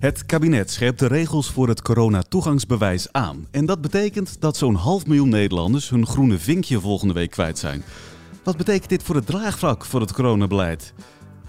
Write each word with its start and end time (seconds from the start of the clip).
Het 0.00 0.26
kabinet 0.26 0.70
scherpt 0.70 0.98
de 0.98 1.06
regels 1.06 1.50
voor 1.50 1.68
het 1.68 1.82
coronatoegangsbewijs 1.82 3.12
aan. 3.12 3.46
En 3.50 3.66
dat 3.66 3.80
betekent 3.80 4.40
dat 4.40 4.56
zo'n 4.56 4.74
half 4.74 5.06
miljoen 5.06 5.28
Nederlanders 5.28 5.90
hun 5.90 6.06
groene 6.06 6.38
vinkje 6.38 6.80
volgende 6.80 7.14
week 7.14 7.30
kwijt 7.30 7.58
zijn. 7.58 7.82
Wat 8.44 8.56
betekent 8.56 8.88
dit 8.88 9.02
voor 9.02 9.14
het 9.14 9.26
draagvlak 9.26 9.84
voor 9.84 10.00
het 10.00 10.12
coronabeleid? 10.12 10.94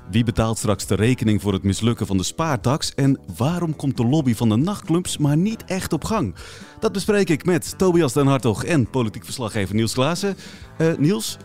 Wie 0.09 0.23
betaalt 0.23 0.57
straks 0.57 0.85
de 0.85 0.95
rekening 0.95 1.41
voor 1.41 1.53
het 1.53 1.63
mislukken 1.63 2.07
van 2.07 2.17
de 2.17 2.23
spaartax? 2.23 2.93
En 2.93 3.19
waarom 3.37 3.75
komt 3.75 3.97
de 3.97 4.05
lobby 4.05 4.35
van 4.35 4.49
de 4.49 4.55
nachtclubs 4.55 5.17
maar 5.17 5.37
niet 5.37 5.63
echt 5.65 5.93
op 5.93 6.03
gang? 6.03 6.35
Dat 6.79 6.91
bespreek 6.91 7.29
ik 7.29 7.45
met 7.45 7.77
Tobias 7.77 8.13
den 8.13 8.27
Hartog 8.27 8.63
en 8.63 8.89
politiek 8.89 9.25
verslaggever 9.25 9.75
Niels 9.75 9.93
Klaassen. 9.93 10.35
Uh, 10.77 10.97
Niels, 10.97 11.37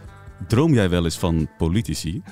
droom 0.49 0.75
jij 0.75 0.91
wel 0.91 1.05
eens 1.05 1.19
van 1.19 1.49
politici? 1.59 2.23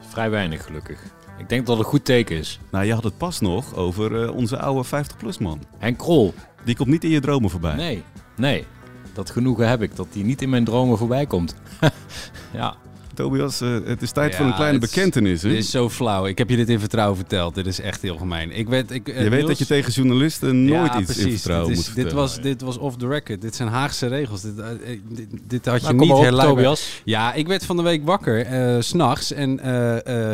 Vrij 0.00 0.30
weinig 0.30 0.64
gelukkig. 0.64 1.15
Ik 1.38 1.48
denk 1.48 1.66
dat 1.66 1.76
het 1.76 1.84
een 1.84 1.92
goed 1.92 2.04
teken 2.04 2.36
is. 2.36 2.60
Nou, 2.70 2.84
je 2.84 2.94
had 2.94 3.04
het 3.04 3.18
pas 3.18 3.40
nog 3.40 3.74
over 3.74 4.22
uh, 4.22 4.34
onze 4.34 4.58
oude 4.58 4.86
50-plus 4.86 5.38
man. 5.38 5.60
Henk 5.78 5.98
Krol. 5.98 6.34
Die 6.64 6.76
komt 6.76 6.88
niet 6.88 7.04
in 7.04 7.10
je 7.10 7.20
dromen 7.20 7.50
voorbij. 7.50 7.74
Nee, 7.74 8.02
nee. 8.36 8.66
Dat 9.12 9.30
genoegen 9.30 9.68
heb 9.68 9.82
ik, 9.82 9.96
dat 9.96 10.06
die 10.12 10.24
niet 10.24 10.42
in 10.42 10.50
mijn 10.50 10.64
dromen 10.64 10.98
voorbij 10.98 11.26
komt. 11.26 11.54
ja. 12.52 12.76
Tobias, 13.16 13.62
uh, 13.62 13.78
het 13.84 14.02
is 14.02 14.10
tijd 14.10 14.30
ja, 14.30 14.36
voor 14.36 14.46
een 14.46 14.54
kleine 14.54 14.78
bekentenis. 14.78 15.40
Dit 15.40 15.52
is 15.52 15.70
zo 15.70 15.90
flauw. 15.90 16.26
Ik 16.26 16.38
heb 16.38 16.50
je 16.50 16.56
dit 16.56 16.68
in 16.68 16.80
vertrouwen 16.80 17.16
verteld. 17.16 17.54
Dit 17.54 17.66
is 17.66 17.80
echt 17.80 18.02
heel 18.02 18.16
gemeen. 18.16 18.50
Ik 18.50 18.68
weet, 18.68 18.90
ik, 18.90 19.08
uh, 19.08 19.22
je 19.22 19.28
weet 19.28 19.46
dat 19.46 19.58
je 19.58 19.66
tegen 19.66 19.92
journalisten 19.92 20.64
nooit 20.64 20.92
ja, 20.92 20.98
iets 20.98 21.04
precies. 21.04 21.24
in 21.24 21.32
vertrouwen 21.32 21.68
dit 21.68 21.78
is, 21.78 21.86
moet 21.86 21.96
dit 21.96 22.12
was, 22.12 22.40
dit 22.40 22.62
was 22.62 22.78
off 22.78 22.96
the 22.96 23.08
record. 23.08 23.40
Dit 23.40 23.54
zijn 23.54 23.68
Haagse 23.68 24.06
regels. 24.06 24.42
Dit, 24.42 24.58
uh, 24.58 24.66
dit, 25.08 25.28
dit 25.46 25.66
had 25.66 25.80
je 25.80 25.92
nou, 25.92 25.96
niet 25.96 26.18
herleiden. 26.18 26.56
Tobias. 26.56 27.02
Ja, 27.04 27.34
ik 27.34 27.46
werd 27.46 27.64
van 27.64 27.76
de 27.76 27.82
week 27.82 28.04
wakker, 28.04 28.74
uh, 28.74 28.80
s'nachts. 28.80 29.32
En 29.32 29.60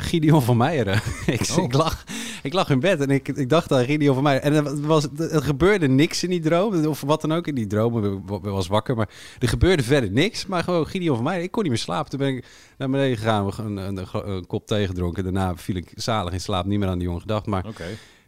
Gideon 0.03 0.43
van 0.43 0.57
Meijeren. 0.57 1.01
ik, 1.27 1.49
oh. 1.57 1.65
ik, 1.65 1.73
lag, 1.73 2.05
ik 2.43 2.53
lag 2.53 2.71
in 2.71 2.81
bed 2.81 3.01
en 3.01 3.11
ik, 3.11 3.29
ik 3.29 3.49
dacht 3.49 3.73
aan 3.73 3.85
Gideon 3.85 4.15
van 4.15 4.23
Meijeren. 4.23 4.53
En 4.53 4.67
er, 4.67 4.81
was, 4.81 5.07
er 5.19 5.43
gebeurde 5.43 5.89
niks 5.89 6.23
in 6.23 6.31
die 6.31 6.41
droom. 6.41 6.87
Of 6.87 7.01
wat 7.01 7.21
dan 7.21 7.33
ook 7.33 7.47
in 7.47 7.55
die 7.55 7.67
droom. 7.67 8.05
Ik 8.05 8.21
was 8.43 8.67
wakker. 8.67 8.97
Maar 8.97 9.09
er 9.39 9.49
gebeurde 9.49 9.83
verder 9.83 10.11
niks. 10.11 10.47
Maar 10.47 10.65
gewoon 10.65 10.87
Gideon 10.87 11.15
van 11.15 11.25
Meijeren. 11.25 11.47
Ik 11.47 11.53
kon 11.53 11.63
niet 11.63 11.73
meer 11.73 11.81
slapen. 11.81 12.11
Toen 12.11 12.19
ben 12.19 12.29
ik 12.29 12.45
naar 12.83 12.91
beneden 12.91 13.17
gegaan 13.17 13.53
een, 13.59 13.77
een, 13.77 13.97
een, 13.97 14.31
een 14.31 14.47
kop 14.47 14.67
thee 14.67 14.87
gedronken. 14.87 15.23
Daarna 15.23 15.57
viel 15.57 15.77
ik 15.77 15.93
zalig 15.95 16.33
in 16.33 16.41
slaap, 16.41 16.65
niet 16.65 16.79
meer 16.79 16.89
aan 16.89 16.99
die 16.99 17.07
jongen 17.07 17.21
gedacht. 17.21 17.47
Maar. 17.47 17.67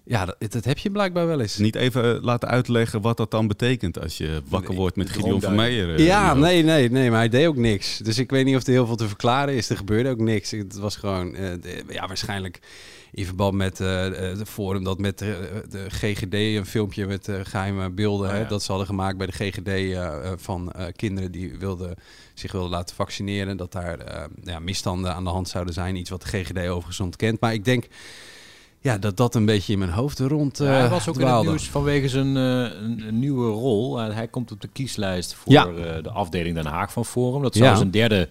Ja, 0.07 0.25
dat, 0.25 0.53
dat, 0.53 0.65
heb 0.65 0.79
je 0.79 0.91
blijkbaar 0.91 1.27
wel 1.27 1.41
eens. 1.41 1.57
Niet 1.57 1.75
even 1.75 2.21
laten 2.21 2.49
uitleggen 2.49 3.01
wat 3.01 3.17
dat 3.17 3.31
dan 3.31 3.47
betekent 3.47 4.01
als 4.01 4.17
je 4.17 4.43
wakker 4.49 4.75
wordt 4.75 4.97
met 4.97 5.11
Gideon 5.11 5.41
van 5.41 5.55
Meijer. 5.55 6.01
Ja, 6.01 6.35
nee, 6.35 6.63
nee, 6.63 6.91
nee, 6.91 7.11
maar 7.11 7.19
hij 7.19 7.29
deed 7.29 7.47
ook 7.47 7.57
niks. 7.57 7.99
Dus 7.99 8.19
ik 8.19 8.31
weet 8.31 8.45
niet 8.45 8.57
of 8.57 8.67
er 8.67 8.73
heel 8.73 8.87
veel 8.87 8.97
te 8.97 9.09
verklaren 9.09 9.55
is. 9.55 9.69
Er 9.69 9.77
gebeurde 9.77 10.11
ook 10.11 10.21
niks. 10.21 10.51
Het 10.51 10.77
was 10.77 10.97
gewoon, 10.97 11.29
uh, 11.29 11.37
de, 11.61 11.85
ja, 11.89 12.07
waarschijnlijk 12.07 12.61
in 13.13 13.25
verband 13.25 13.55
met 13.55 13.81
uh, 13.81 13.87
de 13.89 14.47
forum 14.47 14.85
dat 14.85 14.99
met 14.99 15.19
de, 15.19 15.63
de, 15.69 15.91
GGD 15.91 16.35
een 16.35 16.67
filmpje 16.67 17.07
met 17.07 17.29
uh, 17.29 17.41
geheime 17.43 17.91
beelden 17.91 18.29
oh, 18.29 18.35
ja. 18.35 18.41
hè, 18.41 18.47
dat 18.47 18.63
ze 18.63 18.69
hadden 18.69 18.87
gemaakt 18.87 19.17
bij 19.17 19.27
de 19.27 19.33
GGD 19.33 19.69
uh, 19.69 20.33
van 20.37 20.73
kinderen 20.97 21.33
die 21.33 21.59
wilden 21.59 21.95
zich 22.35 22.53
wilden 22.53 22.71
laten 22.71 22.97
vaccineren, 22.97 23.57
dat 23.57 23.73
daar 23.73 24.29
ja, 24.43 24.59
misstanden 24.59 25.15
aan 25.15 25.25
de 25.25 25.31
hand 25.31 25.49
zouden 25.49 25.75
zijn, 25.75 25.97
iets 25.97 26.11
wat 26.11 26.23
de 26.23 26.29
GGD 26.29 26.59
overigens 26.59 27.01
ontkent. 27.01 27.41
Maar 27.41 27.53
ik 27.53 27.64
denk 27.64 27.85
ja, 28.84 28.98
dat 28.98 29.17
dat 29.17 29.34
een 29.34 29.45
beetje 29.45 29.72
in 29.72 29.78
mijn 29.78 29.90
hoofd 29.90 30.18
rond 30.18 30.61
uh, 30.61 30.67
ja, 30.67 30.72
Hij 30.72 30.89
was 30.89 31.08
ook 31.08 31.14
dwaalde. 31.14 31.30
in 31.30 31.39
het 31.39 31.46
nieuws 31.46 31.70
vanwege 31.70 32.08
zijn 32.08 32.36
uh, 32.36 32.42
een, 32.83 33.05
een, 33.06 33.18
nieuwe 33.18 33.50
rol. 33.50 34.00
Uh, 34.00 34.14
hij 34.14 34.28
komt 34.28 34.52
op 34.52 34.61
de 34.61 34.68
kieslijst 34.68 35.34
voor 35.34 35.52
ja. 35.52 35.64
de 36.02 36.11
afdeling 36.11 36.55
Den 36.55 36.67
Haag 36.67 36.92
van 36.92 37.05
Forum. 37.05 37.42
Dat 37.42 37.55
zou 37.55 37.70
ja. 37.70 37.77
zijn 37.77 37.90
derde 37.90 38.28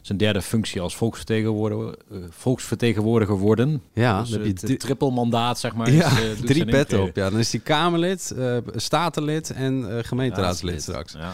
zijn 0.00 0.18
derde 0.18 0.42
functie 0.42 0.80
als 0.80 0.96
volksvertegenwoordiger, 0.96 1.96
volksvertegenwoordiger 2.30 3.36
worden. 3.36 3.82
Ja, 3.94 4.20
dus, 4.20 4.30
het, 4.30 4.62
het 4.62 4.80
trippelmandaat, 4.80 5.58
zeg 5.58 5.74
maar. 5.74 5.90
Ja, 5.90 6.18
is, 6.18 6.40
drie 6.40 6.64
petten 6.64 7.02
op. 7.02 7.16
Ja, 7.16 7.30
dan 7.30 7.38
is 7.38 7.52
hij 7.52 7.60
Kamerlid, 7.60 8.34
Statenlid 8.74 9.50
en 9.50 10.04
gemeenteraadslid 10.04 10.82
straks. 10.82 11.12
Ja. 11.12 11.32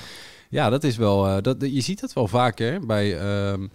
ja. 0.48 0.71
dat 0.71 0.84
is 0.84 0.97
wel. 0.97 1.43
dat, 1.43 1.56
je 1.60 1.81
ziet 1.81 2.00
dat 2.00 2.12
wel 2.12 2.28
vaker 2.28 2.87
bij. 2.87 3.22
Uh, 3.22 3.66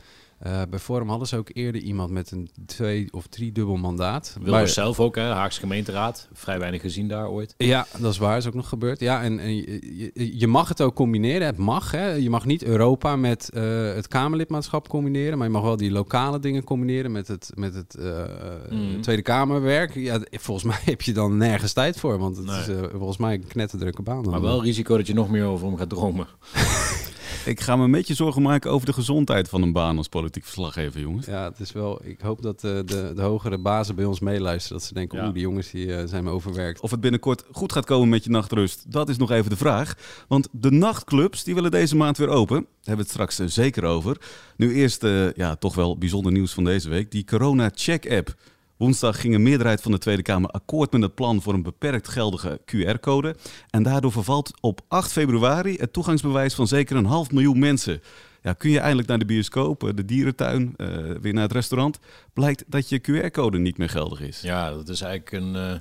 uh, 0.46 0.62
bij 0.70 0.80
Forum 0.80 1.10
hadden 1.10 1.28
ze 1.28 1.38
ook 1.38 1.50
eerder 1.54 1.82
iemand 1.82 2.12
met 2.12 2.32
een 2.32 2.50
twee- 2.66 3.08
of 3.12 3.28
drie 3.28 3.52
dubbel 3.52 3.76
mandaat. 3.76 4.38
Maar, 4.46 4.68
zelf 4.68 5.00
ook, 5.00 5.16
hè? 5.16 5.24
Haagse 5.24 5.60
gemeenteraad. 5.60 6.28
Vrij 6.34 6.60
weinig 6.60 6.82
gezien 6.82 7.08
daar 7.08 7.30
ooit. 7.30 7.54
Ja, 7.58 7.88
dat 7.98 8.12
is 8.12 8.18
waar. 8.18 8.38
is 8.38 8.48
ook 8.48 8.54
nog 8.54 8.70
gebeurd. 8.70 9.00
Ja, 9.00 9.22
en, 9.22 9.40
en 9.40 9.56
je, 9.56 10.40
je, 10.40 10.48
mag 10.48 10.70
het 10.70 10.82
ook 10.82 10.96
combineren. 10.96 11.48
Het 11.48 11.58
mag, 11.58 11.92
hè. 11.92 12.12
Je 12.12 12.30
mag 12.30 12.46
niet 12.46 12.64
Europa 12.64 13.16
met 13.16 13.50
uh, 13.54 13.94
het 13.94 14.08
Kamerlidmaatschap 14.08 14.88
combineren. 14.88 15.38
Maar 15.38 15.48
je 15.48 15.54
mag 15.54 15.64
wel 15.64 15.78
die 15.78 15.92
lokale 15.92 16.40
dingen 16.40 16.64
combineren 16.64 17.12
met 17.12 17.28
het, 17.28 17.52
met 17.54 17.74
het 17.74 17.96
uh, 18.00 18.24
mm. 18.70 19.02
Tweede 19.02 19.22
Kamerwerk. 19.22 19.96
Ja, 19.96 20.20
volgens 20.32 20.68
mij 20.72 20.80
heb 20.86 21.02
je 21.02 21.14
dan 21.14 21.38
nergens 21.38 21.74
tijd 21.74 22.00
voor. 22.00 22.18
Want 22.18 22.38
het 22.38 22.46
nee. 22.46 22.60
is 22.60 22.68
volgens 22.92 23.18
mij 23.18 23.34
een 23.34 23.48
knetterdrukke 23.48 24.02
baan. 24.02 24.30
Maar 24.30 24.42
wel 24.42 24.64
risico 24.64 24.98
dat 24.98 25.08
je 25.08 25.14
nog 25.14 25.30
meer 25.30 25.46
over 25.46 25.68
hem 25.68 25.78
gaat 25.78 25.90
dromen. 25.90 26.28
Ik 27.46 27.60
ga 27.60 27.76
me 27.76 27.84
een 27.84 27.92
beetje 27.92 28.14
zorgen 28.14 28.42
maken 28.42 28.72
over 28.72 28.86
de 28.86 28.94
gezondheid 28.94 29.50
van 29.50 29.62
een 29.62 29.72
baan 29.72 29.98
als 29.98 30.08
politiek 30.08 30.44
verslaggever, 30.44 31.00
jongens. 31.00 31.26
Ja, 31.26 31.44
het 31.44 31.60
is 31.60 31.72
wel. 31.72 32.06
Ik 32.06 32.20
hoop 32.22 32.42
dat 32.42 32.60
de, 32.60 32.84
de, 32.86 33.12
de 33.16 33.22
hogere 33.22 33.58
bazen 33.58 33.96
bij 33.96 34.06
ons 34.06 34.20
meeluisteren. 34.20 34.78
Dat 34.78 34.88
ze 34.88 34.94
denken, 34.94 35.18
ja. 35.18 35.24
oeh, 35.24 35.34
die 35.34 35.42
jongens 35.42 35.72
die, 35.72 35.86
uh, 35.86 36.02
zijn 36.06 36.24
me 36.24 36.30
overwerkt. 36.30 36.80
Of 36.80 36.92
het 36.92 37.02
binnenkort 37.02 37.44
goed 37.52 37.72
gaat 37.72 37.86
komen 37.86 38.10
met 38.10 38.24
je 38.24 38.30
nachtrust, 38.30 38.92
dat 38.92 39.10
is 39.10 39.18
nog 39.18 39.32
even 39.32 39.50
de 39.50 39.58
vraag. 39.58 39.94
Want 40.28 40.48
de 40.52 40.72
nachtclubs 40.72 41.44
die 41.44 41.56
willen 41.56 41.72
deze 41.72 41.96
maand 41.96 42.18
weer 42.18 42.30
open. 42.30 42.56
Daar 42.56 42.68
hebben 42.76 42.96
we 42.96 43.02
het 43.02 43.12
straks 43.12 43.40
uh, 43.40 43.48
zeker 43.48 43.84
over. 43.84 44.18
Nu 44.56 44.74
eerst, 44.74 45.04
uh, 45.04 45.32
ja, 45.34 45.56
toch 45.56 45.76
wel 45.76 45.98
bijzonder 45.98 46.32
nieuws 46.32 46.54
van 46.54 46.64
deze 46.64 46.90
week. 46.90 47.12
Die 47.12 47.26
Corona 47.26 47.72
Check 47.74 48.12
app. 48.12 48.36
Woensdag 48.82 49.22
ging 49.22 49.36
een 49.36 49.44
meerderheid 49.44 49.82
van 49.82 49.92
de 49.92 49.98
Tweede 49.98 50.22
Kamer 50.22 50.50
akkoord 50.50 50.92
met 50.92 51.02
het 51.02 51.16
plan 51.16 51.42
voor 51.42 51.54
een 51.54 51.64
beperkt 51.64 52.08
geldige 52.08 52.62
QR-code. 52.66 53.36
En 53.70 53.84
daardoor 53.84 54.12
vervalt 54.12 54.52
op 54.62 54.82
8 54.88 55.12
februari 55.12 55.76
het 55.76 55.94
toegangsbewijs 55.94 56.54
van 56.54 56.68
zeker 56.68 56.96
een 56.96 57.06
half 57.06 57.32
miljoen 57.32 57.60
mensen. 57.60 58.02
Ja, 58.42 58.54
kun 58.54 58.70
je 58.70 58.80
eindelijk 58.80 59.08
naar 59.08 59.20
de 59.20 59.26
bioscoop, 59.26 59.92
de 59.96 60.06
dierentuin, 60.06 60.74
uh, 60.78 60.88
weer 61.22 61.34
naar 61.34 61.44
het 61.44 61.52
restaurant, 61.52 62.00
blijkt 62.34 62.64
dat 62.68 62.90
je 62.90 63.02
QR-code 63.02 63.58
niet 63.58 63.78
meer 63.78 63.90
geldig 63.90 64.22
is. 64.22 64.42
Ja, 64.42 64.72
dat 64.72 64.90
is 64.90 65.02
eigenlijk 65.02 65.44
een 65.44 65.56
uh, 65.56 65.74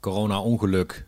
corona-ongeluk 0.00 1.06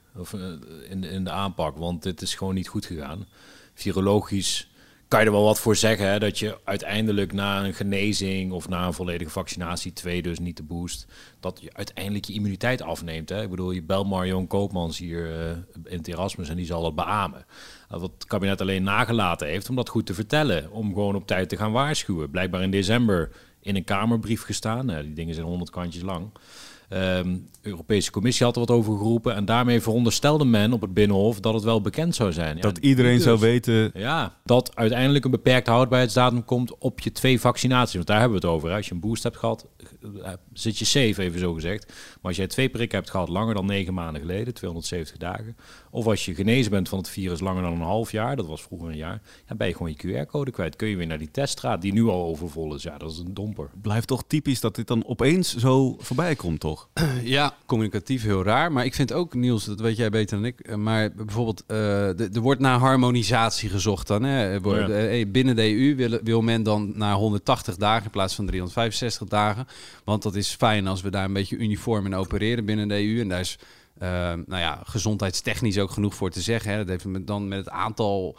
in, 0.88 1.04
in 1.04 1.24
de 1.24 1.30
aanpak, 1.30 1.76
want 1.76 2.02
dit 2.02 2.22
is 2.22 2.34
gewoon 2.34 2.54
niet 2.54 2.68
goed 2.68 2.86
gegaan. 2.86 3.26
Virologisch 3.74 4.68
kan 5.08 5.20
je 5.20 5.26
er 5.26 5.32
wel 5.32 5.42
wat 5.44 5.60
voor 5.60 5.76
zeggen. 5.76 6.10
Hè, 6.10 6.18
dat 6.18 6.38
je 6.38 6.58
uiteindelijk 6.64 7.32
na 7.32 7.64
een 7.64 7.74
genezing 7.74 8.52
of 8.52 8.68
na 8.68 8.86
een 8.86 8.92
volledige 8.92 9.30
vaccinatie, 9.30 9.92
twee 9.92 10.22
dus 10.22 10.38
niet 10.38 10.56
de 10.56 10.62
boost, 10.62 11.06
dat 11.40 11.60
je 11.60 11.70
uiteindelijk 11.72 12.24
je 12.24 12.32
immuniteit 12.32 12.82
afneemt. 12.82 13.28
Hè. 13.28 13.42
Ik 13.42 13.50
bedoel, 13.50 13.70
je 13.70 13.82
belt 13.82 14.08
Marion 14.08 14.46
Koopmans 14.46 14.98
hier 14.98 15.30
uh, 15.30 15.50
in 15.84 15.98
het 15.98 16.08
Erasmus 16.08 16.48
en 16.48 16.56
die 16.56 16.66
zal 16.66 16.84
het 16.84 16.94
beamen. 16.94 17.46
Uh, 17.92 18.00
wat 18.00 18.10
het 18.14 18.26
kabinet 18.26 18.60
alleen 18.60 18.82
nagelaten 18.82 19.46
heeft 19.46 19.68
om 19.68 19.76
dat 19.76 19.88
goed 19.88 20.06
te 20.06 20.14
vertellen. 20.14 20.70
Om 20.70 20.94
gewoon 20.94 21.14
op 21.14 21.26
tijd 21.26 21.48
te 21.48 21.56
gaan 21.56 21.72
waarschuwen. 21.72 22.30
Blijkbaar 22.30 22.62
in 22.62 22.70
december 22.70 23.30
in 23.60 23.76
een 23.76 23.84
Kamerbrief 23.84 24.42
gestaan. 24.42 24.90
Uh, 24.90 25.00
die 25.00 25.12
dingen 25.12 25.34
zijn 25.34 25.46
honderd 25.46 25.70
kantjes 25.70 26.02
lang. 26.02 26.30
Um, 26.92 27.48
de 27.62 27.68
Europese 27.72 28.10
Commissie 28.10 28.46
had 28.46 28.54
er 28.54 28.60
wat 28.60 28.70
over 28.70 28.96
geroepen. 28.96 29.34
En 29.34 29.44
daarmee 29.44 29.80
veronderstelde 29.80 30.44
men 30.44 30.72
op 30.72 30.80
het 30.80 30.94
Binnenhof 30.94 31.40
dat 31.40 31.54
het 31.54 31.62
wel 31.62 31.80
bekend 31.80 32.14
zou 32.14 32.32
zijn. 32.32 32.60
Dat 32.60 32.78
ja, 32.80 32.88
iedereen 32.88 33.14
dus, 33.14 33.22
zou 33.22 33.38
weten. 33.38 33.90
Ja, 33.94 34.34
dat 34.44 34.76
uiteindelijk 34.76 35.24
een 35.24 35.30
beperkte 35.30 35.70
houdbaarheidsdatum 35.70 36.44
komt 36.44 36.78
op 36.78 37.00
je 37.00 37.12
twee 37.12 37.40
vaccinaties. 37.40 37.94
Want 37.94 38.06
daar 38.06 38.20
hebben 38.20 38.40
we 38.40 38.46
het 38.46 38.54
over. 38.54 38.68
Hè. 38.68 38.76
Als 38.76 38.88
je 38.88 38.94
een 38.94 39.00
boost 39.00 39.22
hebt 39.22 39.36
gehad, 39.36 39.66
zit 40.52 40.78
je 40.78 40.84
safe, 40.84 41.22
even 41.22 41.40
zo 41.40 41.52
gezegd. 41.52 41.86
Maar 41.86 42.18
als 42.22 42.36
jij 42.36 42.46
twee 42.46 42.68
prikken 42.68 42.98
hebt 42.98 43.10
gehad 43.10 43.28
langer 43.28 43.54
dan 43.54 43.66
negen 43.66 43.94
maanden 43.94 44.20
geleden, 44.20 44.54
270 44.54 45.16
dagen. 45.16 45.56
Of 45.96 46.06
als 46.06 46.24
je 46.24 46.34
genezen 46.34 46.70
bent 46.70 46.88
van 46.88 46.98
het 46.98 47.08
virus 47.08 47.40
langer 47.40 47.62
dan 47.62 47.72
een 47.72 47.80
half 47.80 48.12
jaar, 48.12 48.36
dat 48.36 48.46
was 48.46 48.62
vroeger 48.62 48.88
een 48.88 48.96
jaar. 48.96 49.20
Dan 49.46 49.56
ben 49.56 49.66
je 49.66 49.72
gewoon 49.72 49.94
je 49.96 50.24
QR-code 50.24 50.50
kwijt. 50.50 50.76
Kun 50.76 50.88
je 50.88 50.96
weer 50.96 51.06
naar 51.06 51.18
die 51.18 51.30
teststraat 51.30 51.82
die 51.82 51.92
nu 51.92 52.04
al 52.04 52.24
overvol 52.24 52.74
is. 52.74 52.82
Ja, 52.82 52.98
dat 52.98 53.12
is 53.12 53.18
een 53.18 53.34
domper. 53.34 53.70
Blijft 53.82 54.06
toch 54.06 54.24
typisch 54.26 54.60
dat 54.60 54.74
dit 54.74 54.86
dan 54.86 55.06
opeens 55.06 55.56
zo 55.56 55.96
voorbij 55.98 56.34
komt, 56.34 56.60
toch? 56.60 56.88
Ja, 57.22 57.54
communicatief 57.66 58.22
heel 58.22 58.42
raar. 58.42 58.72
Maar 58.72 58.84
ik 58.84 58.94
vind 58.94 59.12
ook, 59.12 59.34
Niels, 59.34 59.64
dat 59.64 59.80
weet 59.80 59.96
jij 59.96 60.10
beter 60.10 60.36
dan 60.36 60.46
ik. 60.46 60.76
Maar 60.76 61.12
bijvoorbeeld, 61.12 61.64
uh, 61.68 62.34
er 62.34 62.40
wordt 62.40 62.60
naar 62.60 62.78
harmonisatie 62.78 63.68
gezocht 63.68 64.06
dan. 64.06 64.22
Hè? 64.22 64.52
Ja. 64.52 65.24
Binnen 65.26 65.56
de 65.56 65.74
EU 65.74 65.94
wil, 65.94 66.18
wil 66.22 66.42
men 66.42 66.62
dan 66.62 66.92
naar 66.94 67.14
180 67.14 67.76
dagen 67.76 68.04
in 68.04 68.10
plaats 68.10 68.34
van 68.34 68.46
365 68.46 69.28
dagen. 69.28 69.66
Want 70.04 70.22
dat 70.22 70.34
is 70.34 70.54
fijn 70.54 70.86
als 70.86 71.00
we 71.00 71.10
daar 71.10 71.24
een 71.24 71.32
beetje 71.32 71.56
uniform 71.56 72.06
in 72.06 72.14
opereren 72.14 72.64
binnen 72.64 72.88
de 72.88 72.94
EU. 72.94 73.20
En 73.20 73.28
daar 73.28 73.40
is 73.40 73.58
Uh, 74.02 74.08
nou 74.46 74.60
ja, 74.60 74.80
gezondheidstechnisch 74.84 75.78
ook 75.78 75.90
genoeg 75.90 76.14
voor 76.14 76.30
te 76.30 76.40
zeggen. 76.40 76.70
Hè. 76.70 76.76
Dat 76.76 76.88
heeft 76.88 77.04
met, 77.04 77.26
dan 77.26 77.48
met 77.48 77.58
het 77.58 77.68
aantal 77.68 78.38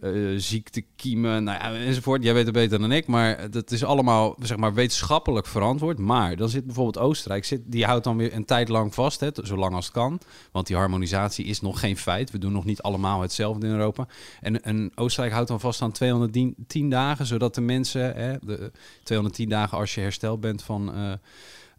uh, 0.00 0.38
ziektekiemen 0.38 1.44
nou 1.44 1.58
ja, 1.58 1.74
enzovoort. 1.74 2.22
Jij 2.22 2.34
weet 2.34 2.44
het 2.44 2.54
beter 2.54 2.78
dan 2.78 2.92
ik, 2.92 3.06
maar 3.06 3.50
dat 3.50 3.70
is 3.70 3.84
allemaal 3.84 4.36
zeg 4.38 4.56
maar, 4.56 4.74
wetenschappelijk 4.74 5.46
verantwoord. 5.46 5.98
Maar 5.98 6.36
dan 6.36 6.48
zit 6.48 6.64
bijvoorbeeld 6.64 6.98
Oostenrijk, 6.98 7.44
zit, 7.44 7.60
die 7.64 7.84
houdt 7.84 8.04
dan 8.04 8.16
weer 8.16 8.34
een 8.34 8.44
tijd 8.44 8.68
lang 8.68 8.94
vast, 8.94 9.20
hè, 9.20 9.28
zolang 9.32 9.74
als 9.74 9.84
het 9.84 9.94
kan. 9.94 10.20
Want 10.52 10.66
die 10.66 10.76
harmonisatie 10.76 11.44
is 11.44 11.60
nog 11.60 11.80
geen 11.80 11.96
feit. 11.96 12.30
We 12.30 12.38
doen 12.38 12.52
nog 12.52 12.64
niet 12.64 12.82
allemaal 12.82 13.20
hetzelfde 13.20 13.66
in 13.66 13.72
Europa. 13.72 14.06
En, 14.40 14.62
en 14.62 14.92
Oostenrijk 14.94 15.34
houdt 15.34 15.48
dan 15.48 15.60
vast 15.60 15.82
aan 15.82 15.92
210 15.92 16.88
dagen, 16.88 17.26
zodat 17.26 17.54
de 17.54 17.60
mensen, 17.60 18.14
hè, 18.14 18.36
de 18.40 18.72
210 19.02 19.48
dagen 19.48 19.78
als 19.78 19.94
je 19.94 20.00
hersteld 20.00 20.40
bent 20.40 20.62
van... 20.62 20.98
Uh, 20.98 21.12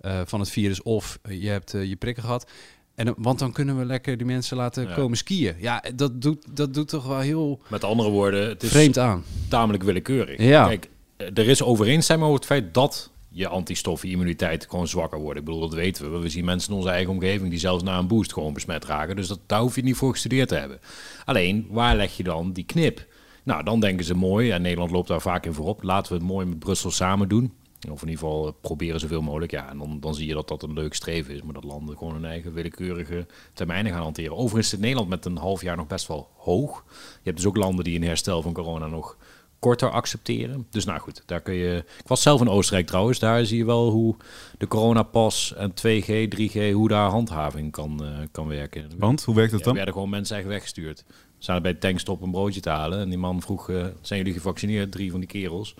uh, 0.02 0.22
van 0.26 0.40
het 0.40 0.50
virus 0.50 0.82
of 0.82 1.20
je 1.30 1.50
hebt 1.50 1.72
je 1.72 1.96
prikken 1.96 2.24
gehad. 2.24 2.52
En, 2.98 3.14
want 3.18 3.40
dan 3.40 3.52
kunnen 3.52 3.78
we 3.78 3.86
lekker 3.86 4.18
die 4.18 4.26
mensen 4.26 4.58
laten 4.58 4.94
komen 4.94 5.18
skiën. 5.18 5.56
Ja, 5.60 5.84
dat 5.96 6.22
doet, 6.22 6.46
dat 6.50 6.74
doet 6.74 6.88
toch 6.88 7.08
wel 7.08 7.20
heel. 7.20 7.62
Met 7.68 7.84
andere 7.84 8.10
woorden, 8.10 8.50
het 8.50 8.64
is 8.64 8.70
vreemd 8.70 8.98
aan. 8.98 9.24
Tamelijk 9.50 9.84
willekeurig. 9.84 10.42
Ja. 10.42 10.68
Kijk, 10.68 10.90
er 11.18 11.48
is 11.48 11.64
overeenstemming 11.64 12.28
over 12.28 12.40
het 12.40 12.50
feit 12.50 12.74
dat 12.74 13.12
je 13.30 13.48
antistoffen-immuniteit 13.48 14.68
gewoon 14.70 14.88
zwakker 14.88 15.20
wordt. 15.20 15.40
Ik 15.40 15.46
bedoel, 15.46 15.60
dat 15.60 15.74
weten 15.74 16.12
we. 16.12 16.20
We 16.20 16.30
zien 16.30 16.46
mensen 16.46 16.72
in 16.72 16.78
onze 16.78 16.90
eigen 16.90 17.14
omgeving 17.14 17.50
die 17.50 17.60
zelfs 17.60 17.84
na 17.84 17.98
een 17.98 18.08
boost 18.08 18.34
gewoon 18.34 18.54
besmet 18.54 18.86
raken. 18.86 19.16
Dus 19.16 19.28
dat, 19.28 19.40
daar 19.46 19.62
hoef 19.62 19.76
je 19.76 19.84
niet 19.84 19.96
voor 19.96 20.12
gestudeerd 20.12 20.50
te 20.50 20.56
hebben. 20.56 20.80
Alleen, 21.26 21.68
waar 21.70 21.96
leg 21.96 22.18
je 22.18 22.24
dan 22.24 22.52
die 22.52 22.66
knip? 22.66 23.06
Nou, 23.44 23.64
dan 23.64 23.80
denken 23.80 24.06
ze 24.06 24.14
mooi, 24.14 24.52
en 24.52 24.62
Nederland 24.62 24.92
loopt 24.92 25.08
daar 25.08 25.22
vaak 25.22 25.46
in 25.46 25.54
voorop. 25.54 25.84
Laten 25.84 26.12
we 26.12 26.18
het 26.18 26.28
mooi 26.28 26.46
met 26.46 26.60
Brussel 26.60 26.92
samen 26.92 27.30
doen. 27.30 27.54
Of 27.92 28.02
in 28.02 28.10
ieder 28.10 28.24
geval 28.24 28.52
proberen 28.62 29.00
zoveel 29.00 29.22
mogelijk. 29.22 29.52
Ja, 29.52 29.70
en 29.70 29.78
dan, 29.78 30.00
dan 30.00 30.16
zie 30.16 30.28
je 30.28 30.34
dat 30.34 30.48
dat 30.48 30.64
een 30.64 30.74
leuk 30.74 30.94
streven 30.94 31.34
is. 31.34 31.42
Maar 31.42 31.54
dat 31.54 31.64
landen 31.64 31.98
gewoon 31.98 32.14
hun 32.14 32.26
eigen 32.26 32.54
willekeurige 32.54 33.26
termijnen 33.54 33.92
gaan 33.92 34.02
hanteren. 34.02 34.38
Overigens 34.38 34.70
zit 34.70 34.80
Nederland 34.80 35.10
met 35.10 35.26
een 35.26 35.38
half 35.38 35.62
jaar 35.62 35.78
nog 35.78 35.88
best 35.88 36.08
wel 36.08 36.30
hoog. 36.36 36.84
Je 36.90 37.20
hebt 37.24 37.38
dus 37.38 37.46
ook 37.46 37.58
landen 37.58 37.84
die 37.84 37.96
een 37.96 38.08
herstel 38.08 38.42
van 38.42 38.54
corona 38.54 38.88
nog 38.88 39.18
korter 39.60 39.90
accepteren. 39.90 40.68
Dus 40.70 40.86
nou 40.86 41.00
goed, 41.00 41.24
daar 41.26 41.42
kun 41.42 41.54
je... 41.54 41.84
Ik 42.00 42.08
was 42.08 42.22
zelf 42.22 42.42
in 42.42 42.50
Oostenrijk 42.50 42.88
trouwens. 42.88 43.20
Daar 43.20 43.46
zie 43.46 43.58
je 43.58 43.66
wel 43.66 43.90
hoe 43.90 44.16
de 44.58 44.68
coronapas 44.68 45.54
en 45.54 45.72
2G, 45.72 46.40
3G... 46.40 46.72
hoe 46.74 46.88
daar 46.88 47.10
handhaving 47.10 47.72
kan, 47.72 48.00
uh, 48.04 48.10
kan 48.32 48.48
werken. 48.48 48.92
Want, 48.98 49.24
hoe 49.24 49.36
werkt 49.36 49.52
dat 49.52 49.60
dan? 49.60 49.70
Er 49.70 49.76
werden 49.76 49.94
gewoon 49.94 50.10
mensen 50.10 50.36
eigen 50.36 50.54
weggestuurd. 50.54 51.04
Ze 51.08 51.44
zaten 51.44 51.62
bij 51.62 51.74
de 51.74 51.78
tankstop 51.78 52.22
een 52.22 52.32
broodje 52.32 52.62
te 52.62 52.70
halen. 52.70 53.00
En 53.00 53.10
die 53.10 53.18
man 53.18 53.42
vroeg, 53.42 53.70
uh, 53.70 53.86
zijn 54.02 54.20
jullie 54.20 54.34
gevaccineerd? 54.34 54.92
Drie 54.92 55.12
van 55.12 55.20
die 55.20 55.30
kerels. 55.30 55.76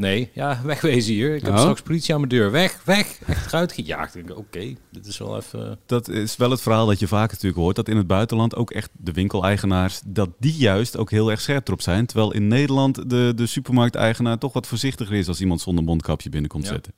Nee, 0.00 0.30
ja, 0.34 0.60
wegwezen 0.64 1.12
hier. 1.14 1.34
Ik 1.34 1.42
heb 1.42 1.52
Oh. 1.52 1.58
straks 1.58 1.80
politie 1.82 2.14
aan 2.14 2.20
mijn 2.20 2.32
deur. 2.32 2.50
Weg, 2.50 2.80
weg. 2.84 3.18
Echt 3.26 3.46
eruit 3.46 3.72
gejaagd. 3.72 4.16
Ik 4.16 4.26
denk, 4.26 4.38
oké, 4.38 4.74
dit 4.90 5.06
is 5.06 5.18
wel 5.18 5.36
even... 5.36 5.78
Dat 5.86 6.08
is 6.08 6.36
wel 6.36 6.50
het 6.50 6.60
verhaal 6.60 6.86
dat 6.86 6.98
je 6.98 7.06
vaak 7.08 7.30
natuurlijk 7.30 7.60
hoort. 7.60 7.76
Dat 7.76 7.88
in 7.88 7.96
het 7.96 8.06
buitenland 8.06 8.56
ook 8.56 8.70
echt 8.70 8.90
de 8.92 9.12
winkeleigenaars... 9.12 10.00
dat 10.06 10.28
die 10.38 10.54
juist 10.56 10.96
ook 10.96 11.10
heel 11.10 11.30
erg 11.30 11.40
scherp 11.40 11.66
erop 11.66 11.82
zijn. 11.82 12.06
Terwijl 12.06 12.32
in 12.32 12.48
Nederland 12.48 13.10
de, 13.10 13.32
de 13.36 13.46
supermarkteigenaar 13.46 14.38
toch 14.38 14.52
wat 14.52 14.66
voorzichtiger 14.66 15.14
is... 15.16 15.28
als 15.28 15.40
iemand 15.40 15.60
zonder 15.60 15.84
mondkapje 15.84 16.28
binnenkomt 16.28 16.64
Ja. 16.64 16.70
zetten. 16.70 16.92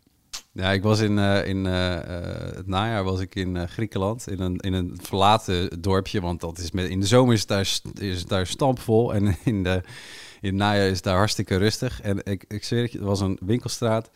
Ja, 0.53 0.73
ik 0.73 0.83
was 0.83 1.01
in, 1.01 1.19
eh, 1.19 1.49
in 1.49 1.67
eh, 1.67 1.95
eh, 1.95 2.55
het 2.57 2.67
najaar 2.67 3.05
was 3.05 3.21
ik 3.21 3.35
in 3.35 3.69
Griekenland, 3.69 4.29
in 4.29 4.41
een, 4.41 4.57
in 4.57 4.73
een 4.73 4.99
verlaten 5.03 5.81
dorpje. 5.83 6.21
Want 6.21 6.41
dat 6.41 6.59
is 6.59 6.71
met, 6.71 6.89
in 6.89 7.01
de 7.01 7.07
zomer 7.07 7.35
is 7.35 7.41
het 7.41 7.49
daar, 7.49 7.79
is 7.99 8.19
het 8.19 8.29
daar 8.29 8.47
stampvol 8.47 9.15
en 9.15 9.37
in, 9.45 9.63
de, 9.63 9.83
in 10.43 10.49
het 10.49 10.59
najaar 10.59 10.87
is 10.87 10.95
het 10.95 11.05
daar 11.05 11.17
hartstikke 11.17 11.57
rustig. 11.57 12.01
En 12.01 12.21
ik, 12.25 12.45
ik 12.49 12.65
zweer 12.65 12.83
het 12.83 12.93
je, 12.93 12.99
het 12.99 13.07
was 13.07 13.21
een 13.21 13.39
winkelstraat. 13.41 14.11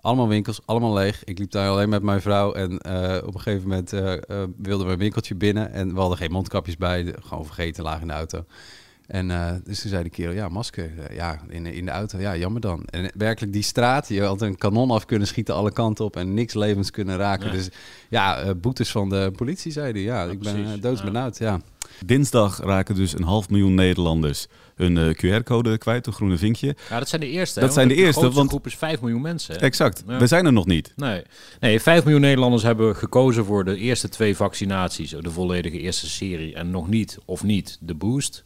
Allemaal 0.00 0.28
winkels, 0.28 0.60
allemaal 0.64 0.94
leeg. 0.94 1.24
Ik 1.24 1.38
liep 1.38 1.50
daar 1.50 1.68
alleen 1.68 1.88
met 1.88 2.02
mijn 2.02 2.20
vrouw 2.20 2.52
en 2.52 2.78
eh, 2.78 3.26
op 3.26 3.34
een 3.34 3.40
gegeven 3.40 3.68
moment 3.68 3.92
eh, 3.92 4.14
wilden 4.56 4.86
we 4.86 4.92
een 4.92 4.98
winkeltje 4.98 5.34
binnen. 5.34 5.72
En 5.72 5.94
we 5.94 6.00
hadden 6.00 6.18
geen 6.18 6.32
mondkapjes 6.32 6.76
bij, 6.76 7.14
gewoon 7.20 7.44
vergeten, 7.44 7.82
lagen 7.82 8.00
in 8.00 8.06
de 8.06 8.12
auto. 8.12 8.44
En 9.06 9.28
dus 9.64 9.80
toen 9.80 9.90
zei 9.90 10.02
de 10.02 10.10
kerel, 10.10 10.34
ja, 10.34 10.48
masker. 10.48 11.14
Ja, 11.14 11.40
in, 11.48 11.66
in 11.66 11.84
de 11.84 11.90
auto. 11.90 12.18
Ja, 12.18 12.36
jammer 12.36 12.60
dan. 12.60 12.84
En 12.84 13.10
werkelijk 13.14 13.52
die 13.52 13.62
straat, 13.62 14.08
je 14.08 14.22
had 14.22 14.40
een 14.40 14.56
kanon 14.56 14.90
af 14.90 15.04
kunnen 15.04 15.26
schieten 15.26 15.54
alle 15.54 15.72
kanten 15.72 16.04
op 16.04 16.16
en 16.16 16.34
niks 16.34 16.54
levens 16.54 16.90
kunnen 16.90 17.16
raken. 17.16 17.46
Ja. 17.46 17.52
Dus 17.52 17.68
ja, 18.08 18.54
boetes 18.54 18.90
van 18.90 19.08
de 19.08 19.32
politie, 19.36 19.72
zei 19.72 19.92
hij. 19.92 20.02
Ja, 20.02 20.24
Ja, 20.24 20.30
ik 20.30 20.38
ben 20.38 20.58
uh, 20.58 20.68
doodsbenauwd, 20.80 21.38
ja. 21.38 21.60
Dinsdag 22.04 22.60
raken 22.60 22.94
dus 22.94 23.12
een 23.12 23.22
half 23.22 23.48
miljoen 23.48 23.74
Nederlanders 23.74 24.46
hun 24.74 24.96
eh, 24.98 25.08
QR-code 25.40 25.78
kwijt, 25.78 26.06
een 26.06 26.12
groene 26.12 26.36
vinkje. 26.38 26.76
Ja, 26.90 26.98
dat 26.98 27.08
zijn 27.08 27.20
de 27.20 27.28
eerste. 27.28 27.60
Dat 27.60 27.68
hè, 27.68 27.74
zijn 27.74 27.88
de 27.88 27.94
eerste, 27.94 28.30
want- 28.30 28.48
groep 28.48 28.66
is 28.66 28.74
5 28.76 29.00
miljoen 29.00 29.20
mensen. 29.20 29.54
hè. 29.54 29.60
Exact, 29.60 30.02
Ja. 30.06 30.18
we 30.18 30.26
zijn 30.26 30.46
er 30.46 30.52
nog 30.52 30.66
niet. 30.66 30.92
Nee. 30.96 31.22
nee, 31.60 31.80
5 31.80 32.02
miljoen 32.04 32.20
Nederlanders 32.22 32.62
hebben 32.62 32.96
gekozen 32.96 33.44
voor 33.44 33.64
de 33.64 33.76
eerste 33.76 34.08
twee 34.08 34.36
vaccinaties. 34.36 35.10
De 35.10 35.30
volledige 35.30 35.78
eerste 35.78 36.08
serie. 36.10 36.54
En 36.54 36.70
nog 36.70 36.88
niet 36.88 37.18
of 37.24 37.42
niet 37.42 37.78
de 37.80 37.94
boost. 37.94 38.44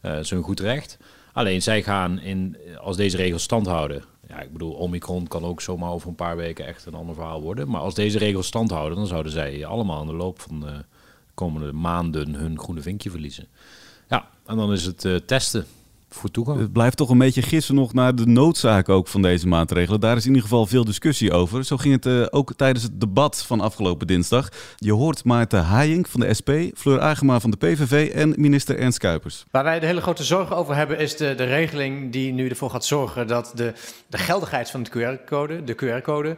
Eh 0.00 0.10
dat 0.12 0.24
is 0.24 0.30
een 0.30 0.42
goed 0.42 0.60
recht. 0.60 0.98
Alleen 1.32 1.62
zij 1.62 1.82
gaan 1.82 2.20
in, 2.20 2.56
als 2.80 2.96
deze 2.96 3.16
regels 3.16 3.42
stand 3.42 3.66
houden. 3.66 4.04
Ja, 4.28 4.40
ik 4.40 4.52
bedoel, 4.52 4.72
Omicron 4.72 5.26
kan 5.26 5.44
ook 5.44 5.60
zomaar 5.60 5.90
over 5.90 6.08
een 6.08 6.14
paar 6.14 6.36
weken 6.36 6.66
echt 6.66 6.86
een 6.86 6.94
ander 6.94 7.14
verhaal 7.14 7.42
worden. 7.42 7.68
Maar 7.68 7.80
als 7.80 7.94
deze 7.94 8.18
regels 8.18 8.46
stand 8.46 8.70
houden, 8.70 8.98
dan 8.98 9.06
zouden 9.06 9.32
zij 9.32 9.64
allemaal 9.66 10.00
in 10.00 10.06
de 10.06 10.12
loop 10.14 10.40
van 10.40 10.60
de 10.60 10.84
komende 11.36 11.72
maanden 11.72 12.34
hun 12.34 12.58
groene 12.58 12.82
vinkje 12.82 13.10
verliezen. 13.10 13.46
Ja, 14.08 14.28
en 14.46 14.56
dan 14.56 14.72
is 14.72 14.84
het 14.84 15.04
eh, 15.04 15.14
testen 15.14 15.66
voor 16.08 16.30
toegang. 16.30 16.60
Het 16.60 16.72
blijft 16.72 16.96
toch 16.96 17.10
een 17.10 17.18
beetje 17.18 17.42
gissen 17.42 17.74
nog 17.74 17.92
naar 17.92 18.14
de 18.14 18.26
noodzaak 18.26 18.88
ook 18.88 19.08
van 19.08 19.22
deze 19.22 19.48
maatregelen. 19.48 20.00
Daar 20.00 20.16
is 20.16 20.22
in 20.22 20.28
ieder 20.28 20.42
geval 20.42 20.66
veel 20.66 20.84
discussie 20.84 21.32
over. 21.32 21.64
Zo 21.64 21.76
ging 21.76 21.94
het 21.94 22.06
eh, 22.06 22.26
ook 22.30 22.52
tijdens 22.56 22.84
het 22.84 23.00
debat 23.00 23.42
van 23.42 23.60
afgelopen 23.60 24.06
dinsdag. 24.06 24.48
Je 24.76 24.92
hoort 24.92 25.24
Maarten 25.24 25.64
Haijink 25.64 26.06
van 26.06 26.20
de 26.20 26.34
SP, 26.38 26.50
Fleur 26.74 27.00
Agema 27.00 27.40
van 27.40 27.50
de 27.50 27.56
PVV 27.56 28.12
en 28.14 28.34
minister 28.36 28.78
Ernst 28.78 28.98
Kuipers. 28.98 29.44
Waar 29.50 29.64
wij 29.64 29.80
de 29.80 29.86
hele 29.86 30.00
grote 30.00 30.24
zorgen 30.24 30.56
over 30.56 30.74
hebben, 30.74 30.98
is 30.98 31.16
de, 31.16 31.34
de 31.34 31.44
regeling 31.44 32.12
die 32.12 32.32
nu 32.32 32.48
ervoor 32.48 32.70
gaat 32.70 32.84
zorgen 32.84 33.26
dat 33.26 33.52
de, 33.54 33.72
de 34.06 34.18
geldigheid 34.18 34.70
van 34.70 34.82
de 34.82 34.90
QR-code, 34.90 35.64
de 35.64 35.74
QR-code, 35.74 36.36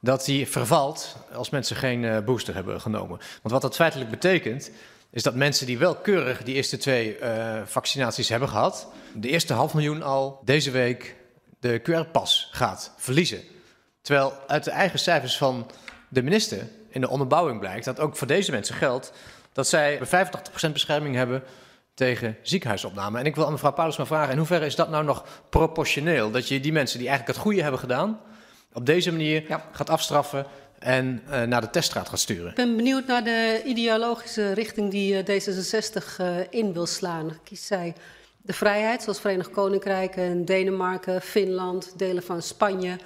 dat 0.00 0.24
die 0.24 0.48
vervalt 0.48 1.16
als 1.32 1.50
mensen 1.50 1.76
geen 1.76 2.04
eh, 2.04 2.18
booster 2.24 2.54
hebben 2.54 2.80
genomen. 2.80 3.18
Want 3.18 3.52
wat 3.52 3.62
dat 3.62 3.74
feitelijk 3.74 4.10
betekent, 4.10 4.70
is 5.10 5.22
dat 5.22 5.34
mensen 5.34 5.66
die 5.66 5.78
wel 5.78 5.94
keurig 5.94 6.42
die 6.42 6.54
eerste 6.54 6.76
twee 6.76 7.16
eh, 7.16 7.62
vaccinaties 7.64 8.28
hebben 8.28 8.48
gehad, 8.48 8.88
de 9.14 9.28
eerste 9.28 9.52
half 9.52 9.74
miljoen 9.74 10.02
al 10.02 10.40
deze 10.44 10.70
week 10.70 11.16
de 11.60 11.80
QR-pas 11.82 12.48
gaat 12.52 12.92
verliezen. 12.96 13.42
Terwijl 14.02 14.32
uit 14.46 14.64
de 14.64 14.70
eigen 14.70 14.98
cijfers 14.98 15.36
van 15.36 15.70
de 16.08 16.22
minister 16.22 16.68
in 16.88 17.00
de 17.00 17.08
onderbouwing 17.08 17.60
blijkt 17.60 17.84
dat 17.84 18.00
ook 18.00 18.16
voor 18.16 18.26
deze 18.26 18.50
mensen 18.50 18.74
geldt 18.74 19.12
dat 19.52 19.68
zij 19.68 19.98
85% 19.98 20.72
bescherming 20.72 21.14
hebben 21.14 21.42
tegen 21.94 22.36
ziekenhuisopname. 22.42 23.18
En 23.18 23.26
ik 23.26 23.34
wil 23.34 23.46
aan 23.46 23.52
mevrouw 23.52 23.72
Paulusma 23.72 24.06
vragen, 24.06 24.32
in 24.32 24.38
hoeverre 24.38 24.66
is 24.66 24.74
dat 24.74 24.90
nou 24.90 25.04
nog 25.04 25.24
proportioneel? 25.48 26.30
Dat 26.30 26.48
je 26.48 26.60
die 26.60 26.72
mensen 26.72 26.98
die 26.98 27.08
eigenlijk 27.08 27.36
het 27.36 27.46
goede 27.46 27.62
hebben 27.62 27.80
gedaan, 27.80 28.20
op 28.72 28.86
deze 28.86 29.10
manier 29.10 29.44
Ja. 29.48 29.68
gaat 29.72 29.90
afstraffen 29.90 30.46
en 30.78 31.22
eh, 31.30 31.42
naar 31.42 31.60
de 31.60 31.70
teststraat 31.70 32.08
gaat 32.08 32.18
sturen? 32.18 32.48
Ik 32.48 32.54
ben 32.54 32.76
benieuwd 32.76 33.06
naar 33.06 33.24
de 33.24 33.62
ideologische 33.64 34.52
richting 34.52 34.90
die 34.90 35.22
eh, 35.22 35.40
D66 35.40 36.16
eh, 36.16 36.36
in 36.50 36.72
wil 36.72 36.86
slaan. 36.86 37.38
Kiest 37.44 37.64
zij 37.64 37.94
de 38.42 38.52
vrijheid, 38.52 39.02
zoals 39.02 39.20
Verenigd 39.20 39.50
Koninkrijk 39.50 40.16
en 40.16 40.44
Denemarken, 40.44 41.20
Finland, 41.22 41.92
delen 41.96 42.22
van 42.22 42.42
Spanje? 42.42 42.98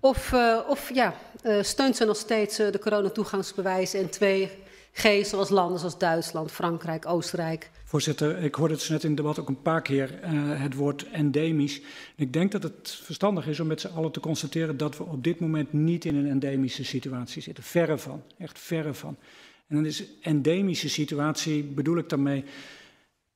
Of, 0.00 0.34
of 0.68 0.94
ja, 0.94 1.14
steunt 1.60 1.96
ze 1.96 2.04
nog 2.04 2.16
steeds 2.16 2.56
de 2.56 2.78
coronatoegangsbewijs 2.80 3.94
en 3.94 4.10
2G, 4.10 5.26
zoals 5.26 5.48
landen 5.48 5.78
zoals 5.78 5.98
Duitsland, 5.98 6.52
Frankrijk, 6.52 7.06
Oostenrijk? 7.06 7.70
Voorzitter, 7.92 8.38
ik 8.38 8.54
hoorde 8.54 8.74
het 8.74 8.88
net 8.88 9.02
in 9.02 9.08
het 9.08 9.16
debat 9.16 9.38
ook 9.38 9.48
een 9.48 9.62
paar 9.62 9.82
keer 9.82 10.20
eh, 10.20 10.30
het 10.34 10.74
woord 10.74 11.06
endemisch. 11.10 11.80
En 12.16 12.24
ik 12.24 12.32
denk 12.32 12.52
dat 12.52 12.62
het 12.62 13.00
verstandig 13.02 13.46
is 13.46 13.60
om 13.60 13.66
met 13.66 13.80
z'n 13.80 13.94
allen 13.94 14.12
te 14.12 14.20
constateren 14.20 14.76
dat 14.76 14.96
we 14.96 15.04
op 15.04 15.24
dit 15.24 15.40
moment 15.40 15.72
niet 15.72 16.04
in 16.04 16.16
een 16.16 16.28
endemische 16.28 16.84
situatie 16.84 17.42
zitten. 17.42 17.64
Verre 17.64 17.98
van, 17.98 18.22
echt 18.38 18.58
verre 18.58 18.94
van. 18.94 19.16
En 19.68 19.76
dan 19.76 19.86
is 19.86 20.04
endemische 20.20 20.88
situatie, 20.88 21.64
bedoel 21.64 21.96
ik 21.96 22.08
daarmee 22.08 22.44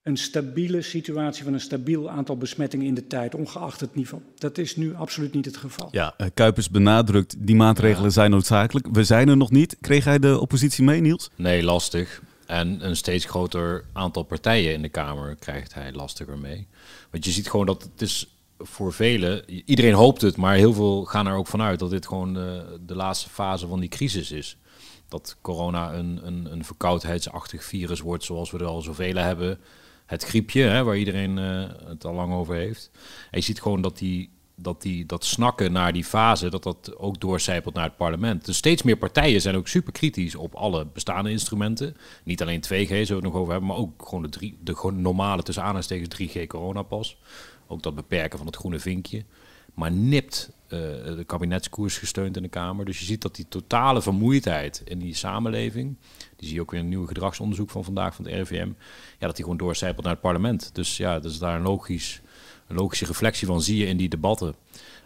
een 0.03 0.17
stabiele 0.17 0.83
situatie 0.83 1.45
van 1.45 1.53
een 1.53 1.61
stabiel 1.61 2.11
aantal 2.11 2.37
besmettingen 2.37 2.87
in 2.87 2.95
de 2.95 3.07
tijd, 3.07 3.35
ongeacht 3.35 3.81
het 3.81 3.95
niveau. 3.95 4.23
Dat 4.35 4.59
is 4.59 4.77
nu 4.77 4.95
absoluut 4.95 5.35
niet 5.35 5.45
het 5.45 5.57
geval. 5.57 5.89
Ja, 5.91 6.15
eh, 6.17 6.27
Kuipers 6.35 6.71
benadrukt, 6.71 7.35
die 7.39 7.57
maatregelen 7.57 8.13
zijn 8.13 8.31
noodzakelijk. 8.31 8.87
We 8.93 9.05
zijn 9.05 9.29
er 9.29 9.37
nog 9.37 9.51
niet. 9.51 9.77
Kreeg 9.81 10.05
hij 10.05 10.19
de 10.19 10.41
oppositie 10.41 10.85
mee, 10.85 11.01
Niels? 11.01 11.31
Nee, 11.35 11.63
lastig. 11.63 12.23
En 12.47 12.87
een 12.87 12.97
steeds 12.97 13.25
groter 13.25 13.85
aantal 13.93 14.23
partijen 14.23 14.73
in 14.73 14.83
de 14.83 14.89
Kamer 14.89 15.35
krijgt 15.35 15.75
hij 15.75 15.93
lastiger 15.93 16.39
mee. 16.39 16.67
Want 17.11 17.25
je 17.25 17.31
ziet 17.31 17.51
gewoon 17.51 17.67
dat 17.67 17.83
het 17.83 18.03
is 18.03 18.29
voor 18.59 18.93
velen, 18.93 19.51
iedereen 19.65 19.95
hoopt 19.95 20.21
het, 20.21 20.37
maar 20.37 20.55
heel 20.55 20.73
veel 20.73 21.05
gaan 21.05 21.27
er 21.27 21.35
ook 21.35 21.47
vanuit 21.47 21.79
dat 21.79 21.91
dit 21.91 22.07
gewoon 22.07 22.35
de, 22.35 22.95
laatste 22.95 23.29
fase 23.29 23.67
van 23.67 23.81
die 23.81 23.89
crisis 23.89 24.31
is. 24.31 24.57
Dat 25.09 25.37
corona 25.41 25.95
een, 25.95 26.21
een, 26.27 26.53
een 26.53 26.65
verkoudheidsachtig 26.65 27.65
virus 27.65 28.01
wordt 28.01 28.25
zoals 28.25 28.51
we 28.51 28.59
er 28.59 28.65
al 28.65 28.83
zoveel 28.83 29.17
hebben. 29.17 29.59
Het 30.07 30.25
griepje, 30.25 30.63
hè, 30.63 30.85
waar 30.85 30.97
iedereen 30.97 31.39
eh, 31.39 31.89
het 31.89 32.05
al 32.05 32.15
lang 32.15 32.33
over 32.33 32.55
heeft. 32.55 32.91
En 33.31 33.39
je 33.39 33.45
ziet 33.45 33.63
gewoon 33.63 33.81
dat 33.81 33.99
die 33.99 34.31
dat, 34.57 34.83
die, 34.83 35.07
dat 35.07 35.25
snakken 35.25 35.73
naar 35.73 35.93
die 35.93 36.05
fase, 36.05 36.51
dat 36.51 36.63
dat 36.63 36.97
ook 36.97 37.21
doorcijpelt 37.21 37.75
naar 37.75 37.85
het 37.85 37.97
parlement. 37.97 38.45
Dus 38.45 38.57
steeds 38.57 38.83
meer 38.83 38.97
partijen 38.97 39.41
zijn 39.41 39.57
ook 39.57 39.69
super 39.69 39.93
kritisch 39.93 40.35
op 40.35 40.55
alle 40.55 40.87
bestaande 40.87 41.31
instrumenten. 41.31 41.97
Niet 42.25 42.43
alleen 42.43 42.65
2G, 42.65 42.89
zullen 42.89 43.07
we 43.07 43.15
het 43.15 43.23
nog 43.23 43.35
over 43.35 43.51
hebben, 43.51 43.69
maar 43.69 43.79
ook 43.79 44.03
gewoon 44.05 44.23
de, 44.23 44.29
drie, 44.29 44.59
de 44.61 44.93
normale 44.93 45.43
tussen 45.43 45.63
aanhalingstekens 45.63 46.37
3G 46.37 46.47
coronapas. 46.47 47.17
Ook 47.67 47.83
dat 47.83 47.95
beperken 47.95 48.39
van 48.39 48.47
het 48.47 48.57
groene 48.57 48.79
vinkje. 48.79 49.25
Maar 49.75 49.93
nipt 49.93 50.51
uh, 50.65 50.71
de 51.17 51.25
kabinetskoers 51.27 51.99
gesteund 51.99 52.37
in 52.37 52.43
de 52.43 52.49
Kamer. 52.49 52.85
Dus 52.85 52.99
je 52.99 53.05
ziet 53.05 53.23
dat 53.23 53.35
die 53.35 53.49
totale 53.49 54.03
vermoeidheid 54.03 54.83
in 54.85 54.99
die 54.99 55.15
samenleving, 55.15 55.97
die 56.37 56.47
zie 56.47 56.55
je 56.55 56.61
ook 56.61 56.71
weer 56.71 56.81
in 56.81 56.87
een 56.87 56.93
nieuw 56.93 57.07
gedragsonderzoek 57.07 57.71
van 57.71 57.85
vandaag 57.85 58.15
van 58.15 58.25
het 58.25 58.35
RIVM, 58.35 58.69
ja, 59.19 59.27
dat 59.27 59.37
die 59.37 59.45
gewoon 59.45 59.59
doorcijpelt 59.59 60.05
naar 60.05 60.13
het 60.13 60.23
parlement. 60.23 60.71
Dus 60.75 60.97
ja, 60.97 61.21
dat 61.21 61.31
is 61.31 61.39
daar 61.39 61.57
een 61.57 61.63
logisch 61.63 62.21
logische 62.75 63.07
reflectie 63.07 63.47
van 63.47 63.63
zie 63.63 63.77
je 63.77 63.87
in 63.87 63.97
die 63.97 64.09
debatten. 64.09 64.55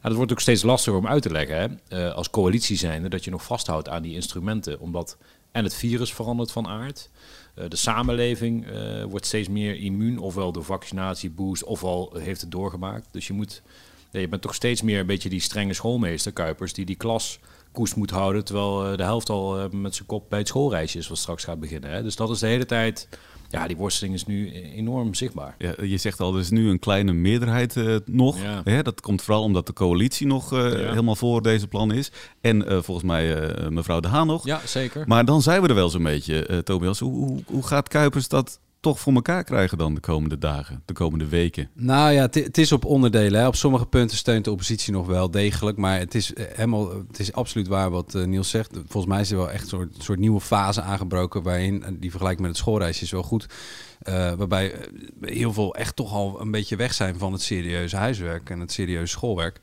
En 0.00 0.08
dat 0.08 0.14
wordt 0.14 0.32
ook 0.32 0.40
steeds 0.40 0.62
lastiger 0.62 0.98
om 0.98 1.06
uit 1.06 1.22
te 1.22 1.30
leggen 1.30 1.56
hè? 1.56 2.06
Uh, 2.06 2.14
als 2.14 2.30
coalitie 2.30 2.76
zijnde, 2.76 3.08
dat 3.08 3.24
je 3.24 3.30
nog 3.30 3.44
vasthoudt 3.44 3.88
aan 3.88 4.02
die 4.02 4.14
instrumenten. 4.14 4.80
Omdat 4.80 5.16
en 5.52 5.64
het 5.64 5.74
virus 5.74 6.12
verandert 6.12 6.52
van 6.52 6.66
aard. 6.66 7.10
Uh, 7.54 7.64
de 7.68 7.76
samenleving 7.76 8.66
uh, 8.66 9.04
wordt 9.04 9.26
steeds 9.26 9.48
meer 9.48 9.76
immuun, 9.76 10.18
ofwel 10.18 10.52
door 10.52 10.64
vaccinatieboost, 10.64 11.64
ofwel 11.64 12.12
heeft 12.18 12.40
het 12.40 12.50
doorgemaakt. 12.50 13.06
Dus 13.10 13.26
je, 13.26 13.32
moet, 13.32 13.62
ja, 14.10 14.20
je 14.20 14.28
bent 14.28 14.42
toch 14.42 14.54
steeds 14.54 14.82
meer 14.82 15.00
een 15.00 15.06
beetje 15.06 15.28
die 15.28 15.40
strenge 15.40 15.72
schoolmeester, 15.72 16.32
Kuipers, 16.32 16.72
die 16.72 16.84
die 16.84 16.96
klas 16.96 17.38
koest 17.72 17.96
moet 17.96 18.10
houden, 18.10 18.44
terwijl 18.44 18.96
de 18.96 19.02
helft 19.02 19.28
al 19.28 19.68
met 19.68 19.94
zijn 19.94 20.06
kop 20.06 20.24
bij 20.28 20.38
het 20.38 20.48
schoolreisje 20.48 20.98
is 20.98 21.08
wat 21.08 21.18
straks 21.18 21.44
gaat 21.44 21.60
beginnen. 21.60 21.90
Hè? 21.90 22.02
Dus 22.02 22.16
dat 22.16 22.30
is 22.30 22.38
de 22.38 22.46
hele 22.46 22.66
tijd 22.66 23.08
ja, 23.50 23.66
die 23.66 23.76
worsteling 23.76 24.14
is 24.14 24.26
nu 24.26 24.52
enorm 24.52 25.14
zichtbaar. 25.14 25.54
Ja, 25.58 25.74
je 25.82 25.96
zegt 25.96 26.20
al, 26.20 26.34
er 26.34 26.40
is 26.40 26.50
nu 26.50 26.68
een 26.68 26.78
kleine 26.78 27.12
meerderheid 27.12 27.76
uh, 27.76 27.96
nog. 28.04 28.42
Ja. 28.42 28.60
Hè? 28.64 28.82
Dat 28.82 29.00
komt 29.00 29.22
vooral 29.22 29.42
omdat 29.42 29.66
de 29.66 29.72
coalitie 29.72 30.26
nog 30.26 30.52
uh, 30.52 30.58
ja. 30.58 30.88
helemaal 30.88 31.16
voor 31.16 31.42
deze 31.42 31.66
plan 31.66 31.92
is. 31.92 32.10
En 32.40 32.56
uh, 32.56 32.82
volgens 32.82 33.06
mij 33.06 33.54
mevrouw 33.68 34.00
De 34.00 34.08
Haan 34.08 34.26
nog. 34.26 34.44
Ja, 34.44 34.60
zeker. 34.66 35.04
Maar 35.06 35.24
dan 35.24 35.42
zijn 35.42 35.62
we 35.62 35.68
er 35.68 35.74
wel 35.74 35.88
zo'n 35.88 36.02
beetje, 36.02 36.62
Tobias. 36.62 36.98
Hoe, 36.98 37.14
hoe, 37.14 37.42
hoe 37.46 37.66
gaat 37.66 37.88
Kuipers 37.88 38.28
dat 38.28 38.60
toch 38.80 39.00
voor 39.00 39.12
elkaar 39.12 39.44
krijgen 39.44 39.78
dan 39.78 39.94
de 39.94 40.00
komende 40.00 40.38
dagen, 40.38 40.82
de 40.84 40.92
komende 40.92 41.28
weken? 41.28 41.70
Nou 41.74 42.12
ja, 42.12 42.22
het 42.22 42.58
is 42.58 42.72
op 42.72 42.84
onderdelen. 42.84 43.40
Hè. 43.40 43.46
Op 43.46 43.56
sommige 43.56 43.86
punten 43.86 44.16
steunt 44.16 44.44
de 44.44 44.50
oppositie 44.50 44.92
nog 44.92 45.06
wel 45.06 45.30
degelijk. 45.30 45.76
Maar 45.76 45.98
het 45.98 46.14
is, 46.14 46.32
helemaal, 46.34 46.90
het 47.08 47.18
is 47.18 47.32
absoluut 47.32 47.68
waar 47.68 47.90
wat 47.90 48.14
uh, 48.14 48.24
Niels 48.24 48.50
zegt. 48.50 48.70
Volgens 48.72 49.12
mij 49.12 49.20
is 49.20 49.30
er 49.30 49.36
wel 49.36 49.50
echt 49.50 49.72
een 49.72 49.92
soort, 49.98 50.18
nieuwe 50.18 50.40
fase 50.40 50.82
aangebroken... 50.82 51.42
waarin, 51.42 51.84
die 52.00 52.10
vergelijking 52.10 52.46
met 52.46 52.56
het 52.56 52.60
schoolreisje 52.60 53.04
is 53.04 53.10
wel 53.10 53.22
goed... 53.22 53.46
Waarbij 54.36 54.74
heel 55.20 55.52
veel 55.52 55.74
echt 55.74 55.96
toch 55.96 56.12
al 56.12 56.40
een 56.40 56.50
beetje 56.50 56.76
weg 56.76 56.94
zijn 56.94 57.18
van 57.18 57.32
het 57.32 57.42
serieuze 57.42 57.96
huiswerk 57.96 58.50
en 58.50 58.60
het 58.60 58.72
serieuze 58.72 59.12
schoolwerk. 59.12 59.60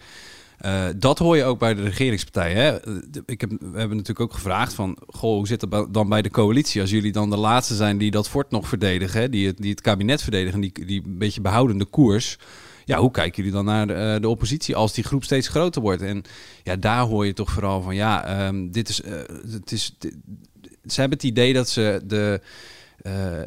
Uh, 0.66 0.86
dat 0.96 1.20
hoor 1.20 1.38
je 1.38 1.44
ook 1.44 1.60
bij 1.60 1.74
de 1.74 1.84
regeringspartijen. 1.84 2.58
Hè? 2.58 2.78
Ik 3.26 3.42
heb, 3.42 3.50
we 3.50 3.78
hebben 3.78 3.98
natuurlijk 3.98 4.20
ook 4.20 4.34
gevraagd 4.34 4.74
van... 4.74 4.98
Goh, 5.08 5.36
hoe 5.36 5.48
zit 5.48 5.62
het 5.62 5.94
dan 5.94 6.10
bij 6.10 6.22
de 6.22 6.30
coalitie? 6.30 6.82
Als 6.82 6.90
jullie 6.90 7.12
dan 7.12 7.30
de 7.30 7.38
laatste 7.38 7.76
zijn 7.76 7.98
die 7.98 8.12
dat 8.12 8.30
fort 8.30 8.52
nog 8.52 8.68
verdedigen... 8.68 9.32
Die, 9.32 9.48
het, 9.48 9.58
die 9.58 9.72
het 9.72 9.82
kabinet 9.82 10.22
verdedigen, 10.22 10.60
die, 10.60 10.86
die 10.86 11.04
een 11.06 11.18
beetje 11.18 11.42
behoudende 11.42 11.86
koers... 11.86 12.38
Ja, 12.86 13.00
hoe 13.00 13.12
kijken 13.12 13.36
jullie 13.36 13.52
dan 13.52 13.66
naar 13.66 13.88
de, 13.88 13.94
uh, 13.94 14.22
de, 14.22 14.30
oppositie 14.30 14.76
als 14.76 14.94
die 14.94 15.04
groep 15.04 15.24
steeds 15.24 15.48
groter 15.48 15.82
wordt? 15.82 16.02
En 16.02 16.24
ja, 16.64 16.76
daar 16.76 17.02
hoor 17.02 17.26
je 17.26 17.34
toch 17.34 17.52
vooral 17.52 17.82
van... 17.82 17.96
Ja, 17.96 18.48
um, 18.48 18.72
dit 18.72 18.90
is... 18.90 19.02
Uh, 19.02 19.12
is 19.66 19.96
ze 20.86 21.00
hebben 21.00 21.18
het 21.18 21.28
idee 21.28 21.54
dat 21.54 21.70
ze 21.70 22.02
de 22.06 22.42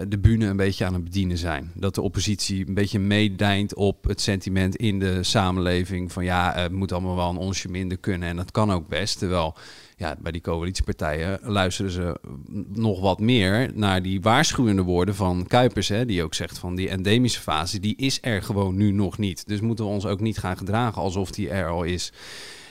de 0.08 0.18
bühne 0.20 0.46
een 0.46 0.56
beetje 0.56 0.84
aan 0.84 0.94
het 0.94 1.04
bedienen 1.04 1.38
zijn. 1.38 1.72
Dat 1.74 1.94
de 1.94 2.00
oppositie 2.00 2.68
een 2.68 2.74
beetje 2.74 2.98
meedijnt 2.98 3.74
op 3.74 4.04
het 4.04 4.20
sentiment 4.20 4.76
in 4.76 4.98
de 4.98 5.22
samenleving 5.22 6.12
van 6.12 6.24
ja, 6.24 6.52
het 6.54 6.72
moet 6.72 6.92
allemaal 6.92 7.16
wel 7.16 7.28
een 7.28 7.36
onsje 7.36 7.68
minder 7.68 7.98
kunnen 7.98 8.28
en 8.28 8.36
dat 8.36 8.50
kan 8.50 8.72
ook 8.72 8.88
best. 8.88 9.18
Terwijl 9.18 9.56
ja, 9.96 10.16
bij 10.20 10.32
die 10.32 10.40
coalitiepartijen 10.40 11.38
luisteren 11.42 11.90
ze 11.90 12.20
nog 12.68 13.00
wat 13.00 13.20
meer 13.20 13.70
naar 13.74 14.02
die 14.02 14.20
waarschuwende 14.20 14.82
woorden 14.82 15.14
van 15.14 15.46
Kuipers, 15.46 15.88
hè, 15.88 16.06
die 16.06 16.22
ook 16.22 16.34
zegt 16.34 16.58
van 16.58 16.74
die 16.74 16.88
endemische 16.88 17.40
fase, 17.40 17.80
die 17.80 17.96
is 17.96 18.18
er 18.20 18.42
gewoon 18.42 18.76
nu 18.76 18.90
nog 18.90 19.18
niet. 19.18 19.48
Dus 19.48 19.60
moeten 19.60 19.84
we 19.84 19.90
ons 19.90 20.06
ook 20.06 20.20
niet 20.20 20.38
gaan 20.38 20.56
gedragen 20.56 21.02
alsof 21.02 21.30
die 21.30 21.50
er 21.50 21.68
al 21.68 21.82
is. 21.82 22.12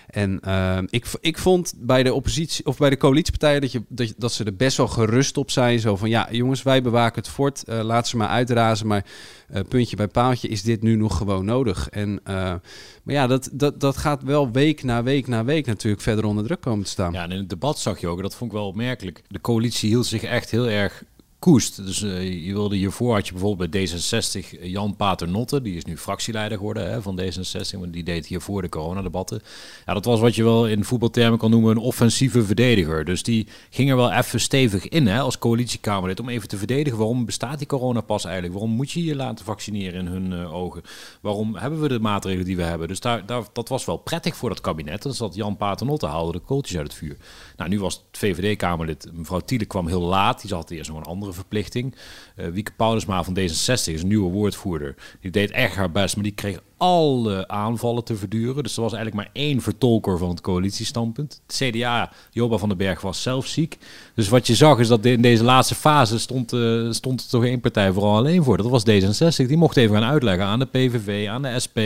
En 0.10 0.40
uh, 0.48 0.78
ik, 0.90 1.06
ik 1.22 1.38
vond 1.38 1.74
bij 1.78 2.04
de 2.04 2.14
oppositie 2.14 2.66
of 2.66 2.78
bij 2.78 2.90
de 2.90 2.98
coalitiepartijen 2.98 3.62
dat, 3.62 3.72
je, 3.72 4.14
dat, 4.18 4.34
ze 4.34 4.44
er 4.44 4.56
best 4.56 4.78
wel 4.78 4.88
gerust 4.88 5.38
op 5.38 5.52
zijn. 5.52 5.80
Zo 5.80 5.96
van 5.96 6.10
ja, 6.10 6.28
jongens, 6.32 6.64
wij 6.64 6.82
bewaken 6.82 7.22
het 7.22 7.32
fort. 7.32 7.64
Uh, 7.70 7.82
laat 7.82 8.08
ze 8.08 8.18
maar 8.18 8.28
uitrazen. 8.28 8.88
Maar 8.88 9.06
uh, 9.54 9.60
puntje 9.70 9.96
bij 9.96 10.08
paaltje 10.08 10.48
is 10.48 10.62
dit 10.62 10.82
nu 10.82 10.96
nog 10.96 11.18
gewoon 11.18 11.46
nodig. 11.46 11.90
En, 11.90 12.20
maar 12.24 13.18
ja, 13.18 13.28
dat, 13.28 13.50
dat, 13.52 13.80
dat 13.80 13.98
gaat 13.98 14.24
wel 14.24 14.52
week 14.52 14.84
na 14.84 15.04
week 15.04 15.28
na 15.28 15.44
week 15.44 15.66
natuurlijk 15.66 16.04
verder 16.04 16.26
onder 16.26 16.44
druk 16.44 16.62
komen 16.62 16.86
te 16.86 16.92
staan. 16.92 17.14
Ja, 17.14 17.24
en 17.24 17.32
in 17.32 17.38
het 17.38 17.50
debat 17.50 17.80
zag 17.80 18.00
je 18.00 18.08
ook, 18.08 18.22
dat 18.22 18.36
vond 18.36 18.52
ik 18.52 18.58
wel 18.58 18.68
opmerkelijk. 18.68 19.22
De 19.28 19.42
coalitie 19.42 19.90
hield 19.90 20.06
zich 20.06 20.24
echt 20.24 20.52
heel 20.52 20.70
erg 20.70 21.04
koest. 21.40 21.86
Dus 21.86 22.02
uh, 22.02 22.46
je 22.46 22.54
wilde 22.54 22.76
hiervoor 22.76 23.14
had 23.14 23.26
je 23.28 23.32
bijvoorbeeld 23.32 23.72
bij 23.72 23.88
D66 23.88 24.62
Jan 24.62 24.96
Paternotte, 24.96 25.62
die 25.62 25.76
is 25.76 25.86
nu 25.86 25.98
fractieleider 25.98 26.58
geworden 26.58 26.90
hè, 26.92 27.02
van 27.02 27.22
D66, 27.22 27.80
want 27.80 27.94
die 27.94 28.04
deed 28.04 28.26
hiervoor 28.26 28.62
de 28.62 28.70
coronadebatten. 28.70 29.42
Ja, 29.86 29.94
dat 29.94 30.06
was 30.06 30.20
wat 30.20 30.36
je 30.36 30.44
wel 30.44 30.68
in 30.68 30.84
voetbaltermen 30.84 31.40
kan 31.40 31.50
noemen 31.52 31.72
een 31.72 31.78
offensieve 31.78 32.44
verdediger. 32.44 33.06
Dus 33.06 33.24
die 33.24 33.48
ging 33.70 33.90
er 33.90 33.96
wel 33.96 34.12
even 34.12 34.40
stevig 34.40 34.88
in 34.88 35.08
hè, 35.08 35.20
als 35.20 35.38
coalitiekamerlid 35.38 36.20
om 36.20 36.30
even 36.30 36.48
te 36.48 36.58
verdedigen 36.58 36.98
waarom 36.98 37.26
bestaat 37.26 37.58
die 37.58 37.68
coronapas 37.68 38.24
eigenlijk? 38.24 38.54
Waarom 38.54 38.76
moet 38.76 38.92
je 38.92 39.04
je 39.04 39.16
laten 39.16 39.46
vaccineren 39.46 40.00
in 40.00 40.08
hun 40.08 40.32
uh, 40.32 40.54
ogen? 40.54 40.82
Waarom 41.22 41.56
hebben 41.56 41.82
we 41.82 41.88
de 41.88 42.00
maatregelen 42.00 42.46
die 42.46 42.56
we 42.56 42.64
hebben? 42.64 42.88
Dus 42.88 43.00
daar, 43.00 43.24
dat 43.54 43.70
was 43.70 43.86
wel 43.86 43.98
prettig 43.98 44.36
voor 44.36 44.50
dat 44.50 44.62
kabinet. 44.62 45.02
Dan 45.02 45.14
zat 45.14 45.36
Jan 45.36 45.58
Paternotte 45.58 46.06
haalde 46.06 46.32
de 46.32 46.40
kooltjes 46.40 46.78
uit 46.78 46.88
het 46.88 46.96
vuur. 46.96 47.18
Nou, 47.58 47.70
nu 47.70 47.80
was 47.80 47.94
het 47.94 48.04
VVD-kamerlid, 48.20 49.10
mevrouw 49.14 49.40
Tiele 49.40 49.66
kwam 49.66 49.88
heel 49.88 50.02
laat. 50.02 50.42
Die 50.42 50.50
zat 50.50 50.70
eerst 50.70 50.90
nog 50.90 51.00
een 51.00 51.06
andere 51.06 51.29
verplichting. 51.34 51.96
Uh, 52.36 52.48
Wieke 52.48 52.72
Paulusma 52.78 53.24
van 53.24 53.38
D66 53.40 53.44
is 53.66 54.02
een 54.02 54.08
nieuwe 54.08 54.32
woordvoerder. 54.32 54.96
Die 55.22 55.32
deed 55.32 55.52
echt 55.52 55.76
haar 55.76 55.92
best, 55.92 56.16
maar 56.16 56.24
die 56.24 56.34
kreeg 56.34 56.60
alle 56.80 57.48
aanvallen 57.48 58.04
te 58.04 58.16
verduren. 58.16 58.64
Dus 58.64 58.76
er 58.76 58.82
was 58.82 58.94
eigenlijk 58.94 59.24
maar 59.24 59.42
één 59.44 59.62
vertolker 59.62 60.18
van 60.18 60.30
het 60.30 60.42
coalitiestandpunt. 60.42 61.42
Het 61.48 61.56
CDA, 61.56 62.12
Joba 62.32 62.58
van 62.58 62.70
den 62.70 62.78
Berg, 62.78 63.02
was 63.02 63.22
zelf 63.22 63.46
ziek. 63.46 63.78
Dus 64.16 64.30
wat 64.30 64.48
je 64.48 64.56
zag 64.56 64.80
is 64.80 64.88
dat 64.88 65.06
in 65.06 65.22
deze 65.22 65.44
laatste 65.44 65.76
fase 65.76 66.20
stond, 66.20 66.54
uh, 66.54 66.92
stond 66.92 67.22
er 67.22 67.30
toch 67.30 67.46
één 67.46 67.60
partij 67.60 67.92
vooral 67.92 68.16
alleen 68.16 68.44
voor. 68.44 68.58
Dat 68.58 68.70
was 68.70 68.84
D66. 68.90 69.48
Die 69.48 69.58
mocht 69.58 69.78
even 69.78 69.96
gaan 69.96 70.10
uitleggen 70.10 70.46
aan 70.46 70.60
de 70.60 70.66
PVV, 70.66 71.28
aan 71.28 71.42
de 71.42 71.60
SP, 71.66 71.78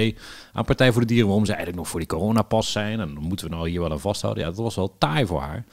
aan 0.54 0.66
Partij 0.66 0.92
voor 0.92 1.02
de 1.02 1.08
Dieren... 1.08 1.28
waarom 1.28 1.46
ze 1.46 1.52
eigenlijk 1.52 1.82
nog 1.82 1.92
voor 1.92 2.00
die 2.00 2.10
coronapas 2.10 2.72
zijn. 2.72 3.00
En 3.00 3.14
dan 3.14 3.24
moeten 3.24 3.50
we 3.50 3.56
nou 3.56 3.70
hier 3.70 3.80
wel 3.80 3.92
aan 3.92 4.00
vasthouden. 4.00 4.44
Ja, 4.44 4.50
dat 4.50 4.60
was 4.60 4.76
wel 4.76 4.96
taai 4.98 5.26
voor 5.26 5.42
haar. 5.42 5.66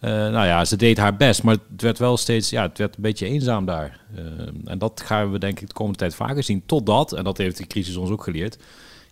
Uh, 0.00 0.10
nou 0.10 0.46
ja, 0.46 0.64
ze 0.64 0.76
deed 0.76 0.98
haar 0.98 1.16
best, 1.16 1.42
maar 1.42 1.56
het 1.70 1.82
werd 1.82 1.98
wel 1.98 2.16
steeds, 2.16 2.50
ja, 2.50 2.62
het 2.62 2.78
werd 2.78 2.96
een 2.96 3.02
beetje 3.02 3.26
eenzaam 3.26 3.64
daar. 3.64 4.00
Uh, 4.18 4.22
en 4.64 4.78
dat 4.78 5.02
gaan 5.04 5.32
we 5.32 5.38
denk 5.38 5.60
ik 5.60 5.66
de 5.66 5.74
komende 5.74 5.98
tijd 5.98 6.14
vaker 6.14 6.42
zien. 6.42 6.62
Totdat, 6.66 7.12
en 7.12 7.24
dat 7.24 7.38
heeft 7.38 7.56
de 7.56 7.66
crisis 7.66 7.96
ons 7.96 8.10
ook 8.10 8.22
geleerd, 8.22 8.58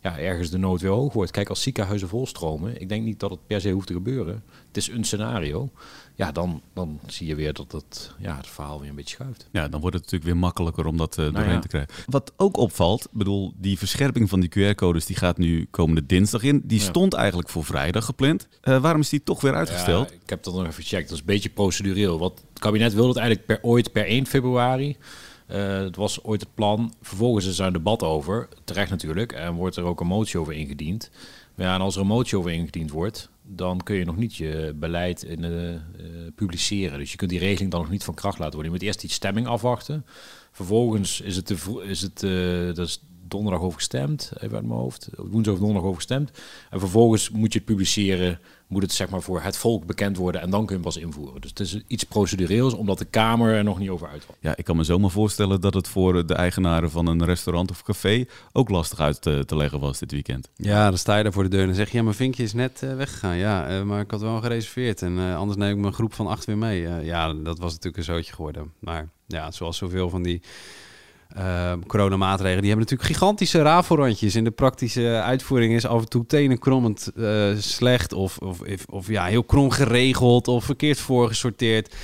ja, 0.02 0.18
ergens 0.18 0.50
de 0.50 0.58
nood 0.58 0.80
weer 0.80 0.90
hoog 0.90 1.12
wordt. 1.12 1.30
Kijk, 1.30 1.48
als 1.48 1.62
ziekenhuizen 1.62 2.08
volstromen, 2.08 2.80
ik 2.80 2.88
denk 2.88 3.04
niet 3.04 3.20
dat 3.20 3.30
het 3.30 3.46
per 3.46 3.60
se 3.60 3.70
hoeft 3.70 3.86
te 3.86 3.92
gebeuren. 3.92 4.42
Het 4.66 4.76
is 4.76 4.88
een 4.88 5.04
scenario. 5.04 5.70
Ja, 6.16 6.32
dan, 6.32 6.62
dan 6.72 7.00
zie 7.06 7.26
je 7.26 7.34
weer 7.34 7.52
dat 7.52 7.72
het, 7.72 8.14
ja, 8.18 8.36
het 8.36 8.46
verhaal 8.46 8.80
weer 8.80 8.88
een 8.88 8.94
beetje 8.94 9.14
schuift. 9.14 9.48
Ja, 9.52 9.68
dan 9.68 9.80
wordt 9.80 9.96
het 9.96 10.04
natuurlijk 10.04 10.30
weer 10.30 10.40
makkelijker 10.40 10.86
om 10.86 10.96
dat 10.96 11.10
uh, 11.10 11.16
doorheen 11.16 11.32
nou 11.32 11.52
ja. 11.52 11.58
te 11.58 11.68
krijgen. 11.68 11.94
Wat 12.06 12.32
ook 12.36 12.56
opvalt, 12.56 13.08
bedoel, 13.10 13.52
die 13.56 13.78
verscherping 13.78 14.28
van 14.28 14.40
die 14.40 14.50
QR-codes, 14.50 15.06
die 15.06 15.16
gaat 15.16 15.38
nu 15.38 15.66
komende 15.70 16.06
dinsdag 16.06 16.42
in. 16.42 16.62
Die 16.64 16.78
ja. 16.80 16.84
stond 16.84 17.14
eigenlijk 17.14 17.48
voor 17.48 17.64
vrijdag 17.64 18.04
gepland. 18.04 18.48
Uh, 18.64 18.80
waarom 18.80 19.00
is 19.00 19.08
die 19.08 19.22
toch 19.22 19.40
weer 19.40 19.54
uitgesteld? 19.54 20.08
Ja, 20.08 20.14
ik 20.22 20.30
heb 20.30 20.42
dat 20.42 20.54
nog 20.54 20.62
even 20.62 20.82
gecheckt. 20.82 21.08
Dat 21.08 21.12
is 21.12 21.20
een 21.20 21.26
beetje 21.26 21.50
procedureel. 21.50 22.18
Wat 22.18 22.42
het 22.50 22.58
kabinet 22.58 22.94
wilde 22.94 23.08
het 23.08 23.18
eigenlijk 23.18 23.46
per, 23.46 23.58
ooit 23.62 23.92
per 23.92 24.06
1 24.06 24.26
februari. 24.26 24.96
Uh, 25.50 25.78
het 25.78 25.96
was 25.96 26.24
ooit 26.24 26.40
het 26.40 26.54
plan. 26.54 26.94
Vervolgens 27.02 27.46
is 27.46 27.58
er 27.58 27.66
een 27.66 27.72
debat 27.72 28.02
over, 28.02 28.48
terecht 28.64 28.90
natuurlijk, 28.90 29.32
en 29.32 29.54
wordt 29.54 29.76
er 29.76 29.84
ook 29.84 30.00
een 30.00 30.06
motie 30.06 30.40
over 30.40 30.52
ingediend. 30.52 31.10
Ja, 31.56 31.74
en 31.74 31.80
als 31.80 31.94
er 31.94 32.00
een 32.00 32.06
motie 32.06 32.38
over 32.38 32.50
ingediend 32.50 32.90
wordt, 32.90 33.30
dan 33.46 33.82
kun 33.82 33.96
je 33.96 34.04
nog 34.04 34.16
niet 34.16 34.36
je 34.36 34.72
beleid 34.76 35.22
in, 35.22 35.44
uh, 35.44 35.72
uh, 35.72 35.78
publiceren. 36.34 36.98
Dus 36.98 37.10
je 37.10 37.16
kunt 37.16 37.30
die 37.30 37.38
regeling 37.38 37.70
dan 37.70 37.80
nog 37.80 37.90
niet 37.90 38.04
van 38.04 38.14
kracht 38.14 38.38
laten 38.38 38.54
worden. 38.54 38.72
Je 38.72 38.78
moet 38.78 38.86
eerst 38.86 39.00
die 39.00 39.10
stemming 39.10 39.46
afwachten. 39.46 40.06
Vervolgens 40.52 41.20
is 41.20 41.36
het, 41.36 41.46
te, 41.46 41.82
is 41.84 42.02
het 42.02 42.22
uh, 42.22 42.66
dat 42.74 42.86
is 42.86 43.02
donderdag 43.28 43.60
over 43.60 43.78
gestemd, 43.78 44.32
even 44.34 44.56
uit 44.56 44.66
mijn 44.66 44.78
hoofd. 44.78 45.08
Woensdag 45.16 45.54
of 45.54 45.60
donderdag 45.60 45.88
over 45.88 45.96
gestemd. 45.96 46.30
En 46.70 46.80
vervolgens 46.80 47.30
moet 47.30 47.52
je 47.52 47.58
het 47.58 47.68
publiceren, 47.68 48.40
moet 48.66 48.82
het 48.82 48.92
zeg 48.92 49.08
maar 49.08 49.22
voor 49.22 49.40
het 49.40 49.56
volk 49.56 49.86
bekend 49.86 50.16
worden 50.16 50.40
en 50.40 50.50
dan 50.50 50.66
kun 50.66 50.76
je 50.76 50.82
hem 50.82 50.92
pas 50.92 50.96
invoeren. 50.96 51.40
Dus 51.40 51.50
het 51.50 51.60
is 51.60 51.82
iets 51.86 52.04
procedureels, 52.04 52.74
omdat 52.74 52.98
de 52.98 53.04
Kamer 53.04 53.54
er 53.54 53.64
nog 53.64 53.78
niet 53.78 53.88
over 53.88 54.08
uit 54.08 54.26
was. 54.26 54.36
Ja, 54.40 54.56
ik 54.56 54.64
kan 54.64 54.76
me 54.76 54.84
zomaar 54.84 55.10
voorstellen 55.10 55.60
dat 55.60 55.74
het 55.74 55.88
voor 55.88 56.26
de 56.26 56.34
eigenaren 56.34 56.90
van 56.90 57.06
een 57.06 57.24
restaurant 57.24 57.70
of 57.70 57.82
café 57.82 58.24
ook 58.52 58.68
lastig 58.68 59.00
uit 59.00 59.22
te, 59.22 59.42
te 59.46 59.56
leggen 59.56 59.80
was 59.80 59.98
dit 59.98 60.12
weekend. 60.12 60.50
Ja, 60.56 60.88
dan 60.88 60.98
sta 60.98 61.16
je 61.16 61.22
daar 61.22 61.32
voor 61.32 61.42
de 61.42 61.48
deur 61.48 61.68
en 61.68 61.74
zeg 61.74 61.90
je, 61.90 61.96
ja, 61.96 62.02
mijn 62.02 62.14
vinkje 62.14 62.42
is 62.42 62.52
net 62.52 62.80
uh, 62.84 62.96
weggegaan. 62.96 63.36
Ja, 63.36 63.70
uh, 63.70 63.82
maar 63.82 64.00
ik 64.00 64.10
had 64.10 64.20
wel 64.20 64.40
gereserveerd 64.40 65.02
en 65.02 65.12
uh, 65.12 65.36
anders 65.36 65.58
neem 65.58 65.70
ik 65.70 65.80
mijn 65.80 65.94
groep 65.94 66.14
van 66.14 66.26
acht 66.26 66.44
weer 66.44 66.58
mee. 66.58 67.04
ja, 67.04 67.34
dat 67.34 67.58
was 67.58 67.72
natuurlijk 67.72 67.96
een 67.96 68.14
zootje 68.14 68.32
geworden. 68.32 68.72
Maar 68.78 69.08
ja, 69.26 69.50
zoals 69.50 69.76
zoveel 69.76 70.10
van 70.10 70.22
die 70.22 70.42
ehm, 71.34 71.80
coronamaatregelen, 71.86 72.62
die 72.62 72.70
hebben 72.70 72.88
natuurlijk 72.88 73.18
gigantische 73.18 73.62
rafelrandjes. 73.62 74.34
In 74.34 74.44
de 74.44 74.50
praktische 74.50 75.22
uitvoering 75.24 75.74
is 75.74 75.86
af 75.86 76.00
en 76.00 76.08
toe 76.08 76.26
tenenkrommend 76.26 77.12
eh 77.16 77.56
slecht 77.56 78.12
of, 78.12 78.38
of, 78.38 78.60
of, 78.90 79.08
ja, 79.08 79.24
heel 79.24 79.44
krom 79.44 79.70
geregeld 79.70 80.48
of 80.48 80.64
verkeerd 80.64 80.98
voorgesorteerd. 80.98 81.94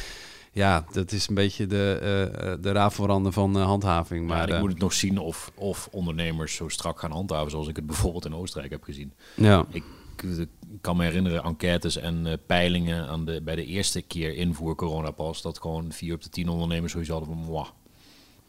Ja, 0.52 0.84
dat 0.92 1.12
is 1.12 1.28
een 1.28 1.34
beetje 1.34 1.66
de, 1.66 1.98
eh, 2.02 2.52
de 2.60 2.72
rafelranden 2.72 3.32
van 3.32 3.56
handhaving. 3.56 4.26
Maar 4.26 4.48
ik 4.48 4.58
moet 4.58 4.70
het 4.70 4.78
nog 4.78 4.92
zien 4.92 5.18
of, 5.18 5.52
of 5.54 5.88
ondernemers 5.90 6.54
zo 6.54 6.68
strak 6.68 6.98
gaan 6.98 7.10
handhaven 7.10 7.50
zoals 7.50 7.68
ik 7.68 7.76
het 7.76 7.86
bijvoorbeeld 7.92 8.24
in 8.24 8.34
Oostenrijk 8.34 8.72
heb 8.72 8.82
gezien. 8.82 9.12
ja. 9.34 9.66
Ik, 9.70 9.84
ik 10.22 10.48
kan 10.80 10.96
me 10.96 11.04
herinneren, 11.04 11.42
enquêtes 11.42 11.96
en 11.96 12.40
peilingen 12.46 13.08
aan 13.08 13.24
de, 13.24 13.42
bij 13.42 13.56
de 13.56 13.64
eerste 13.64 14.02
keer 14.02 14.34
invoer 14.34 14.74
coronapas, 14.74 15.42
dat 15.42 15.60
gewoon 15.60 15.92
vier 15.92 16.14
op 16.14 16.22
de 16.22 16.28
tien 16.28 16.48
ondernemers 16.48 16.92
sowieso 16.92 17.12
hadden 17.12 17.34
van, 17.44 17.72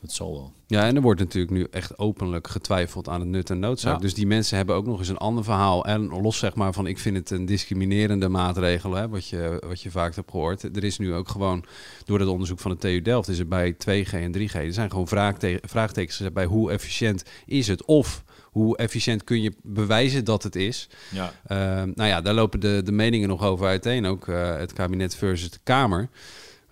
het 0.03 0.11
zal 0.11 0.31
wel. 0.33 0.53
Ja, 0.67 0.85
en 0.87 0.95
er 0.95 1.01
wordt 1.01 1.19
natuurlijk 1.19 1.53
nu 1.53 1.67
echt 1.71 1.97
openlijk 1.97 2.47
getwijfeld 2.47 3.09
aan 3.09 3.19
het 3.19 3.29
nut 3.29 3.49
en 3.49 3.59
noodzaak. 3.59 3.93
Ja. 3.95 3.99
Dus 3.99 4.13
die 4.13 4.27
mensen 4.27 4.57
hebben 4.57 4.75
ook 4.75 4.85
nog 4.85 4.99
eens 4.99 5.07
een 5.07 5.17
ander 5.17 5.43
verhaal. 5.43 5.85
En 5.85 6.07
los 6.21 6.37
zeg 6.37 6.55
maar 6.55 6.73
van, 6.73 6.87
ik 6.87 6.97
vind 6.99 7.15
het 7.17 7.29
een 7.29 7.45
discriminerende 7.45 8.29
maatregel, 8.29 8.93
hè, 8.93 9.09
wat, 9.09 9.27
je, 9.27 9.63
wat 9.67 9.81
je 9.81 9.91
vaak 9.91 10.15
hebt 10.15 10.31
gehoord. 10.31 10.63
Er 10.75 10.83
is 10.83 10.97
nu 10.97 11.13
ook 11.13 11.29
gewoon, 11.29 11.65
door 12.05 12.19
het 12.19 12.27
onderzoek 12.27 12.59
van 12.59 12.71
de 12.71 12.77
TU 12.77 13.01
Delft, 13.01 13.27
is 13.29 13.39
er 13.39 13.47
bij 13.47 13.73
2G 13.73 14.09
en 14.13 14.31
3G, 14.37 14.53
er 14.53 14.73
zijn 14.73 14.89
gewoon 14.89 15.07
vraagte- 15.07 15.59
vraagtekens 15.61 16.17
gezet 16.17 16.33
bij 16.33 16.45
hoe 16.45 16.71
efficiënt 16.71 17.23
is 17.45 17.67
het? 17.67 17.85
Of 17.85 18.23
hoe 18.43 18.77
efficiënt 18.77 19.23
kun 19.23 19.41
je 19.41 19.53
bewijzen 19.61 20.25
dat 20.25 20.43
het 20.43 20.55
is? 20.55 20.89
Ja, 21.11 21.33
Ehm, 21.47 21.91
nou 21.95 22.09
ja, 22.09 22.21
daar 22.21 22.33
lopen 22.33 22.59
de, 22.59 22.81
de 22.83 22.91
meningen 22.91 23.27
nog 23.27 23.43
over 23.43 23.67
uiteen. 23.67 24.05
Ook 24.05 24.27
eh, 24.27 24.55
het 24.57 24.73
kabinet 24.73 25.15
versus 25.15 25.49
de 25.51 25.59
Kamer. 25.63 26.09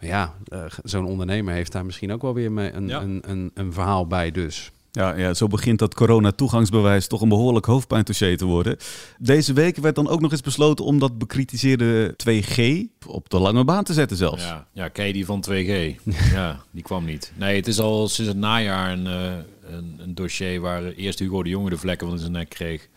Ja, 0.01 0.33
eh, 0.47 0.63
zo'n 0.83 1.05
ondernemer 1.05 1.53
heeft 1.53 1.71
daar 1.71 1.85
misschien 1.85 2.11
ook 2.11 2.21
wel 2.21 2.33
weer 2.33 2.51
mee 2.51 2.71
een, 2.71 2.87
Ja. 2.87 3.01
een, 3.01 3.23
een, 3.27 3.51
een 3.53 3.73
verhaal 3.73 4.07
bij 4.07 4.31
dus. 4.31 4.71
Ja, 4.93 5.15
ja, 5.15 5.33
zo 5.33 5.47
begint 5.47 5.79
dat 5.79 5.93
corona-toegangsbewijs 5.93 7.07
toch 7.07 7.21
een 7.21 7.29
behoorlijk 7.29 7.65
hoofdpijndossier 7.65 8.37
te 8.37 8.45
worden. 8.45 8.77
Deze 9.19 9.53
week 9.53 9.77
werd 9.77 9.95
dan 9.95 10.07
ook 10.07 10.21
nog 10.21 10.31
eens 10.31 10.41
besloten 10.41 10.85
om 10.85 10.99
dat 10.99 11.17
bekritiseerde 11.17 12.15
2G 12.17 12.61
op 13.07 13.29
de 13.29 13.39
lange 13.39 13.63
baan 13.63 13.83
te 13.83 13.93
zetten 13.93 14.17
zelfs. 14.17 14.43
ja, 14.43 14.67
ja, 14.73 14.87
ken 14.87 15.07
je 15.07 15.13
die 15.13 15.25
van 15.25 15.43
2G? 15.49 15.95
ja, 16.33 16.59
die 16.71 16.83
kwam 16.83 17.05
niet. 17.05 17.31
Nee, 17.35 17.55
het 17.55 17.67
is 17.67 17.79
al 17.79 18.07
sinds 18.07 18.31
het 18.31 18.39
najaar 18.39 18.91
een, 18.91 19.07
eh, 19.07 19.31
een, 19.75 19.95
een 20.03 20.15
dossier 20.15 20.59
waar 20.61 20.83
eerst 20.83 21.19
Hugo 21.19 21.43
de 21.43 21.49
Jonge 21.49 21.69
de 21.69 21.77
vlekken 21.77 22.07
van 22.07 22.15
in 22.15 22.21
zijn 22.21 22.33
nek 22.33 22.49
kreeg. 22.49 22.87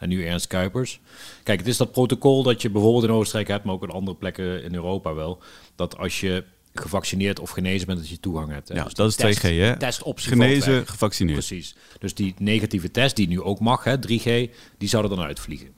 En 0.00 0.08
nu 0.08 0.26
Ernst 0.26 0.46
Kuipers. 0.46 1.00
Kijk, 1.42 1.58
het 1.58 1.68
is 1.68 1.76
dat 1.76 1.92
protocol 1.92 2.42
dat 2.42 2.62
je 2.62 2.70
bijvoorbeeld 2.70 3.04
in 3.04 3.10
Oostenrijk 3.10 3.48
hebt, 3.48 3.64
maar 3.64 3.74
ook 3.74 3.82
in 3.82 3.90
andere 3.90 4.16
plekken 4.16 4.62
in 4.62 4.74
Europa 4.74 5.14
wel. 5.14 5.38
Dat 5.74 5.98
als 5.98 6.20
je 6.20 6.44
gevaccineerd 6.74 7.40
of 7.40 7.50
genezen 7.50 7.86
bent, 7.86 7.98
dat 7.98 8.08
je 8.08 8.20
toegang 8.20 8.50
hebt. 8.50 8.68
hè. 8.68 8.74
Ja, 8.74 8.84
Dus 8.84 8.94
dat 8.94 9.08
is 9.08 9.16
die 9.16 9.36
2G, 9.36 9.40
hè? 9.40 9.76
Testoptie 9.78 10.28
Genezen, 10.28 10.86
gevaccineerd. 10.86 11.38
Precies. 11.38 11.74
Dus 11.98 12.14
die 12.14 12.34
negatieve 12.38 12.90
test 12.90 13.16
die 13.16 13.28
nu 13.28 13.40
ook 13.42 13.60
mag, 13.60 13.84
hè, 13.84 13.96
3G, 13.98 14.50
die 14.78 14.88
zou 14.88 15.02
er 15.02 15.08
dan 15.08 15.20
uitvliegen. 15.20 15.68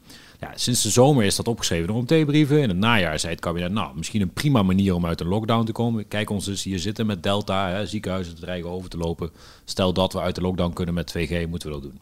Ja, 0.40 0.52
sinds 0.54 0.82
de 0.82 0.90
zomer 0.90 1.24
is 1.24 1.36
dat 1.36 1.48
opgeschreven 1.48 1.86
door 1.86 1.96
OMT-brieven. 1.96 2.62
In 2.62 2.68
het 2.68 2.78
najaar 2.78 3.18
zei 3.18 3.32
het 3.32 3.40
kabinet, 3.40 3.72
nou, 3.72 3.96
misschien 3.96 4.20
een 4.20 4.32
prima 4.32 4.62
manier 4.62 4.94
om 4.94 5.06
uit 5.06 5.20
een 5.20 5.26
lockdown 5.26 5.64
te 5.64 5.72
komen. 5.72 6.08
Kijk 6.08 6.30
ons 6.30 6.44
dus 6.44 6.62
hier 6.62 6.78
zitten 6.78 7.06
met 7.06 7.22
Delta, 7.22 7.68
hè, 7.68 7.86
ziekenhuizen 7.86 8.34
dreigen 8.34 8.70
over 8.70 8.90
te 8.90 8.96
lopen. 8.96 9.30
Stel 9.64 9.92
dat 9.92 10.12
we 10.12 10.20
uit 10.20 10.34
de 10.34 10.40
lockdown 10.40 10.72
kunnen 10.72 10.94
met 10.94 11.14
2G, 11.18 11.48
moeten 11.48 11.68
we 11.68 11.74
dat 11.74 11.82
doen. 11.82 12.00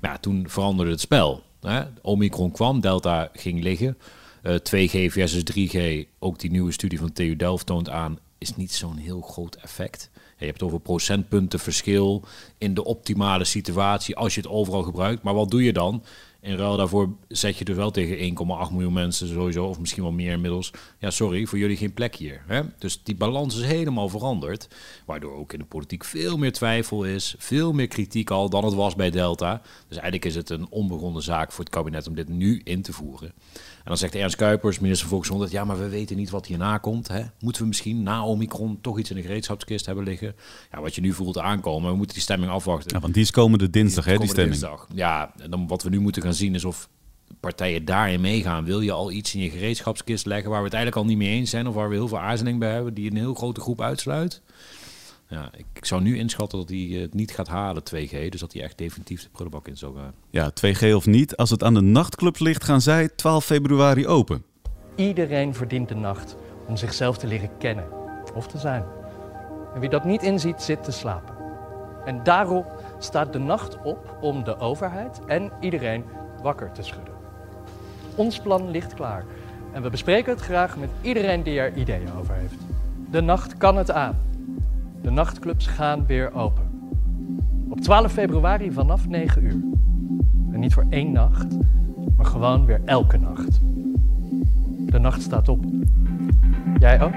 Maar 0.00 0.10
ja, 0.10 0.18
toen 0.18 0.44
veranderde 0.48 0.90
het 0.90 1.00
spel. 1.00 1.42
Hè. 1.64 1.82
Omicron 2.02 2.50
kwam, 2.50 2.80
Delta 2.80 3.30
ging 3.32 3.62
liggen. 3.62 3.98
Eh, 4.42 4.54
2G 4.54 5.12
versus 5.12 5.42
3G, 5.42 6.06
ook 6.18 6.38
die 6.38 6.50
nieuwe 6.50 6.72
studie 6.72 6.98
van 6.98 7.12
TU 7.12 7.36
Delft 7.36 7.66
toont 7.66 7.90
aan, 7.90 8.18
is 8.38 8.56
niet 8.56 8.72
zo'n 8.72 8.96
heel 8.96 9.20
groot 9.20 9.54
effect. 9.54 10.10
Je 10.38 10.46
hebt 10.46 10.62
over 10.62 10.80
procentpunten 10.80 11.58
verschil 11.58 12.24
in 12.58 12.74
de 12.74 12.84
optimale 12.84 13.44
situatie 13.44 14.16
als 14.16 14.34
je 14.34 14.40
het 14.40 14.50
overal 14.50 14.82
gebruikt. 14.82 15.22
Maar 15.22 15.34
wat 15.34 15.50
doe 15.50 15.64
je 15.64 15.72
dan? 15.72 16.04
In 16.44 16.56
ruil 16.56 16.76
daarvoor 16.76 17.08
zet 17.28 17.58
je 17.58 17.64
dus 17.64 17.76
wel 17.76 17.90
tegen 17.90 18.36
1,8 18.68 18.72
miljoen 18.72 18.92
mensen 18.92 19.28
sowieso, 19.28 19.66
of 19.66 19.78
misschien 19.78 20.02
wel 20.02 20.12
meer 20.12 20.32
inmiddels. 20.32 20.72
Ja, 20.98 21.10
sorry, 21.10 21.46
voor 21.46 21.58
jullie 21.58 21.76
geen 21.76 21.94
plek 21.94 22.14
hier. 22.14 22.42
Hè? 22.46 22.62
Dus 22.78 23.02
die 23.02 23.14
balans 23.14 23.56
is 23.56 23.64
helemaal 23.64 24.08
veranderd. 24.08 24.68
Waardoor 25.06 25.34
ook 25.34 25.52
in 25.52 25.58
de 25.58 25.64
politiek 25.64 26.04
veel 26.04 26.36
meer 26.36 26.52
twijfel 26.52 27.04
is, 27.04 27.34
veel 27.38 27.72
meer 27.72 27.86
kritiek 27.86 28.30
al 28.30 28.50
dan 28.50 28.64
het 28.64 28.74
was 28.74 28.94
bij 28.94 29.10
Delta. 29.10 29.62
Dus 29.88 29.96
eigenlijk 29.96 30.24
is 30.24 30.34
het 30.34 30.50
een 30.50 30.66
onbegonnen 30.70 31.22
zaak 31.22 31.52
voor 31.52 31.64
het 31.64 31.74
kabinet 31.74 32.06
om 32.06 32.14
dit 32.14 32.28
nu 32.28 32.60
in 32.64 32.82
te 32.82 32.92
voeren. 32.92 33.32
En 33.84 33.90
dan 33.90 33.98
zegt 33.98 34.14
Ernst 34.14 34.36
Kuipers, 34.36 34.78
minister 34.78 35.08
van 35.08 35.08
Volksgezondheid, 35.08 35.52
ja, 35.60 35.64
maar 35.64 35.78
we 35.78 35.88
weten 35.88 36.16
niet 36.16 36.30
wat 36.30 36.46
hierna 36.46 36.78
komt. 36.78 37.08
Hè? 37.08 37.22
Moeten 37.40 37.62
we 37.62 37.68
misschien 37.68 38.02
na 38.02 38.24
Omicron 38.24 38.78
toch 38.80 38.98
iets 38.98 39.10
in 39.10 39.16
de 39.16 39.22
gereedschapskist 39.22 39.86
hebben 39.86 40.04
liggen? 40.04 40.34
Ja, 40.72 40.80
wat 40.80 40.94
je 40.94 41.00
nu 41.00 41.12
voelt 41.12 41.38
aankomen, 41.38 41.90
we 41.90 41.96
moeten 41.96 42.14
die 42.14 42.22
stemming 42.22 42.52
afwachten. 42.52 42.94
Ja, 42.94 43.00
want 43.00 43.14
die 43.14 43.22
is 43.22 43.30
komende 43.30 43.70
dinsdag, 43.70 44.04
hè, 44.04 44.16
die 44.16 44.28
stemming. 44.28 44.58
dinsdag. 44.58 44.86
Ja, 44.94 45.32
en 45.38 45.50
dan 45.50 45.66
wat 45.66 45.82
we 45.82 45.88
nu 45.88 46.00
moeten 46.00 46.22
gaan 46.22 46.34
zien 46.34 46.54
is 46.54 46.64
of 46.64 46.88
partijen 47.40 47.84
daarin 47.84 48.20
meegaan. 48.20 48.64
Wil 48.64 48.80
je 48.80 48.92
al 48.92 49.10
iets 49.10 49.34
in 49.34 49.40
je 49.40 49.50
gereedschapskist 49.50 50.26
leggen 50.26 50.50
waar 50.50 50.58
we 50.58 50.64
het 50.64 50.74
eigenlijk 50.74 51.04
al 51.04 51.10
niet 51.10 51.18
mee 51.18 51.34
eens 51.34 51.50
zijn 51.50 51.66
of 51.66 51.74
waar 51.74 51.88
we 51.88 51.94
heel 51.94 52.08
veel 52.08 52.20
aarzeling 52.20 52.58
bij 52.58 52.72
hebben, 52.72 52.94
die 52.94 53.10
een 53.10 53.16
heel 53.16 53.34
grote 53.34 53.60
groep 53.60 53.80
uitsluit? 53.80 54.42
Ja, 55.28 55.50
ik, 55.56 55.84
zou 55.84 56.02
nu 56.02 56.18
inschatten 56.18 56.58
dat 56.58 56.68
hij 56.68 56.78
het 56.78 57.14
niet 57.14 57.30
gaat 57.30 57.48
halen, 57.48 57.82
2G. 57.82 58.28
Dus 58.28 58.40
dat 58.40 58.52
hij 58.52 58.62
echt 58.62 58.78
definitief 58.78 59.22
de 59.22 59.28
prullenbak 59.32 59.68
in 59.68 59.76
zou 59.76 59.96
gaan. 59.96 60.14
Ja, 60.30 60.50
2G 60.50 60.92
of 60.94 61.06
niet, 61.06 61.36
als 61.36 61.50
het 61.50 61.62
aan 61.62 61.74
de 61.74 61.80
nachtclubs 61.80 62.40
ligt, 62.40 62.64
gaan 62.64 62.80
zij 62.80 63.08
12 63.08 63.44
februari 63.44 64.06
open. 64.06 64.44
Iedereen 64.94 65.54
verdient 65.54 65.88
de 65.88 65.94
nacht 65.94 66.36
om 66.66 66.76
zichzelf 66.76 67.18
te 67.18 67.26
leren 67.26 67.50
kennen 67.58 67.86
of 68.34 68.46
te 68.46 68.58
zijn. 68.58 68.84
En 69.74 69.80
wie 69.80 69.88
dat 69.88 70.04
niet 70.04 70.22
inziet, 70.22 70.62
zit 70.62 70.84
te 70.84 70.92
slapen. 70.92 71.34
En 72.04 72.22
daarom 72.22 72.64
staat 72.98 73.32
de 73.32 73.38
nacht 73.38 73.82
op 73.82 74.16
om 74.20 74.44
de 74.44 74.58
overheid 74.58 75.20
en 75.26 75.52
iedereen 75.60 76.04
wakker 76.42 76.72
te 76.72 76.82
schudden. 76.82 77.14
Ons 78.14 78.40
plan 78.40 78.70
ligt 78.70 78.94
klaar 78.94 79.24
en 79.72 79.82
we 79.82 79.90
bespreken 79.90 80.32
het 80.32 80.42
graag 80.42 80.76
met 80.76 80.88
iedereen 81.00 81.42
die 81.42 81.58
er 81.58 81.76
ideeën 81.76 82.12
over 82.18 82.34
heeft. 82.34 82.54
De 83.10 83.20
nacht 83.20 83.56
kan 83.56 83.76
het 83.76 83.90
aan. 83.90 84.33
De 85.04 85.10
nachtclubs 85.10 85.66
gaan 85.66 86.06
weer 86.06 86.34
open. 86.34 86.62
Op 87.68 87.80
12 87.80 88.12
februari 88.12 88.72
vanaf 88.72 89.08
9 89.08 89.44
uur. 89.44 89.56
En 90.52 90.60
niet 90.60 90.74
voor 90.74 90.86
één 90.90 91.12
nacht, 91.12 91.46
maar 92.16 92.26
gewoon 92.26 92.66
weer 92.66 92.80
elke 92.84 93.18
nacht. 93.18 93.60
De 94.86 94.98
nacht 94.98 95.22
staat 95.22 95.48
op. 95.48 95.64
Jij 96.78 97.02
ook? 97.02 97.12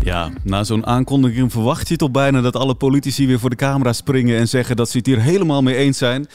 Ja, 0.00 0.30
na 0.42 0.64
zo'n 0.64 0.86
aankondiging 0.86 1.52
verwacht 1.52 1.88
je 1.88 1.96
toch 1.96 2.10
bijna 2.10 2.40
dat 2.40 2.56
alle 2.56 2.74
politici 2.74 3.26
weer 3.26 3.38
voor 3.38 3.50
de 3.50 3.56
camera 3.56 3.92
springen 3.92 4.38
en 4.38 4.48
zeggen 4.48 4.76
dat 4.76 4.88
ze 4.88 4.96
het 4.96 5.06
hier 5.06 5.20
helemaal 5.20 5.62
mee 5.62 5.76
eens 5.76 5.98
zijn. 5.98 6.26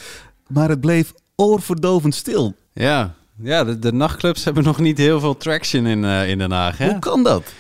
Maar 0.48 0.70
het 0.70 0.80
bleef 0.80 1.14
oorverdovend 1.36 2.16
stil. 2.16 2.54
Ja, 2.74 3.14
ja 3.36 3.64
de, 3.64 3.80
de 3.80 3.94
nachtclubs 3.94 4.44
hebben 4.44 4.64
nog 4.64 4.80
niet 4.80 4.98
heel 4.98 5.20
veel 5.20 5.38
traction 5.38 5.86
in, 5.86 6.04
eh, 6.04 6.30
in 6.30 6.38
Den 6.38 6.52
Haag. 6.52 6.78
Hè? 6.78 6.90
Hoe 6.90 7.00
kan 7.00 7.24
dat? 7.24 7.54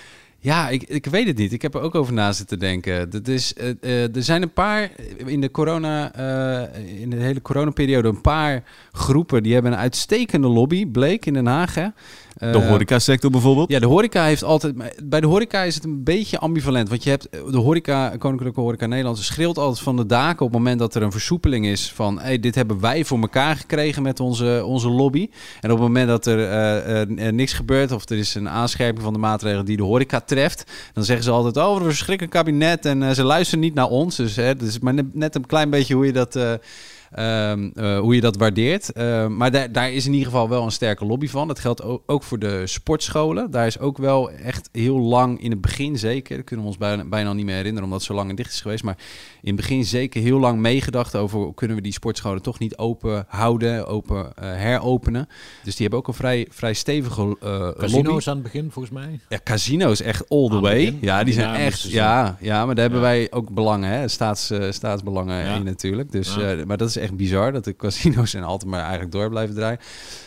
Ja, 0.45 0.69
ik, 0.69 0.84
ik 0.84 1.05
weet 1.05 1.27
het 1.27 1.38
niet. 1.38 1.53
Ik 1.53 1.62
heb 1.62 1.73
er 1.73 1.81
ook 1.81 1.95
over 1.95 2.13
na 2.13 2.31
zitten 2.31 2.60
denken. 2.60 3.10
Dat 3.10 3.27
is, 3.27 3.53
eh, 3.53 3.69
eh, 3.81 4.15
er 4.15 4.23
zijn 4.23 4.41
een 4.41 4.53
paar 4.53 4.91
in 5.25 5.41
de 5.41 5.51
corona, 5.51 6.13
eh, 6.13 7.01
in 7.01 7.10
de 7.10 7.15
hele 7.15 7.41
coronaperiode, 7.41 8.08
een 8.08 8.21
paar 8.21 8.63
groepen 8.91 9.43
die 9.43 9.53
hebben 9.53 9.71
een 9.71 9.77
uitstekende 9.77 10.47
lobby, 10.47 10.88
bleek 10.88 11.25
in 11.25 11.34
Den 11.34 11.45
Haag. 11.45 11.75
Hè? 11.75 11.88
De 12.35 12.45
Eh, 12.45 12.67
horecasector 12.67 13.31
bijvoorbeeld? 13.31 13.69
Ja, 13.69 13.79
de 13.79 13.85
horeca 13.85 14.25
heeft 14.25 14.43
altijd. 14.43 14.75
maar 14.75 14.93
Bij 15.03 15.21
de 15.21 15.27
horeca 15.27 15.61
is 15.61 15.75
het 15.75 15.83
een 15.83 16.03
beetje 16.03 16.39
ambivalent. 16.39 16.89
Want 16.89 17.03
je 17.03 17.09
hebt 17.09 17.29
eh, 17.29 17.39
de 17.51 17.57
horeca, 17.57 18.17
Koninklijke 18.17 18.59
Horeca 18.59 18.85
Nederland, 18.85 19.17
schreeuwt 19.17 19.57
altijd 19.57 19.79
van 19.79 19.95
de 19.95 20.05
daken 20.05 20.45
op 20.45 20.51
het 20.51 20.57
moment 20.61 20.79
dat 20.79 20.95
er 20.95 21.01
een 21.01 21.11
versoepeling 21.11 21.65
is 21.65 21.91
van 21.91 22.19
hey, 22.19 22.39
dit 22.39 22.55
hebben 22.55 22.79
wij 22.79 23.05
voor 23.05 23.19
elkaar 23.19 23.55
gekregen 23.55 24.03
met 24.03 24.19
onze, 24.19 24.63
onze 24.65 24.89
lobby. 24.89 25.29
En 25.61 25.71
op 25.71 25.77
het 25.77 25.87
moment 25.87 26.07
dat 26.07 26.25
er 26.25 26.49
eh, 26.49 27.31
niks 27.31 27.53
gebeurt 27.53 27.91
of 27.91 28.09
er 28.09 28.17
is 28.17 28.35
een 28.35 28.49
aanscherping 28.49 29.03
van 29.03 29.13
de 29.13 29.19
maatregelen 29.19 29.65
die 29.65 29.77
de 29.77 29.83
horeca 29.83 30.19
treft, 30.19 30.71
dan 30.93 31.03
zeggen 31.03 31.25
ze 31.25 31.31
altijd: 31.31 31.57
Oh, 31.57 31.71
wat 31.71 31.81
een 31.81 31.87
verschrikkelijk 31.87 32.33
kabinet 32.33 32.85
en 32.85 33.15
ze 33.15 33.23
luisteren 33.23 33.59
niet 33.59 33.73
naar 33.73 33.89
ons. 33.89 34.15
Dus 34.15 34.35
hè, 34.35 34.55
dus 34.55 34.79
maar 34.79 34.93
net, 34.93 35.15
net 35.15 35.35
een 35.35 35.45
klein 35.45 35.69
beetje 35.69 35.95
hoe 35.95 36.05
je 36.05 36.13
dat. 36.13 36.39
Eh, 37.15 37.51
ehm, 37.51 37.69
eh, 37.75 37.99
hoe 37.99 38.15
je 38.15 38.21
dat 38.21 38.38
waardeert. 38.38 38.91
Eh, 38.91 39.28
maar 39.28 39.51
daar, 39.51 39.71
daar 39.71 39.91
is 39.91 40.06
in 40.06 40.12
ieder 40.12 40.28
geval 40.28 40.49
wel 40.49 40.63
een 40.63 40.71
sterke 40.71 41.06
lobby 41.06 41.28
van. 41.28 41.47
Dat 41.47 41.60
geldt 41.60 41.84
ook, 41.84 42.04
ook 42.06 42.23
voor 42.23 42.39
de 42.39 42.67
sportscholen. 42.67 43.51
Daar 43.51 43.67
is 43.67 43.80
ook 43.80 43.97
wel 43.97 44.32
echt 44.32 44.69
heel 44.71 44.99
lang, 44.99 45.41
in 45.41 45.51
het 45.51 45.62
begin 45.62 45.97
zeker, 45.97 46.36
dat 46.36 46.45
kunnen 46.45 46.65
we 46.65 46.71
ons 46.71 46.80
bijna, 46.80 47.04
bijna 47.06 47.34
niet 47.34 47.45
meer 47.45 47.56
herinneren 47.56 47.84
omdat 47.84 47.99
het 47.99 48.08
zo 48.08 48.15
lang 48.15 48.30
en 48.30 48.36
dicht 48.36 48.51
is 48.51 48.62
geweest. 48.62 48.84
Maar 48.84 48.97
in 49.41 49.47
het 49.47 49.56
begin 49.56 49.86
zeker 49.86 50.21
heel 50.21 50.39
lang 50.39 50.60
meegedacht 50.60 51.15
over 51.15 51.54
kunnen 51.54 51.78
we 51.78 51.84
die 51.84 51.91
sportscholen 51.91 52.41
toch 52.41 52.60
niet 52.60 52.78
open 52.78 53.25
houden, 53.28 53.88
open 53.88 54.36
eh, 54.36 54.49
heropenen. 54.56 55.28
Dus 55.63 55.75
die 55.75 55.82
hebben 55.82 55.99
ook 55.99 56.08
een 56.08 56.13
vrij, 56.13 56.47
vrij 56.49 56.73
stevige 56.73 57.21
eh 57.21 57.49
lobby. 57.49 57.80
Casino's 57.80 58.28
aan 58.28 58.34
het 58.34 58.43
begin, 58.43 58.71
volgens 58.71 58.93
mij. 58.93 59.19
Ja, 59.30 59.39
casino's 59.43 60.01
echt 60.01 60.30
all 60.30 60.47
the 60.47 60.56
Aan 60.56 60.62
way. 60.62 60.75
begin. 60.86 60.97
Ja, 61.01 61.23
die 61.23 61.34
zijn 61.34 61.56
echt. 61.56 61.82
Ja, 61.82 62.38
ja, 62.39 62.65
maar 62.65 62.75
daar 62.75 62.84
hebben 62.84 63.01
wij 63.01 63.28
ook 63.32 63.49
belangen, 63.54 63.89
hè? 63.89 64.08
Staats, 64.08 64.51
staatsbelangen 64.69 65.43
Ja. 65.45 65.56
in 65.56 65.63
natuurlijk. 65.63 66.12
Dus, 66.12 66.38
maar 66.65 66.78
dat 66.78 66.89
is 66.89 66.97
echt 66.97 67.04
bizar 67.13 67.51
dat 67.51 67.63
de 67.63 67.75
casino's 67.75 68.33
en 68.33 68.43
altijd 68.43 68.71
maar 68.71 68.81
eigenlijk 68.81 69.11
door 69.11 69.29
blijven 69.29 69.55
draaien. 69.55 69.79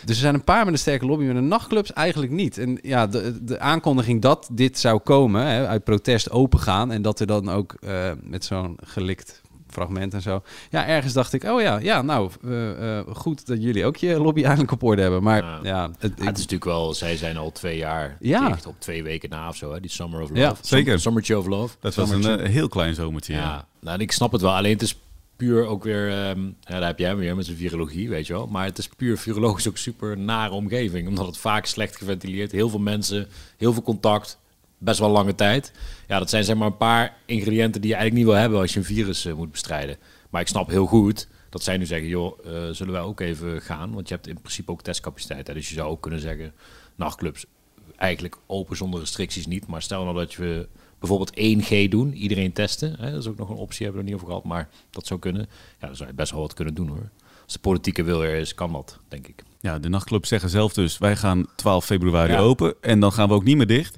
Dus 0.04 0.14
er 0.16 0.22
zijn 0.22 0.34
een 0.34 0.44
paar 0.44 0.64
met 0.64 0.72
een 0.72 0.78
sterke 0.80 1.06
lobby, 1.06 1.24
maar 1.24 1.34
de 1.34 1.40
nachtclubs 1.40 1.92
eigenlijk 1.92 2.32
niet. 2.32 2.58
En 2.58 2.78
ja, 2.82 3.06
de, 3.06 3.44
de 3.44 3.58
aankondiging 3.60 4.22
dat 4.22 4.48
dit 4.52 4.78
zou 4.78 4.98
komen, 4.98 5.46
hè, 5.46 5.66
uit 5.66 5.84
protest 5.84 6.30
opengaan 6.30 6.92
en 6.92 7.02
dat 7.02 7.20
er 7.20 7.26
dan 7.26 7.48
ook 7.50 7.74
eh, 7.80 8.10
met 8.22 8.44
zo'n 8.44 8.78
gelikt 8.84 9.40
fragment 9.70 10.14
en 10.14 10.22
zo. 10.22 10.42
Ja, 10.70 10.86
ergens 10.86 11.12
dacht 11.12 11.32
ik, 11.32 11.44
oh 11.44 11.60
ja, 11.60 11.78
ja 11.78 12.02
nou, 12.02 12.30
eh, 12.44 12.98
eh, 12.98 13.04
goed 13.14 13.46
dat 13.46 13.62
jullie 13.62 13.84
ook 13.86 13.96
je 13.96 14.20
lobby 14.20 14.40
eigenlijk 14.40 14.72
op 14.72 14.82
orde 14.82 15.02
hebben. 15.02 15.22
Maar 15.22 15.42
ja, 15.44 15.58
Ja. 15.62 15.90
het, 15.98 16.10
het 16.10 16.20
is 16.20 16.24
natuurlijk 16.26 16.64
wel, 16.64 16.94
zij 16.94 17.16
zijn 17.16 17.36
al 17.36 17.52
twee 17.52 17.76
jaar 17.76 18.16
Ja. 18.20 18.48
dicht, 18.48 18.66
op 18.66 18.74
twee 18.80 19.02
weken 19.02 19.30
na 19.30 19.48
of 19.48 19.56
zo, 19.56 19.72
hè, 19.72 19.80
die 19.80 19.90
Summer 19.90 20.20
of 20.22 20.28
Love. 20.28 20.40
Ja, 20.40 20.54
zeker. 20.60 21.00
Summertje 21.00 21.38
of 21.38 21.46
Love. 21.46 21.76
Dat 21.80 21.94
was 21.94 22.10
een 22.10 22.40
heel 22.46 22.68
klein 22.68 22.94
zomertje. 22.94 23.32
Ja, 23.32 23.38
Ja. 23.40 23.66
nou, 23.80 23.94
en 23.96 24.00
ik 24.02 24.12
snap 24.12 24.32
het 24.32 24.40
wel. 24.40 24.54
Alleen 24.54 24.72
het 24.72 24.82
is 24.82 24.98
puur 25.38 25.66
ook 25.66 25.84
weer, 25.84 26.10
ehm, 26.10 26.44
ja, 26.44 26.78
daar 26.78 26.86
heb 26.86 26.98
jij 26.98 27.08
hem 27.08 27.18
weer 27.18 27.36
met 27.36 27.44
zijn 27.44 27.56
virologie, 27.56 28.08
weet 28.08 28.26
je 28.26 28.32
wel. 28.32 28.46
Maar 28.46 28.64
het 28.64 28.78
is 28.78 28.88
puur 28.88 29.18
virologisch 29.18 29.68
ook 29.68 29.76
super 29.76 30.18
nare 30.18 30.52
omgeving, 30.52 31.08
omdat 31.08 31.26
het 31.26 31.38
vaak 31.38 31.66
slecht 31.66 31.96
geventileerd, 31.96 32.52
heel 32.52 32.68
veel 32.68 32.78
mensen, 32.78 33.28
heel 33.56 33.72
veel 33.72 33.82
contact, 33.82 34.38
best 34.78 34.98
wel 34.98 35.10
lange 35.10 35.34
tijd. 35.34 35.72
Ja, 36.08 36.18
dat 36.18 36.30
zijn 36.30 36.44
zeg 36.44 36.56
maar 36.56 36.66
een 36.66 36.76
paar 36.76 37.16
ingrediënten 37.26 37.80
die 37.80 37.90
je 37.90 37.96
eigenlijk 37.96 38.24
niet 38.24 38.34
wil 38.34 38.42
hebben 38.42 38.60
als 38.60 38.72
je 38.72 38.78
een 38.78 38.84
virus 38.84 39.24
eh, 39.24 39.34
moet 39.34 39.50
bestrijden. 39.50 39.96
Maar 40.30 40.40
ik 40.40 40.48
snap 40.48 40.68
heel 40.68 40.86
goed 40.86 41.28
dat 41.50 41.62
zij 41.62 41.76
nu 41.76 41.86
zeggen, 41.86 42.08
joh, 42.08 42.38
eh, 42.44 42.68
zullen 42.70 42.92
wij 42.92 43.02
ook 43.02 43.20
even 43.20 43.62
gaan? 43.62 43.92
Want 43.94 44.08
je 44.08 44.14
hebt 44.14 44.26
in 44.26 44.40
principe 44.40 44.70
ook 44.70 44.82
testcapaciteit. 44.82 45.46
Dus 45.46 45.68
je 45.68 45.74
zou 45.74 45.90
ook 45.90 46.00
kunnen 46.00 46.20
zeggen, 46.20 46.52
nachtclubs 46.94 47.46
eigenlijk 47.96 48.36
open 48.46 48.76
zonder 48.76 49.00
restricties 49.00 49.46
niet. 49.46 49.66
Maar 49.66 49.82
stel 49.82 50.04
nou 50.04 50.16
dat 50.16 50.36
we 50.36 50.68
bijvoorbeeld 50.98 51.36
1G 51.36 51.88
doen, 51.88 52.12
iedereen 52.12 52.52
testen. 52.52 52.96
Hè? 52.98 53.10
Dat 53.10 53.20
is 53.20 53.26
ook 53.28 53.38
nog 53.38 53.48
een 53.48 53.56
optie, 53.56 53.84
hebben 53.86 54.04
we 54.04 54.08
er 54.08 54.12
niet 54.14 54.22
over 54.22 54.34
gehad. 54.34 54.44
Maar 54.50 54.68
dat 54.90 55.06
zou 55.06 55.20
kunnen. 55.20 55.48
Ja, 55.80 55.86
dan 55.86 55.96
zou 55.96 56.08
je 56.08 56.14
best 56.14 56.30
wel 56.32 56.40
wat 56.40 56.54
kunnen 56.54 56.74
doen 56.74 56.88
hoor. 56.88 57.08
Als 57.44 57.52
de 57.52 57.58
politieke 57.58 58.02
wil 58.02 58.24
er 58.24 58.34
is, 58.34 58.54
kan 58.54 58.72
dat, 58.72 58.98
denk 59.08 59.26
ik. 59.28 59.42
Ja, 59.60 59.78
de 59.78 59.88
nachtclubs 59.88 60.28
zeggen 60.28 60.50
zelf 60.50 60.72
dus, 60.72 60.98
wij 60.98 61.16
gaan 61.16 61.46
12 61.56 61.84
februari 61.84 62.32
Ja. 62.32 62.38
open 62.38 62.74
en 62.80 63.00
dan 63.00 63.12
gaan 63.12 63.28
we 63.28 63.34
ook 63.34 63.44
niet 63.44 63.56
meer 63.56 63.66
dicht. 63.66 63.96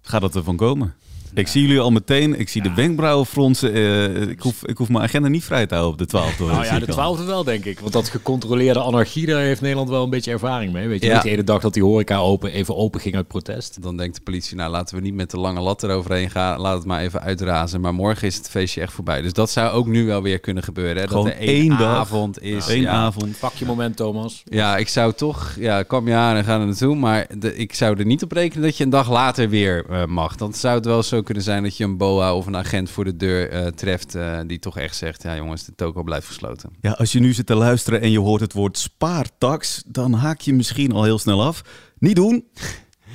Gaat 0.00 0.20
dat 0.20 0.36
ervan 0.36 0.56
komen? 0.56 0.94
Ik 1.34 1.48
zie 1.48 1.62
jullie 1.62 1.80
al 1.80 1.90
meteen, 1.90 2.38
ik 2.40 2.48
zie 2.48 2.62
de 2.62 2.74
wenkbrauwen 2.74 3.26
fronsen. 3.26 3.72
eh, 3.72 4.20
ik, 4.28 4.40
hoef, 4.40 4.64
ik 4.66 4.76
hoef 4.76 4.88
mijn 4.88 5.04
agenda 5.04 5.28
niet 5.28 5.44
vrij 5.44 5.66
te 5.66 5.74
houden 5.74 6.00
op 6.00 6.10
de 6.10 6.18
12e. 6.18 6.38
Nou 6.38 6.64
ja, 6.64 6.78
de 6.78 6.86
al. 6.86 6.92
twaalfde 6.92 7.24
wel, 7.24 7.44
denk 7.44 7.64
ik. 7.64 7.80
Want 7.80 7.92
dat 7.92 8.08
gecontroleerde 8.08 8.80
anarchie, 8.80 9.26
daar 9.26 9.40
heeft 9.40 9.60
Nederland 9.60 9.88
wel 9.88 10.02
een 10.04 10.10
beetje 10.10 10.30
ervaring 10.30 10.72
mee. 10.72 10.88
Weet 10.88 11.00
je, 11.02 11.06
Ja. 11.06 11.14
niet 11.14 11.22
de 11.22 11.30
ene 11.30 11.44
dag 11.44 11.60
dat 11.60 11.74
die 11.74 11.82
horeca 11.84 12.16
open, 12.18 12.52
even 12.52 12.76
open 12.76 13.00
ging 13.00 13.14
uit 13.14 13.28
protest. 13.28 13.82
Dan 13.82 13.96
denkt 13.96 14.14
de 14.16 14.20
politie, 14.22 14.56
nou 14.56 14.70
laten 14.70 14.96
we 14.96 15.02
niet 15.02 15.14
met 15.14 15.30
de 15.30 15.38
lange 15.38 15.60
lat 15.60 15.82
eroverheen 15.82 16.30
gaan. 16.30 16.60
Laat 16.60 16.76
het 16.76 16.86
maar 16.86 17.00
even 17.00 17.20
uitrazen. 17.20 17.80
Maar 17.80 17.94
morgen 17.94 18.26
is 18.26 18.36
het 18.36 18.48
feestje 18.48 18.80
echt 18.80 18.92
voorbij. 18.92 19.22
Dus 19.22 19.32
dat 19.32 19.50
zou 19.50 19.70
ook 19.70 19.86
nu 19.86 20.06
wel 20.06 20.22
weer 20.22 20.38
kunnen 20.40 20.62
gebeuren. 20.62 21.02
Hè? 21.02 21.08
Gewoon 21.08 21.24
dat 21.24 21.32
er 21.32 21.38
één 21.40 21.48
één 21.60 21.78
dag. 21.78 21.96
avond 21.98 22.42
is. 22.42 22.68
Eén 22.68 22.80
ja. 22.80 22.90
avond. 22.90 23.38
Pak 23.38 23.54
je 23.54 23.64
moment, 23.64 23.96
Thomas. 23.96 24.42
Ja, 24.44 24.76
ik 24.76 24.88
zou 24.88 25.12
toch, 25.12 25.54
ja, 25.58 25.82
kwam 25.82 26.08
je 26.08 26.14
aan 26.14 26.36
en 26.36 26.44
ga 26.44 26.58
er 26.60 26.66
naartoe. 26.66 26.94
Maar 26.96 27.26
de, 27.38 27.56
ik 27.56 27.74
zou 27.74 27.98
er 27.98 28.06
niet 28.06 28.22
op 28.22 28.32
rekenen 28.32 28.62
dat 28.64 28.76
je 28.76 28.84
een 28.84 28.90
dag 28.90 29.10
later 29.10 29.48
weer 29.48 29.84
eh, 29.90 30.04
mag. 30.06 30.36
Dan 30.36 30.54
zou 30.54 30.74
het 30.74 30.84
wel 30.84 31.02
zo 31.02 31.15
kunnen 31.22 31.42
zijn 31.42 31.62
dat 31.62 31.76
je 31.76 31.84
een 31.84 31.96
boa 31.96 32.34
of 32.34 32.46
een 32.46 32.56
agent 32.56 32.90
voor 32.90 33.04
de 33.04 33.16
deur 33.16 33.50
eh, 33.50 33.66
treft. 33.66 34.14
eh, 34.14 34.40
die 34.46 34.58
toch 34.58 34.78
echt 34.78 34.96
zegt: 34.96 35.22
ja, 35.22 35.36
jongens, 35.36 35.64
de 35.64 35.74
toko 35.74 36.02
blijft 36.02 36.26
gesloten. 36.26 36.70
Ja, 36.80 36.90
als 36.90 37.12
je 37.12 37.20
nu 37.20 37.32
zit 37.32 37.46
te 37.46 37.54
luisteren 37.54 38.00
en 38.00 38.10
je 38.10 38.18
hoort 38.18 38.40
het 38.40 38.52
woord 38.52 38.78
spaartax, 38.78 39.82
dan 39.86 40.12
haak 40.12 40.40
je 40.40 40.54
misschien 40.54 40.92
al 40.92 41.04
heel 41.04 41.18
snel 41.18 41.42
af. 41.42 41.62
Niet 41.98 42.16
doen. 42.16 42.44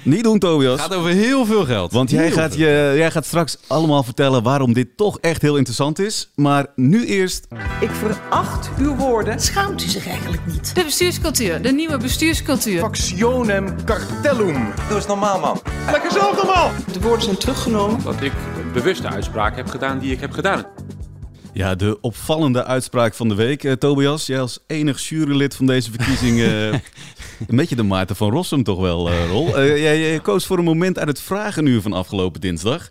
Niet 0.03 0.23
doen, 0.23 0.39
Tobias. 0.39 0.71
Het 0.71 0.81
gaat 0.81 0.93
over 0.93 1.09
heel 1.09 1.45
veel 1.45 1.65
geld. 1.65 1.91
Want 1.91 2.09
jij 2.09 2.23
Heel 2.25 2.31
gaat, 2.35 2.55
veel. 2.55 2.67
je, 2.67 2.93
jij 2.97 3.11
gaat 3.11 3.25
straks 3.25 3.57
allemaal 3.67 4.03
vertellen 4.03 4.43
waarom 4.43 4.73
dit 4.73 4.97
toch 4.97 5.19
echt 5.19 5.41
heel 5.41 5.55
interessant 5.55 5.99
is. 5.99 6.29
Maar 6.35 6.65
nu 6.75 7.05
eerst 7.05 7.47
Ik 7.79 7.89
veracht 7.91 8.69
uw 8.77 8.95
woorden. 8.95 9.39
Schaamt 9.39 9.83
u 9.83 9.87
zich 9.87 10.07
eigenlijk 10.07 10.45
niet? 10.45 10.75
De 10.75 10.83
bestuurscultuur, 10.83 11.61
de 11.61 11.71
nieuwe 11.71 11.97
bestuurscultuur. 11.97 12.79
Factionem 12.79 13.83
cartellum. 13.85 14.67
Doe 14.87 14.97
eens 14.97 15.07
normaal, 15.07 15.39
man. 15.39 15.61
Lekker 15.91 16.11
zelf 16.11 16.35
normaal. 16.43 16.71
De 16.93 16.99
woorden 17.01 17.23
zijn 17.23 17.37
teruggenomen. 17.37 18.03
Dat 18.03 18.21
ik 18.21 18.31
een 18.63 18.71
bewuste 18.73 19.07
uitspraak 19.09 19.55
heb 19.55 19.67
gedaan 19.69 19.99
die 19.99 20.11
ik 20.11 20.19
heb 20.19 20.31
gedaan. 20.31 20.65
Ja, 21.53 21.75
de 21.75 21.97
opvallende 22.01 22.63
uitspraak 22.65 23.13
van 23.13 23.27
de 23.29 23.35
week. 23.35 23.63
Eh, 23.63 23.71
Tobias, 23.73 24.25
jij 24.25 24.39
als 24.39 24.59
enig 24.67 25.01
jurylid 25.09 25.55
van 25.55 25.65
deze 25.65 25.91
verkiezing... 25.91 26.39
eh, 26.41 26.73
een 27.47 27.55
beetje 27.55 27.75
de 27.75 27.83
Maarten 27.83 28.15
van 28.15 28.31
Rossum 28.31 28.63
toch 28.63 28.79
wel, 28.79 29.09
eh, 29.09 29.29
Rol. 29.29 29.57
Eh, 29.57 29.67
jij, 29.67 29.99
jij 29.99 30.19
koos 30.19 30.45
voor 30.45 30.57
een 30.57 30.63
moment 30.63 30.99
uit 30.99 31.07
het 31.07 31.21
vragenuur 31.21 31.81
van 31.81 31.93
afgelopen 31.93 32.41
dinsdag. 32.41 32.89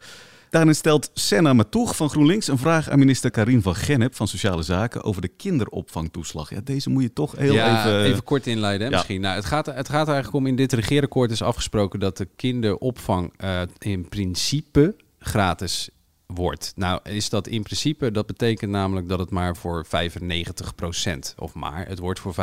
Daarin 0.51 0.75
stelt 0.75 1.11
Senna 1.15 1.53
Matoeg 1.53 1.97
van 1.97 2.11
GroenLinks 2.11 2.49
een 2.49 2.59
vraag 2.59 2.89
aan 2.89 2.99
minister 2.99 3.31
Karin 3.31 3.63
van 3.63 3.75
Gennep 3.75 4.15
van 4.15 4.29
Sociale 4.29 4.63
Zaken 4.63 5.05
over 5.05 5.23
de 5.23 5.29
kinderopvangtoeslag. 5.29 6.51
Ja, 6.51 6.61
deze 6.65 6.91
moet 6.91 7.03
je 7.03 7.13
toch 7.13 7.37
heel 7.37 7.53
ja, 7.53 7.79
even... 7.79 8.05
even 8.05 8.25
kort 8.25 8.47
inleiden 8.47 8.87
hè, 8.87 8.93
Ja. 8.93 8.97
misschien. 8.99 9.21
Nou, 9.21 9.35
het, 9.37 9.45
gaat, 9.45 9.67
het 9.67 9.89
gaat 9.89 10.07
eigenlijk 10.07 10.37
om, 10.37 10.47
in 10.47 10.57
dit 10.57 10.73
regeerakkoord 10.73 11.31
is 11.31 11.43
afgesproken 11.43 12.01
dat 12.01 12.17
de 12.17 12.29
kinderopvang 12.37 13.33
eh, 13.37 13.61
in 13.79 14.09
principe 14.09 14.95
gratis 15.19 15.91
wordt. 16.35 16.73
Nou, 16.77 17.01
is 17.03 17.29
dat 17.29 17.47
in 17.47 17.63
principe, 17.63 18.11
dat 18.11 18.27
betekent 18.27 18.71
namelijk 18.71 19.09
dat 19.09 19.19
het 19.19 19.31
maar 19.31 19.57
voor 19.57 19.87
95% 19.87 19.89
of 21.37 21.55
maar, 21.55 21.87
het 21.89 21.99
wordt 21.99 22.21
voor 22.21 22.35
95% 22.35 22.37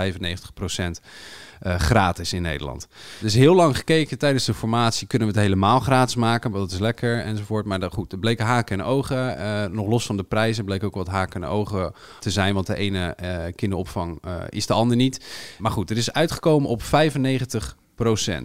eh, 1.60 1.76
gratis 1.76 2.34
in 2.34 2.41
Nederland. 2.41 2.88
Dus 3.19 3.34
heel 3.34 3.56
lang 3.56 3.78
gekeken 3.78 4.17
tijdens 4.17 4.45
de 4.45 4.54
formatie, 4.54 5.08
kunnen 5.08 5.28
we 5.28 5.34
het 5.34 5.43
helemaal 5.43 5.80
gratis 5.80 6.15
maken, 6.15 6.52
want 6.52 6.63
dat 6.63 6.73
is 6.73 6.80
lekker 6.80 7.19
enzovoort. 7.19 7.65
Maar 7.65 7.80
dan, 7.80 7.91
goed, 7.91 8.12
er 8.12 8.19
bleken 8.19 8.45
haken 8.45 8.80
en 8.80 8.86
ogen. 8.86 9.38
eh, 9.38 9.65
nog 9.65 9.88
los 9.88 10.06
van 10.06 10.17
de 10.17 10.23
prijzen 10.23 10.65
bleek 10.65 10.84
ook 10.84 10.95
wat 10.95 11.08
haken 11.08 11.43
en 11.43 11.50
ogen 11.50 11.93
te 12.19 12.32
zijn, 12.32 12.54
want 12.54 12.67
de 12.67 12.76
ene 12.76 13.10
eh, 13.10 13.54
kinderopvang 13.56 14.21
is 14.50 14.65
de 14.65 14.73
ander 14.73 14.97
niet. 14.97 15.26
Maar 15.58 15.71
goed, 15.71 15.89
het 15.89 15.97
is 15.97 16.13
uitgekomen 16.13 16.69
op 16.69 16.84
95 16.84 17.78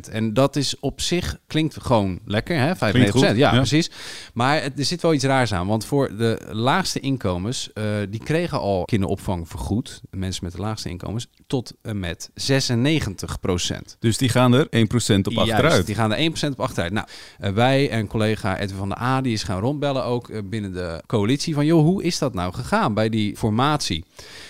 En 0.09 0.35
dat 0.35 0.57
is 0.57 0.81
op 0.81 1.01
zich, 1.01 1.39
klinkt 1.47 1.77
gewoon 1.81 2.21
lekker, 2.25 2.59
hè? 2.59 2.77
95 2.77 3.29
goed, 3.29 3.37
ja, 3.37 3.53
ja. 3.53 3.57
precies. 3.57 3.91
Maar 4.35 4.63
het, 4.63 4.79
er 4.79 4.85
zit 4.85 5.03
wel 5.03 5.15
iets 5.15 5.25
raars 5.25 5.53
aan. 5.53 5.67
Want 5.67 5.85
voor 5.85 6.17
de 6.17 6.41
laagste 6.51 7.01
inkomens, 7.01 7.73
eh, 7.73 7.85
die 8.09 8.23
kregen 8.23 8.61
al 8.61 8.85
kinderopvang 8.85 9.49
vergoed. 9.49 10.01
Mensen 10.11 10.45
met 10.45 10.53
de 10.53 10.61
laagste 10.61 10.89
inkomens, 10.89 11.27
tot 11.47 11.73
en 11.83 12.01
met 12.01 12.31
96% 12.35 13.97
Dus 13.99 14.19
die 14.19 14.29
gaan 14.29 14.53
er 14.53 14.67
1% 14.71 15.27
op 15.27 15.39
achteruit. 15.39 15.73
Juist, 15.73 15.87
die 15.87 15.95
gaan 15.95 16.13
er 16.13 16.19
1% 16.19 16.53
op 16.53 16.61
achteruit. 16.61 16.93
Nou, 16.93 17.07
eh, 17.39 17.51
wij 17.53 17.91
en 17.91 18.07
collega 18.07 18.59
Edwin 18.59 18.79
van 18.79 18.89
der 18.89 18.99
A, 18.99 19.21
die 19.21 19.33
is 19.33 19.43
gaan 19.43 19.61
rondbellen 19.61 20.05
ook 20.05 20.29
eh, 20.29 20.41
binnen 20.45 20.73
de 20.73 21.03
coalitie. 21.07 21.55
Van, 21.55 21.67
joh, 21.67 21.83
hoe 21.83 22.03
is 22.03 22.19
dat 22.19 22.35
nou 22.35 22.55
gegaan 22.55 22.95
bij 22.95 23.09
die 23.09 23.37
formatie? 23.37 24.05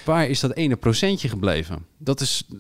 Waar 0.04 0.28
is 0.28 0.40
dat 0.40 0.54
ene 0.54 0.76
procentje 0.76 1.28
gebleven? 1.28 1.86
Dat 1.98 2.20
is 2.20 2.44
eh, 2.50 2.56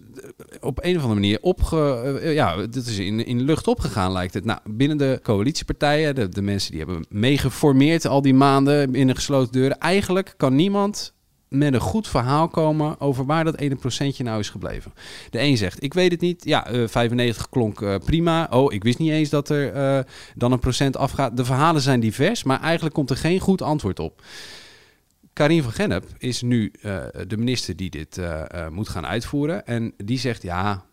op 0.60 0.78
een 0.84 0.96
of 0.96 1.02
andere 1.02 1.20
manier 1.20 1.38
opge... 1.40 2.18
eh, 2.22 2.34
ja, 2.34 2.56
dat 2.56 2.86
is 2.86 2.98
in, 2.98 3.26
in 3.26 3.40
lucht 3.40 3.66
opgegaan, 3.66 4.12
lijkt 4.12 4.34
het. 4.34 4.44
Nou, 4.44 4.58
binnen 4.64 4.98
de 4.98 5.20
coalitiepartijen, 5.22 6.14
de, 6.14 6.28
de 6.28 6.42
mensen 6.42 6.70
die 6.70 6.80
hebben 6.80 7.06
meegeformeerd 7.08 8.06
al 8.06 8.22
die 8.22 8.34
maanden 8.34 8.94
in 8.94 9.08
een 9.08 9.14
gesloten 9.14 9.52
deuren. 9.52 9.78
Eigenlijk 9.78 10.34
kan 10.36 10.54
niemand 10.54 11.14
met 11.52 11.74
een 11.74 11.80
goed 11.80 12.08
verhaal 12.08 12.48
komen 12.48 13.00
over 13.00 13.24
waar 13.26 13.44
dat 13.44 13.56
ene 13.56 13.76
procentje 13.76 14.24
nou 14.24 14.38
is 14.38 14.50
gebleven. 14.50 14.92
De 15.30 15.40
een 15.40 15.56
zegt, 15.56 15.82
ik 15.82 15.94
weet 15.94 16.10
het 16.10 16.20
niet. 16.20 16.44
Ja, 16.44 16.66
eh, 16.66 16.88
95 16.88 17.48
klonk 17.48 17.82
eh, 17.82 17.94
prima. 18.04 18.48
Oh, 18.50 18.72
ik 18.72 18.82
wist 18.82 18.98
niet 18.98 19.10
eens 19.10 19.28
dat 19.28 19.48
er 19.48 19.72
eh, 19.72 20.04
dan 20.34 20.52
een 20.52 20.58
procent 20.58 20.96
afgaat. 20.96 21.36
De 21.36 21.44
verhalen 21.44 21.80
zijn 21.80 22.00
divers, 22.00 22.42
maar 22.42 22.60
eigenlijk 22.60 22.94
komt 22.94 23.10
er 23.10 23.16
geen 23.16 23.40
goed 23.40 23.62
antwoord 23.62 23.98
op. 23.98 24.22
Karin 25.32 25.62
van 25.62 25.72
Gennep 25.72 26.04
is 26.18 26.42
nu 26.42 26.72
eh, 26.80 27.04
de 27.26 27.36
minister 27.36 27.76
die 27.76 27.90
dit 27.90 28.18
eh, 28.18 28.42
eh, 28.50 28.72
moet 28.72 28.88
gaan 28.88 29.06
uitvoeren. 29.06 29.66
En 29.66 29.94
die 29.96 30.18
zegt, 30.18 30.42
ja, 30.42 30.84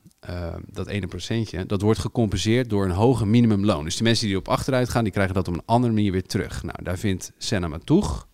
dat 0.65 0.87
ene 0.87 1.07
procentje, 1.07 1.65
dat 1.65 1.81
wordt 1.81 1.99
gecompenseerd 1.99 2.69
door 2.69 2.85
een 2.85 2.91
hoger 2.91 3.27
minimumloon. 3.27 3.83
Dus 3.83 3.95
die 3.95 4.03
mensen 4.03 4.27
die 4.27 4.37
op 4.37 4.47
achteruit 4.47 4.89
gaan, 4.89 5.03
die 5.03 5.13
krijgen 5.13 5.33
dat 5.33 5.47
op 5.47 5.53
een 5.53 5.65
andere 5.65 5.93
manier 5.93 6.11
weer 6.11 6.25
terug. 6.25 6.63
Nou, 6.63 6.83
daar 6.83 6.97
vindt 6.97 7.31
Senna 7.37 7.67
Matoeg 7.67 8.27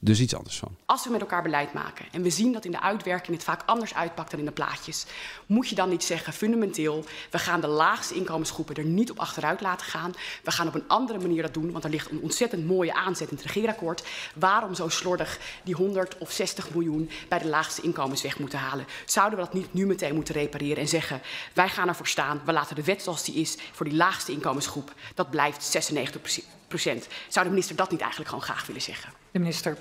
dus 0.00 0.20
iets 0.20 0.34
anders 0.34 0.58
van. 0.58 0.76
Als 0.86 1.04
we 1.04 1.10
met 1.10 1.20
elkaar 1.20 1.42
beleid 1.42 1.72
maken 1.72 2.06
en 2.12 2.22
we 2.22 2.30
zien 2.30 2.52
dat 2.52 2.64
in 2.64 2.70
de 2.70 2.80
uitwerking 2.80 3.36
het 3.36 3.44
vaak 3.44 3.62
anders 3.66 3.94
uitpakt 3.94 4.30
dan 4.30 4.38
in 4.38 4.44
de 4.44 4.52
plaatjes, 4.52 5.06
moet 5.46 5.68
je 5.68 5.74
dan 5.74 5.88
niet 5.88 6.04
zeggen 6.04 6.32
fundamenteel, 6.32 7.04
we 7.30 7.38
gaan 7.38 7.60
de 7.60 7.66
laagste 7.66 8.14
inkomensgroepen 8.14 8.74
er 8.74 8.84
niet 8.84 9.10
op 9.10 9.18
achteruit 9.18 9.60
laten 9.60 9.86
gaan. 9.86 10.14
We 10.42 10.50
gaan 10.50 10.68
op 10.68 10.74
een 10.74 10.88
andere 10.88 11.18
manier 11.18 11.42
dat 11.42 11.54
doen, 11.54 11.72
want 11.72 11.84
er 11.84 11.90
ligt 11.90 12.10
een 12.10 12.20
ontzettend 12.22 12.66
mooie 12.66 12.94
aanzet 12.94 13.30
in 13.30 13.36
het 13.36 13.44
regeerakkoord. 13.44 14.06
Waarom 14.34 14.74
zo 14.74 14.88
slordig 14.88 15.38
die 15.64 15.74
100 15.74 16.18
of 16.18 16.30
60 16.30 16.70
miljoen 16.74 17.10
bij 17.28 17.38
de 17.38 17.48
laagste 17.48 17.82
inkomens 17.82 18.22
weg 18.22 18.38
moeten 18.38 18.58
halen? 18.58 18.86
Zouden 19.06 19.38
we 19.38 19.44
dat 19.44 19.54
niet 19.54 19.74
nu 19.74 19.86
meteen 19.86 20.14
moeten 20.14 20.34
repareren 20.34 20.82
en 20.82 20.88
zeggen, 20.88 21.20
wij 21.52 21.68
gaan 21.68 21.88
ervoor 21.88 22.08
staan, 22.08 22.40
we 22.44 22.52
laten 22.52 22.76
de 22.76 22.84
wet 22.84 23.02
zoals 23.02 23.24
die 23.24 23.34
is 23.34 23.56
voor 23.72 23.86
die 23.86 23.96
laagste 23.96 24.32
inkomensgroep, 24.32 24.92
dat 25.14 25.30
blijft 25.30 25.64
96 25.64 26.20
procent. 26.68 27.06
Zou 27.28 27.44
de 27.44 27.50
minister 27.50 27.76
dat 27.76 27.90
niet 27.90 28.00
eigenlijk 28.00 28.30
gewoon 28.30 28.44
graag 28.44 28.66
willen 28.66 28.82
zeggen? 28.82 29.12
De 29.38 29.44
minister. 29.44 29.76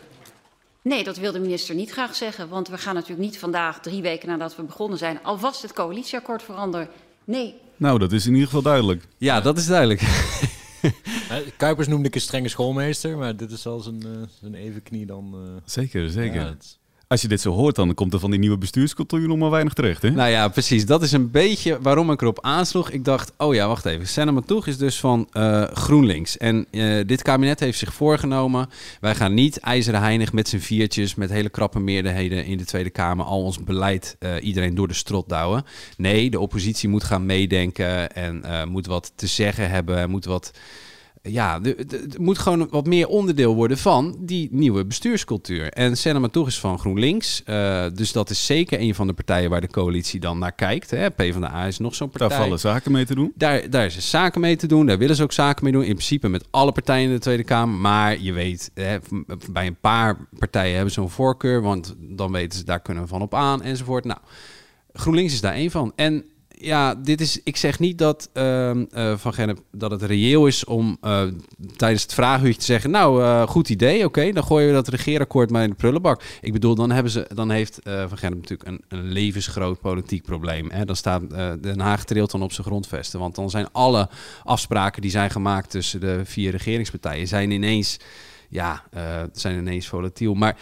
Nee, 0.82 1.04
dat 1.04 1.18
wil 1.18 1.32
de 1.32 1.40
minister 1.40 1.76
niet 1.76 1.90
graag 1.92 2.16
zeggen. 2.16 2.50
Want 2.50 2.68
we 2.68 2.78
gaan 2.78 2.94
natuurlijk 2.94 3.22
niet 3.22 3.38
vandaag, 3.40 3.80
drie 3.80 4.02
weken 4.02 4.28
nadat 4.28 4.56
we 4.56 4.64
begonnen 4.64 4.98
zijn, 4.98 5.24
alvast 5.24 5.62
het 5.62 5.74
coalitieakkoord 5.74 6.44
veranderen. 6.44 6.88
Nee. 7.24 7.56
Nou, 7.78 8.00
dat 8.00 8.12
is 8.12 8.26
in 8.26 8.32
ieder 8.32 8.46
geval 8.48 8.62
duidelijk. 8.62 9.04
Ja, 9.18 9.42
dat 9.42 9.58
is 9.58 9.66
duidelijk. 9.66 10.02
Hè, 11.32 11.44
Kuipers 11.58 11.88
noemde 11.88 12.08
ik 12.08 12.16
een 12.16 12.22
strenge 12.22 12.48
schoolmeester, 12.48 13.18
maar 13.18 13.36
dit 13.36 13.52
is 13.52 13.66
als 13.66 13.86
een, 13.86 14.04
eh, 14.04 14.48
een 14.48 14.56
evenknie 14.56 15.06
dan... 15.06 15.34
eh, 15.34 15.62
Zeker, 15.66 16.10
zeker. 16.10 16.42
ja, 16.42 16.48
het- 16.48 16.78
als 17.08 17.22
je 17.22 17.28
dit 17.28 17.42
zo 17.42 17.52
hoort, 17.52 17.76
dan 17.76 17.94
komt 17.94 18.14
er 18.14 18.20
van 18.20 18.32
die 18.32 18.40
nieuwe 18.40 18.58
bestuurscultuur 18.58 19.28
nog 19.28 19.38
maar 19.38 19.50
weinig 19.50 19.74
terecht. 19.74 20.02
Hè? 20.02 20.10
Nou 20.10 20.30
ja, 20.30 20.48
precies. 20.48 20.86
Dat 20.86 21.02
is 21.02 21.12
een 21.12 21.32
beetje 21.32 21.82
waarom 21.82 22.12
ik 22.12 22.22
erop 22.22 22.42
aansloeg. 22.42 22.90
Ik 22.90 23.06
dacht, 23.06 23.32
oh 23.38 23.54
ja, 23.54 23.68
wacht 23.68 23.86
even. 23.86 24.08
Senna 24.08 24.32
Matoeg 24.32 24.68
is 24.68 24.78
dus 24.78 25.00
van 25.00 25.30
uh, 25.34 25.64
GroenLinks. 25.64 26.38
En 26.38 26.66
uh, 26.72 27.06
dit 27.06 27.22
kabinet 27.22 27.60
heeft 27.60 27.78
zich 27.78 27.94
voorgenomen... 27.94 28.70
wij 29.00 29.16
gaan 29.16 29.34
niet 29.34 29.60
ijzeren 29.60 30.02
heinig 30.02 30.34
met 30.34 30.48
z'n 30.48 30.58
viertjes... 30.58 31.16
met 31.16 31.30
hele 31.30 31.50
krappe 31.50 31.80
meerderheden 31.80 32.46
in 32.46 32.58
de 32.58 32.66
Tweede 32.66 32.90
Kamer... 32.90 33.26
al 33.26 33.44
ons 33.44 33.64
beleid 33.64 34.16
uh, 34.20 34.32
iedereen 34.42 34.76
door 34.76 34.88
de 34.88 34.94
strot 34.94 35.30
douwen. 35.30 35.66
Nee, 35.98 36.30
de 36.30 36.40
oppositie 36.40 36.90
moet 36.90 37.04
gaan 37.04 37.26
meedenken... 37.26 38.12
en 38.14 38.44
moet 38.70 38.86
wat 38.86 39.12
te 39.16 39.28
zeggen 39.28 39.70
hebben, 39.70 40.10
moet 40.10 40.26
wat 40.26 40.52
ja, 41.22 41.62
het 41.62 42.18
moet 42.18 42.38
gewoon 42.38 42.68
wat 42.70 42.86
meer 42.86 43.08
onderdeel 43.08 43.56
worden 43.56 43.78
van 43.78 44.16
die 44.20 44.48
nieuwe 44.52 44.86
bestuurscultuur. 44.86 45.70
En 45.70 45.98
Senna 45.98 46.28
toch 46.28 46.48
is 46.48 46.60
van 46.60 46.80
GroenLinks. 46.80 47.44
Uh, 47.46 47.86
dus 47.94 48.12
dat 48.12 48.30
is 48.30 48.46
zeker 48.46 48.80
een 48.80 48.96
van 48.96 49.08
de 49.08 49.14
partijen 49.14 49.50
waar 49.50 49.62
de 49.62 49.68
coalitie 49.68 50.20
dan 50.20 50.40
naar 50.40 50.52
kijkt. 50.52 50.90
Hè. 50.90 51.12
PvdA 51.12 51.66
is 51.66 51.78
nog 51.78 51.96
zo'n 51.96 52.10
partij. 52.10 52.28
Daar 52.28 52.38
vallen 52.38 52.60
zaken 52.60 52.92
mee 52.92 53.06
te 53.06 53.16
doen. 53.16 53.32
Daar, 53.36 53.70
daar 53.70 53.86
is 53.86 54.10
zaken 54.10 54.42
mee 54.42 54.56
te 54.56 54.68
doen. 54.68 54.86
Daar 54.86 54.98
willen 54.98 55.16
ze 55.16 55.24
ook 55.24 55.32
zaken 55.32 55.64
mee 55.64 55.74
doen. 55.74 55.84
In 55.84 55.94
principe 55.94 56.28
met 56.28 56.48
alle 56.52 56.72
partijen 56.72 57.08
in 57.08 57.16
de 57.16 57.22
Tweede 57.22 57.44
Kamer. 57.44 57.76
Maar 57.80 58.20
je 58.20 58.34
weet, 58.34 58.72
hè, 58.74 58.98
bij 59.52 59.68
een 59.68 59.80
paar 59.80 60.28
partijen 60.40 60.76
hebben 60.76 60.94
ze 60.94 61.02
een 61.02 61.10
voorkeur. 61.10 61.62
Want 61.62 61.96
dan 62.00 62.32
weten 62.32 62.60
ze, 62.60 62.66
daar 62.66 62.82
kunnen 62.82 63.04
we 63.04 63.10
van 63.10 63.22
op 63.22 63.34
aan 63.34 63.62
enzovoort. 63.62 64.06
Nou, 64.06 64.20
GroenLinks 64.94 65.34
is 65.34 65.42
daar 65.42 65.54
één 65.54 65.72
van. 65.72 65.92
En 65.96 66.26
ja, 66.60 66.96
dit 66.96 67.22
is. 67.22 67.40
Ik 67.44 67.58
zeg 67.58 67.80
niet 67.80 67.98
dat 67.98 68.30
uh, 68.34 68.72
uh, 68.76 69.18
van 69.18 69.34
Gennep 69.34 69.60
dat 69.72 69.92
het 69.92 70.02
reëel 70.02 70.48
is 70.48 70.66
om 70.66 70.98
uh, 71.02 71.24
tijdens 71.76 72.02
het 72.02 72.14
vraaguurtje 72.14 72.60
te 72.60 72.66
zeggen. 72.66 72.92
Nou, 72.92 73.22
uh, 73.22 73.48
goed 73.48 73.70
idee, 73.70 74.06
oké, 74.06 74.32
dan 74.32 74.44
gooien 74.44 74.68
we 74.68 74.74
dat 74.74 74.88
regeerakkoord 74.88 75.50
maar 75.50 75.64
in 75.64 75.70
de 75.70 75.76
prullenbak. 75.76 76.24
Ik 76.42 76.54
bedoel, 76.54 76.76
dan 76.76 76.92
hebben 76.92 77.12
ze, 77.12 77.30
dan 77.34 77.50
heeft 77.50 77.80
van 77.84 78.18
Gennep 78.18 78.40
natuurlijk 78.42 78.70
een, 78.70 78.82
een, 78.88 79.12
levensgroot 79.12 79.80
politiek 79.80 80.24
probleem. 80.24 80.72
Hè? 80.72 80.86
Dan 80.86 80.96
staat 80.96 81.30
Den 81.62 81.80
Haag 81.80 82.04
trilt 82.04 82.32
dan 82.32 82.42
op 82.42 82.52
zijn 82.52 82.68
grondvesten, 82.68 83.20
want 83.20 83.36
dan 83.36 83.50
zijn 83.50 83.72
alle 83.72 84.10
afspraken 84.44 85.02
die 85.02 85.12
zijn 85.12 85.30
gemaakt 85.30 85.70
tussen 85.70 86.00
de 86.00 86.22
vier 86.24 86.52
regeringspartijen 86.52 87.28
zijn 87.28 87.52
ineens, 87.52 88.00
ja, 88.50 88.84
zijn 89.32 89.58
ineens 89.58 89.88
volatiel. 89.88 90.34
Maar 90.34 90.58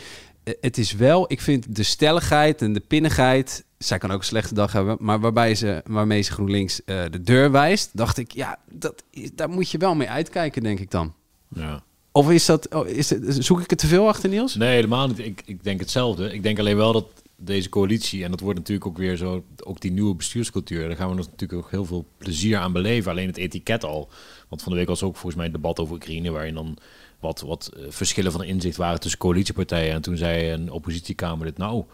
het 0.62 0.77
is 0.77 0.91
wel, 0.91 1.31
ik 1.31 1.41
vind 1.41 1.75
de 1.75 1.84
stelligheid 1.84 2.62
en 2.62 2.73
de 2.73 2.79
pinnigheid 2.79 3.65
zij 3.77 3.97
kan 3.97 4.12
ook 4.12 4.19
een 4.19 4.25
slechte 4.25 4.53
dag 4.53 4.71
hebben, 4.71 4.97
maar 4.99 5.19
waarbij 5.19 5.55
ze, 5.55 5.81
waarmee 5.86 6.21
ze 6.21 6.31
GroenLinks 6.31 6.81
uh, 6.86 7.03
de 7.12 7.21
deur 7.21 7.51
wijst, 7.51 7.89
dacht 7.93 8.17
ik, 8.17 8.31
ja, 8.31 8.60
dat, 8.71 9.03
daar 9.34 9.49
moet 9.49 9.69
je 9.69 9.77
wel 9.77 9.95
mee 9.95 10.10
uitkijken, 10.10 10.63
denk 10.63 10.79
ik 10.79 10.91
dan. 10.91 11.13
Ja. 11.47 11.84
Of 12.12 12.31
is 12.31 12.45
dat, 12.45 12.73
oh, 12.73 12.88
is 12.88 13.10
het, 13.10 13.38
zoek 13.39 13.62
ik 13.62 13.69
het 13.69 13.79
te 13.79 13.88
veel 13.88 14.08
achter, 14.08 14.29
Niels? 14.29 14.55
Nee, 14.55 14.75
helemaal 14.75 15.08
niet. 15.08 15.19
Ik, 15.19 15.41
ik 15.45 15.63
denk 15.63 15.79
hetzelfde. 15.79 16.34
Ik 16.34 16.43
denk 16.43 16.60
alleen 16.60 16.75
wel 16.75 16.93
dat 16.93 17.08
deze 17.36 17.69
coalitie, 17.69 18.23
en 18.23 18.31
dat 18.31 18.39
wordt 18.39 18.60
natuurlijk 18.60 18.88
ook 18.88 18.97
weer 18.97 19.15
zo, 19.15 19.43
ook 19.63 19.81
die 19.81 19.91
nieuwe 19.91 20.15
bestuurscultuur, 20.15 20.88
daar 20.88 20.97
gaan 20.97 21.10
we 21.10 21.15
natuurlijk 21.15 21.53
ook 21.53 21.71
heel 21.71 21.86
veel 21.86 22.05
plezier 22.17 22.58
aan 22.58 22.71
beleven. 22.71 23.12
Alleen 23.12 23.27
het 23.27 23.38
etiket 23.38 23.84
al. 23.84 24.10
Want 24.49 24.62
van 24.62 24.71
de 24.71 24.77
week 24.77 24.88
was 24.88 25.03
ook 25.03 25.13
volgens 25.13 25.36
mij 25.36 25.45
een 25.45 25.51
debat 25.51 25.79
over 25.79 25.93
Oekraïne, 25.93 26.31
waarin 26.31 26.53
dan 26.53 26.77
wat, 27.25 27.41
wat 27.41 27.71
eh, 27.75 27.83
verschillen 27.89 28.31
van 28.31 28.43
inzicht 28.43 28.77
waren 28.77 28.99
tussen 28.99 29.19
coalitiepartijen. 29.19 29.93
En 29.93 30.01
toen 30.01 30.17
zei 30.17 30.51
een 30.51 30.71
oppositiekamer 30.71 31.45
dit 31.45 31.57
nou 31.57 31.85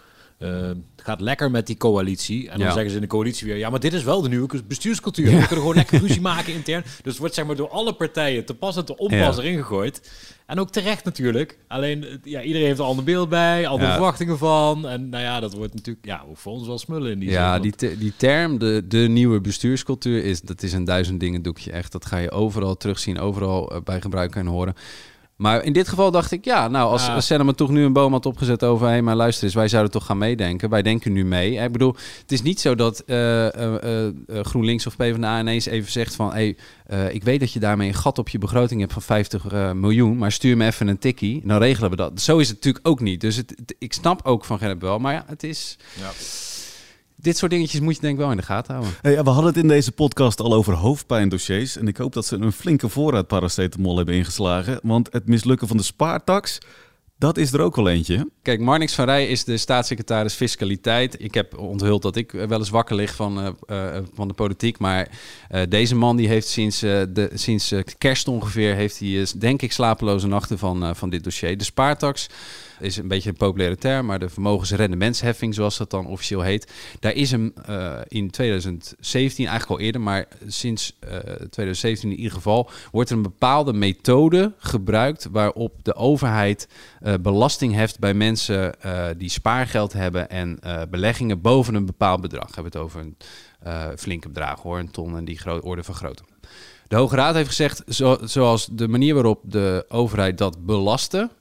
uh, 0.41 0.67
het 0.67 0.77
gaat 0.95 1.21
lekker 1.21 1.51
met 1.51 1.67
die 1.67 1.77
coalitie. 1.77 2.49
En 2.49 2.59
dan 2.59 2.71
zeggen 2.71 2.89
ze 2.89 2.95
in 2.95 3.01
de 3.01 3.07
coalitie 3.07 3.47
weer... 3.47 3.57
ja, 3.57 3.69
maar 3.69 3.79
dit 3.79 3.93
is 3.93 4.03
wel 4.03 4.21
de 4.21 4.29
nieuwe 4.29 4.63
bestuurscultuur. 4.67 5.25
We 5.25 5.31
kunnen 5.31 5.47
gewoon 5.49 5.75
lekker 5.75 5.99
ruzie 6.07 6.21
maken 6.21 6.53
intern. 6.53 6.81
Dus 6.81 7.01
het 7.03 7.17
wordt 7.17 7.33
zeg 7.33 7.45
maar 7.45 7.55
door 7.55 7.69
alle 7.69 7.93
partijen 7.93 8.45
te 8.45 8.53
pas 8.53 8.77
en 8.77 8.85
te 8.85 8.97
onpas 8.97 9.37
erin 9.37 9.57
gegooid. 9.57 10.11
En 10.45 10.59
ook 10.59 10.69
terecht 10.69 11.03
natuurlijk. 11.03 11.57
Alleen, 11.67 12.19
ja, 12.23 12.41
iedereen 12.41 12.67
heeft 12.67 12.79
er 12.79 12.85
ander 12.85 13.03
beeld 13.03 13.29
bij, 13.29 13.67
andere 13.67 13.91
verwachtingen 13.91 14.37
van. 14.37 14.87
En 14.87 15.09
nou 15.09 15.23
ja, 15.23 15.39
dat 15.39 15.53
wordt 15.53 15.73
natuurlijk 15.73 16.05
ja, 16.05 16.23
voor 16.33 16.51
ons 16.51 16.67
wel 16.67 16.77
smullen 16.77 17.11
in 17.11 17.19
die 17.19 17.29
Ja, 17.29 17.61
zin, 17.61 17.73
die, 17.77 17.97
die 17.97 18.13
term, 18.17 18.59
de, 18.59 18.83
de 18.87 18.97
nieuwe 18.97 19.41
bestuurscultuur, 19.41 20.23
is, 20.23 20.41
dat 20.41 20.63
is 20.63 20.73
een 20.73 20.85
duizend 20.85 21.19
dingen 21.19 21.41
doekje 21.41 21.71
echt. 21.71 21.91
Dat 21.91 22.05
ga 22.05 22.17
je 22.17 22.31
overal 22.31 22.77
terugzien, 22.77 23.19
overal 23.19 23.81
bij 23.83 24.01
gebruik 24.01 24.35
en 24.35 24.45
horen. 24.45 24.75
Maar 25.41 25.63
in 25.63 25.73
dit 25.73 25.87
geval 25.87 26.11
dacht 26.11 26.31
ik, 26.31 26.45
ja, 26.45 26.67
nou, 26.67 26.91
als, 26.91 27.09
als 27.09 27.25
Senna 27.25 27.51
toch 27.51 27.69
nu 27.69 27.83
een 27.83 27.93
boom 27.93 28.11
had 28.11 28.25
opgezet 28.25 28.63
over... 28.63 28.87
hé, 28.87 29.01
maar 29.01 29.15
luister 29.15 29.43
eens, 29.43 29.53
wij 29.53 29.67
zouden 29.67 29.91
toch 29.91 30.05
gaan 30.05 30.17
meedenken. 30.17 30.69
Wij 30.69 30.81
denken 30.81 31.11
nu 31.11 31.25
mee. 31.25 31.55
Ik 31.55 31.71
bedoel, 31.71 31.95
het 32.21 32.31
is 32.31 32.41
niet 32.41 32.59
zo 32.59 32.75
dat 32.75 33.03
uh, 33.05 33.45
uh, 33.45 34.07
GroenLinks 34.27 34.87
of 34.87 34.95
PvdA 34.95 35.39
ineens 35.39 35.65
even 35.65 35.91
zegt 35.91 36.15
van... 36.15 36.33
hé, 36.33 36.53
ik 37.09 37.23
weet 37.23 37.39
dat 37.39 37.53
je 37.53 37.59
daarmee 37.59 37.87
een 37.87 37.93
gat 37.93 38.17
op 38.17 38.29
je 38.29 38.37
begroting 38.37 38.79
hebt 38.79 38.93
van 38.93 39.01
50 39.01 39.73
miljoen... 39.73 40.17
maar 40.17 40.31
stuur 40.31 40.57
me 40.57 40.65
even 40.65 40.87
een 40.87 40.99
tikkie, 40.99 41.41
dan 41.45 41.57
regelen 41.57 41.89
we 41.89 41.95
dat. 41.95 42.21
Zo 42.21 42.37
is 42.37 42.47
het 42.47 42.55
natuurlijk 42.55 42.87
ook 42.87 42.99
niet. 42.99 43.21
Dus 43.21 43.35
het, 43.35 43.75
ik 43.77 43.93
snap 43.93 44.25
ook 44.25 44.45
van 44.45 44.57
Gerrit 44.57 44.81
wel, 44.81 44.99
maar 44.99 45.13
ja, 45.13 45.23
het 45.27 45.43
is... 45.43 45.77
Ja 45.99 46.09
dit 47.21 47.37
soort 47.37 47.51
dingetjes 47.51 47.79
moet 47.79 47.95
je 47.95 48.01
denk 48.01 48.13
ik 48.13 48.19
wel 48.19 48.31
in 48.31 48.37
de 48.37 48.43
gaten 48.43 48.73
houden. 48.73 48.93
Hey, 49.01 49.23
we 49.23 49.29
hadden 49.29 49.45
het 49.45 49.57
in 49.57 49.67
deze 49.67 49.91
podcast 49.91 50.39
al 50.39 50.53
over 50.53 50.73
hoofdpijndossiers. 50.73 51.77
En 51.77 51.87
ik 51.87 51.97
hoop 51.97 52.13
dat 52.13 52.25
ze 52.25 52.35
een 52.35 52.51
flinke 52.51 52.89
voorraad 52.89 53.27
paracetamol 53.27 53.97
hebben 53.97 54.15
ingeslagen. 54.15 54.79
Want 54.83 55.07
het 55.11 55.27
mislukken 55.27 55.67
van 55.67 55.77
de 55.77 55.83
spaartax, 55.83 56.57
dat 57.17 57.37
is 57.37 57.53
er 57.53 57.61
ook 57.61 57.75
wel 57.75 57.89
eentje. 57.89 58.29
Kijk, 58.41 58.59
Marnix 58.59 58.93
van 58.93 59.05
Rij 59.05 59.27
is 59.27 59.43
de 59.43 59.57
staatssecretaris 59.57 60.33
Fiscaliteit. 60.33 61.23
Ik 61.23 61.33
heb 61.33 61.57
onthuld 61.57 62.01
dat 62.01 62.15
ik 62.15 62.31
wel 62.31 62.59
eens 62.59 62.69
wakker 62.69 62.95
lig 62.95 63.15
van, 63.15 63.39
uh, 63.39 63.49
uh, 63.67 63.97
van 64.13 64.27
de 64.27 64.33
politiek. 64.33 64.79
Maar 64.79 65.09
uh, 65.51 65.61
deze 65.69 65.95
man 65.95 66.15
die 66.15 66.27
heeft 66.27 66.47
sinds, 66.47 66.79
de, 66.79 67.29
sinds 67.33 67.73
kerst 67.97 68.27
ongeveer... 68.27 68.75
heeft 68.75 68.99
hij 68.99 69.25
denk 69.37 69.61
ik 69.61 69.71
slapeloze 69.71 70.27
nachten 70.27 70.57
van, 70.57 70.95
van 70.95 71.09
dit 71.09 71.23
dossier. 71.23 71.57
De 71.57 71.63
spaartax 71.63 72.27
is 72.81 72.97
een 72.97 73.07
beetje 73.07 73.29
een 73.29 73.35
populaire 73.35 73.77
term, 73.77 74.05
maar 74.05 74.19
de 74.19 74.29
vermogensrendementsheffing, 74.29 75.53
zoals 75.53 75.77
dat 75.77 75.89
dan 75.89 76.07
officieel 76.07 76.41
heet, 76.41 76.71
daar 76.99 77.13
is 77.13 77.31
hem 77.31 77.53
uh, 77.69 77.93
in 78.07 78.29
2017, 78.29 79.45
eigenlijk 79.47 79.79
al 79.79 79.85
eerder, 79.85 80.01
maar 80.01 80.27
sinds 80.47 80.97
uh, 81.03 81.15
eh, 81.15 81.23
2017 81.23 82.09
in 82.09 82.15
ieder 82.15 82.31
geval, 82.31 82.69
wordt 82.91 83.09
er 83.09 83.15
een 83.15 83.21
bepaalde 83.21 83.73
methode 83.73 84.53
gebruikt 84.57 85.27
waarop 85.31 85.73
de 85.83 85.95
overheid 85.95 86.67
uh, 87.01 87.13
belasting 87.21 87.73
heft 87.73 87.99
bij 87.99 88.13
mensen 88.13 88.75
die 89.17 89.29
spaargeld 89.29 89.93
hebben 89.93 90.29
en 90.29 90.59
beleggingen 90.89 91.41
boven 91.41 91.75
een 91.75 91.85
bepaald 91.85 92.21
bedrag. 92.21 92.47
We 92.47 92.53
hebben 92.53 92.71
het 92.71 92.81
over 92.81 92.99
een 92.99 93.17
flinke 93.97 94.27
bedrag 94.27 94.61
hoor, 94.61 94.79
een 94.79 94.91
ton 94.91 95.17
en 95.17 95.25
die 95.25 95.61
orde 95.61 95.83
van 95.83 95.95
grootte. 95.95 96.23
De 96.91 96.95
Hoge 96.95 97.15
Raad 97.15 97.35
heeft 97.35 97.47
gezegd, 97.47 97.83
zo, 97.87 98.17
zoals 98.23 98.65
de 98.71 98.87
manier 98.87 99.13
waarop 99.13 99.39
de 99.43 99.85
overheid 99.87 100.37
dat 100.37 100.65
belasten, 100.65 101.31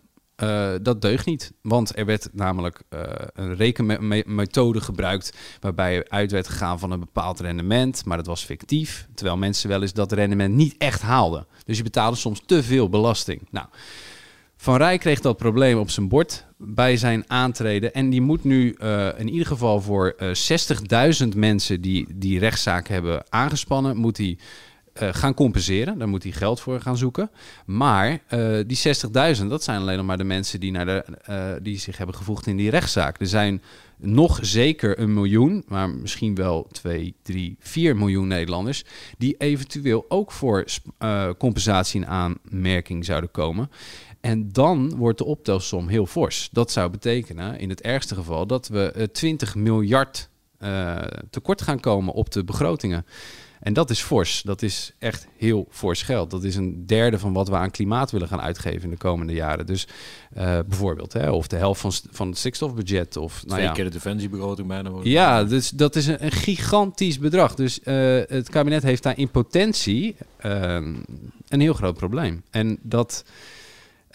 uh, 0.43 0.71
dat 0.83 1.03
deugt 1.03 1.27
niet. 1.27 1.53
Want 1.63 1.97
er 1.97 2.05
werd 2.05 2.29
namelijk 2.33 2.83
uh, 2.95 3.01
een 3.33 3.55
rekenmethode 3.57 4.81
gebruikt 4.81 5.37
waarbij 5.61 6.09
uit 6.09 6.31
werd 6.31 6.49
gegaan 6.49 6.79
van 6.79 6.91
een 6.91 7.01
bepaald 7.01 7.41
rendement, 7.41 8.05
maar 8.05 8.17
dat 8.17 8.27
was 8.27 8.45
fictief. 8.45 9.09
Terwijl 9.15 9.37
mensen 9.37 9.69
wel 9.69 9.83
eens 9.83 9.93
dat 9.93 10.13
rendement 10.13 10.55
niet 10.55 10.75
echt 10.79 11.03
haalden. 11.03 11.47
Dus 11.65 11.77
je 11.77 11.83
betaalde 11.83 12.17
soms 12.17 12.43
te 12.47 12.63
veel 12.63 12.89
belasting. 12.89 13.49
Nou, 13.51 13.67
Van 14.57 14.77
Rij 14.77 14.99
kreeg 14.99 15.21
dat 15.21 15.37
probleem 15.37 15.79
op 15.79 15.91
zijn 15.91 16.09
bord 16.09 16.47
bij 16.57 16.97
zijn 16.97 17.25
aantreden. 17.27 17.93
En 17.93 18.11
die 18.11 18.21
moet 18.21 18.45
nu 18.45 18.77
uh, 18.79 19.09
in 19.19 19.29
ieder 19.29 19.47
geval 19.47 19.81
voor 19.81 20.17
60.000 21.23 21.29
mensen 21.37 21.81
die 21.81 22.07
die 22.15 22.39
rechtszaak 22.39 22.89
hebben 22.89 23.25
aangespannen, 23.29 23.97
moet 23.97 24.17
hij 24.17 24.39
uh, 25.03 25.09
gaan 25.13 25.35
compenseren. 25.35 25.99
Daar 25.99 26.09
moet 26.09 26.23
hij 26.23 26.33
geld 26.33 26.61
voor 26.61 26.81
gaan 26.81 26.97
zoeken. 26.97 27.31
Maar 27.67 28.11
uh, 28.11 28.59
die 28.67 28.79
60.000, 29.39 29.47
dat 29.47 29.63
zijn 29.63 29.81
alleen 29.81 29.97
nog 29.97 30.07
maar 30.07 30.19
de 30.19 30.25
mensen 30.25 30.61
die, 30.61 30.71
naar 30.71 30.87
de, 30.87 31.05
uh, 31.31 31.47
die 31.63 31.79
zich 31.79 31.97
hebben 31.97 32.17
gevoegd 32.17 32.47
in 32.47 32.57
die 32.57 32.71
rechtszaak. 32.71 33.21
Er 33.21 33.27
zijn 33.27 33.63
nog 33.97 34.39
zeker 34.43 34.99
een 34.99 35.15
miljoen, 35.15 35.65
maar 35.67 35.91
misschien 35.91 36.35
wel 36.35 36.67
2, 36.73 37.15
3, 37.23 37.57
4 37.61 37.97
miljoen 37.97 38.29
Nederlanders... 38.29 38.85
die 39.19 39.35
eventueel 39.39 40.05
ook 40.09 40.33
voor 40.33 40.65
compensatie 41.39 42.01
in 42.01 42.07
aanmerking 42.07 43.05
zouden 43.05 43.31
komen. 43.31 43.71
En 44.21 44.53
dan 44.53 44.97
wordt 44.97 45.19
de 45.19 45.25
optelsom 45.25 45.89
heel 45.89 46.07
fors. 46.07 46.49
Dat 46.53 46.71
zou 46.71 46.91
betekenen, 46.91 47.59
in 47.59 47.69
het 47.69 47.81
ergste 47.81 48.15
geval, 48.15 48.47
dat 48.47 48.69
we 48.69 49.09
20 49.13 49.55
miljard 49.55 50.29
tekort 51.31 51.63
gaan 51.63 51.81
komen 51.81 52.15
op 52.15 52.31
de 52.31 52.45
begrotingen. 52.45 53.05
En 53.61 53.73
dat 53.73 53.91
is 53.91 54.01
fors. 54.01 54.43
Dat 54.43 54.63
is 54.63 54.93
echt 54.99 55.27
heel 55.37 55.67
fors 55.71 56.03
geld. 56.03 56.31
Dat 56.31 56.45
is 56.45 56.57
een 56.57 56.87
derde 56.87 57.19
van 57.19 57.33
wat 57.33 57.49
we 57.49 57.57
aan 57.57 57.71
klimaat 57.71 58.11
willen 58.11 58.29
gaan 58.29 58.41
uitgeven 58.41 58.83
in 58.83 58.91
de 58.91 58.97
komende 58.97 59.33
jaren. 59.33 59.67
Dus 59.67 59.89
uh, 60.37 60.59
bijvoorbeeld, 60.67 61.13
hè, 61.13 61.31
of 61.31 61.47
de 61.47 61.57
helft 61.57 61.81
van, 61.81 61.93
van 62.11 62.29
het 62.29 62.39
stikstofbudget. 62.39 63.17
Of, 63.17 63.39
Twee 63.39 63.51
nou 63.51 63.63
ja. 63.63 63.73
keer 63.73 63.85
de 63.85 63.91
defensiebegroting 63.91 64.69
bijna. 64.69 64.91
Ja, 65.03 65.45
dus 65.45 65.71
dat 65.71 65.97
is 65.97 66.07
een, 66.07 66.25
een 66.25 66.33
gigantisch 66.33 67.19
bedrag. 67.19 67.55
Dus 67.55 67.81
uh, 67.85 68.21
het 68.27 68.49
kabinet 68.49 68.83
heeft 68.83 69.03
daar 69.03 69.19
in 69.19 69.31
potentie 69.31 70.17
uh, 70.47 70.75
een 71.49 71.61
heel 71.61 71.75
groot 71.75 71.97
probleem. 71.97 72.43
En 72.51 72.79
dat... 72.83 73.25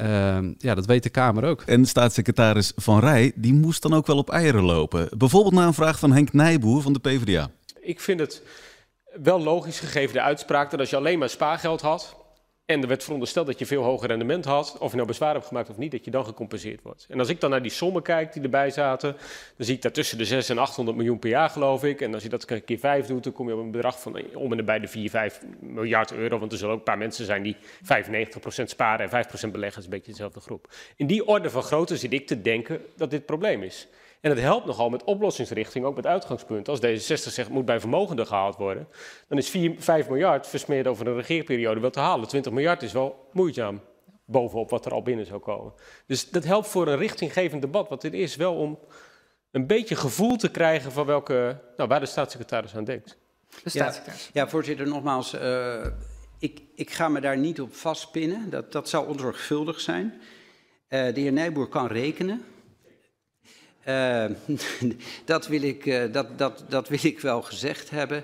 Uh, 0.01 0.37
ja, 0.57 0.75
dat 0.75 0.85
weet 0.85 1.03
de 1.03 1.09
Kamer 1.09 1.43
ook. 1.43 1.61
En 1.61 1.85
staatssecretaris 1.85 2.71
Van 2.75 2.99
Rij, 2.99 3.31
die 3.35 3.53
moest 3.53 3.81
dan 3.81 3.93
ook 3.93 4.07
wel 4.07 4.17
op 4.17 4.29
eieren 4.29 4.63
lopen. 4.63 5.09
Bijvoorbeeld 5.17 5.53
na 5.53 5.65
een 5.65 5.73
vraag 5.73 5.99
van 5.99 6.11
Henk 6.11 6.33
Nijboer 6.33 6.81
van 6.81 6.93
de 6.93 6.99
PvdA. 6.99 7.49
Ik 7.81 7.99
vind 7.99 8.19
het 8.19 8.41
wel 9.23 9.41
logisch 9.41 9.79
gegeven 9.79 10.13
de 10.13 10.21
uitspraak 10.21 10.71
dat 10.71 10.79
als 10.79 10.89
je 10.89 10.95
alleen 10.95 11.19
maar 11.19 11.29
spaargeld 11.29 11.81
had, 11.81 12.15
En 12.65 12.81
er 12.81 12.87
werd 12.87 13.03
verondersteld 13.03 13.47
dat 13.47 13.59
je 13.59 13.65
veel 13.65 13.83
hoger 13.83 14.07
rendement 14.07 14.45
had. 14.45 14.77
Of 14.79 14.89
je 14.89 14.95
nou 14.95 15.07
bezwaar 15.07 15.33
hebt 15.33 15.45
gemaakt 15.45 15.69
of 15.69 15.77
niet, 15.77 15.91
dat 15.91 16.05
je 16.05 16.11
dan 16.11 16.25
gecompenseerd 16.25 16.81
wordt. 16.81 17.05
En 17.09 17.19
als 17.19 17.29
ik 17.29 17.39
dan 17.39 17.49
naar 17.49 17.61
die 17.61 17.71
sommen 17.71 18.01
kijk 18.01 18.33
die 18.33 18.41
erbij 18.41 18.69
zaten, 18.69 19.11
dan 19.57 19.65
zie 19.65 19.75
ik 19.75 19.81
daar 19.81 19.91
tussen 19.91 20.17
de 20.17 20.25
6 20.25 20.49
en 20.49 20.57
800 20.57 20.97
miljoen 20.97 21.19
per 21.19 21.29
jaar, 21.29 21.49
geloof 21.49 21.83
ik. 21.83 22.01
En 22.01 22.13
als 22.13 22.23
je 22.23 22.29
dat 22.29 22.45
keer 22.45 22.79
5 22.79 23.05
doet, 23.05 23.23
dan 23.23 23.33
kom 23.33 23.47
je 23.47 23.53
op 23.53 23.59
een 23.59 23.71
bedrag 23.71 24.01
van 24.01 24.19
om 24.33 24.53
en 24.53 24.65
bij 24.65 24.79
de 24.79 24.87
4, 24.87 25.09
5 25.09 25.41
miljard 25.59 26.11
euro. 26.11 26.39
Want 26.39 26.51
er 26.51 26.57
zullen 26.57 26.73
ook 26.73 26.79
een 26.79 26.85
paar 26.85 26.97
mensen 26.97 27.25
zijn 27.25 27.43
die 27.43 27.55
95% 27.55 28.63
sparen 28.63 29.09
en 29.09 29.25
5% 29.25 29.29
beleggen. 29.29 29.59
Dat 29.59 29.77
is 29.77 29.83
een 29.83 29.89
beetje 29.89 30.11
dezelfde 30.11 30.39
groep. 30.39 30.73
In 30.95 31.07
die 31.07 31.27
orde 31.27 31.49
van 31.49 31.63
grootte 31.63 31.97
zit 31.97 32.13
ik 32.13 32.27
te 32.27 32.41
denken 32.41 32.81
dat 32.95 33.09
dit 33.09 33.25
probleem 33.25 33.63
is. 33.63 33.87
En 34.25 34.31
het 34.31 34.39
helpt 34.39 34.65
nogal 34.65 34.89
met 34.89 35.03
oplossingsrichting, 35.03 35.85
ook 35.85 35.95
met 35.95 36.05
uitgangspunten. 36.05 36.73
Als 36.73 36.81
D66 36.81 37.33
zegt 37.33 37.49
moet 37.49 37.65
bij 37.65 37.79
vermogenden 37.79 38.27
gehaald 38.27 38.55
worden, 38.55 38.87
dan 39.27 39.37
is 39.37 39.49
4, 39.49 39.75
5 39.77 40.09
miljard 40.09 40.47
versmeerd 40.47 40.87
over 40.87 41.07
een 41.07 41.15
regeerperiode 41.15 41.79
wel 41.79 41.89
te 41.89 41.99
halen. 41.99 42.27
20 42.27 42.51
miljard 42.51 42.83
is 42.83 42.91
wel 42.91 43.27
moeizaam 43.31 43.81
bovenop 44.25 44.69
wat 44.69 44.85
er 44.85 44.91
al 44.91 45.01
binnen 45.01 45.25
zou 45.25 45.39
komen. 45.39 45.73
Dus 46.05 46.29
dat 46.29 46.43
helpt 46.43 46.67
voor 46.67 46.87
een 46.87 46.97
richtinggevend 46.97 47.61
debat, 47.61 47.89
wat 47.89 48.01
dit 48.01 48.13
is 48.13 48.35
wel 48.35 48.55
om 48.55 48.79
een 49.51 49.67
beetje 49.67 49.95
gevoel 49.95 50.35
te 50.35 50.51
krijgen 50.51 50.91
van 50.91 51.05
welke, 51.05 51.61
nou, 51.77 51.89
waar 51.89 51.99
de 51.99 52.05
staatssecretaris 52.05 52.75
aan 52.75 52.83
denkt. 52.83 53.17
De 53.63 53.69
staatssecretaris. 53.69 54.29
Ja, 54.33 54.41
ja 54.41 54.47
voorzitter, 54.47 54.87
nogmaals, 54.87 55.33
uh, 55.33 55.85
ik, 56.39 56.61
ik 56.75 56.91
ga 56.91 57.07
me 57.07 57.21
daar 57.21 57.37
niet 57.37 57.61
op 57.61 57.75
vastpinnen. 57.75 58.49
Dat, 58.49 58.71
dat 58.71 58.89
zou 58.89 59.07
onzorgvuldig 59.07 59.79
zijn. 59.79 60.13
Uh, 60.89 61.13
de 61.13 61.21
heer 61.21 61.33
Nijboer 61.33 61.67
kan 61.67 61.87
rekenen. 61.87 62.45
Uh, 63.87 64.25
dat, 65.25 65.47
wil 65.47 65.61
ik, 65.61 65.85
uh, 65.85 66.03
dat, 66.11 66.37
dat, 66.37 66.63
dat 66.69 66.89
wil 66.89 66.99
ik 67.01 67.19
wel 67.19 67.41
gezegd 67.41 67.89
hebben. 67.89 68.23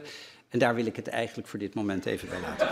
En 0.49 0.59
daar 0.59 0.75
wil 0.75 0.85
ik 0.85 0.95
het 0.95 1.07
eigenlijk 1.07 1.47
voor 1.47 1.59
dit 1.59 1.73
moment 1.73 2.05
even 2.05 2.27
bij 2.29 2.39
laten. 2.41 2.67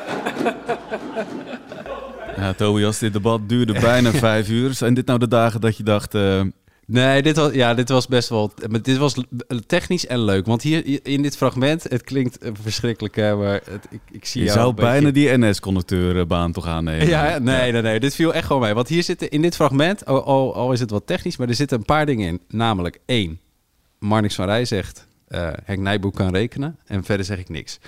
Ja, 2.35 2.53
Tobias, 2.53 2.99
dit 2.99 3.13
debat 3.13 3.49
duurde 3.49 3.73
bijna 3.73 4.11
vijf 4.29 4.49
uur. 4.49 4.73
Zijn 4.73 4.93
dit 4.93 5.05
nou 5.05 5.19
de 5.19 5.27
dagen 5.27 5.61
dat 5.61 5.77
je 5.77 5.83
dacht... 5.83 6.13
Uh, 6.13 6.41
Nee, 6.91 7.21
dit 7.21 7.35
was, 7.35 7.53
ja, 7.53 7.73
dit 7.73 7.89
was 7.89 8.07
best 8.07 8.29
wel. 8.29 8.51
Dit 8.81 8.97
was 8.97 9.15
technisch 9.65 10.07
en 10.07 10.23
leuk. 10.23 10.45
Want 10.45 10.61
hier 10.61 11.05
in 11.05 11.21
dit 11.21 11.37
fragment, 11.37 11.83
het 11.83 12.03
klinkt 12.03 12.37
verschrikkelijk, 12.61 13.15
maar 13.15 13.61
het, 13.69 13.87
ik, 13.89 14.01
ik 14.11 14.25
zie 14.25 14.43
Je 14.43 14.49
zou 14.49 14.73
bijna 14.73 15.09
die 15.11 15.37
NS-conducteurbaan 15.37 16.51
toch 16.51 16.67
aannemen. 16.67 17.07
Ja, 17.07 17.37
nee, 17.37 17.71
nee, 17.71 17.81
nee. 17.81 17.99
Dit 17.99 18.15
viel 18.15 18.33
echt 18.33 18.45
gewoon 18.45 18.61
mee. 18.61 18.73
Want 18.73 18.87
hier 18.87 19.03
zitten 19.03 19.29
in 19.29 19.41
dit 19.41 19.55
fragment, 19.55 20.05
al, 20.05 20.23
al, 20.23 20.55
al 20.55 20.71
is 20.71 20.79
het 20.79 20.89
wat 20.89 21.07
technisch, 21.07 21.37
maar 21.37 21.47
er 21.47 21.55
zitten 21.55 21.77
een 21.77 21.85
paar 21.85 22.05
dingen 22.05 22.27
in. 22.27 22.41
Namelijk 22.47 22.99
één, 23.05 23.39
Marnix 23.99 24.35
van 24.35 24.45
Rij 24.45 24.65
zegt, 24.65 25.07
uh, 25.29 25.49
Henk 25.63 25.79
Nijboek 25.79 26.15
kan 26.15 26.33
rekenen. 26.33 26.77
En 26.85 27.03
verder 27.03 27.25
zeg 27.25 27.39
ik 27.39 27.49
niks. 27.49 27.79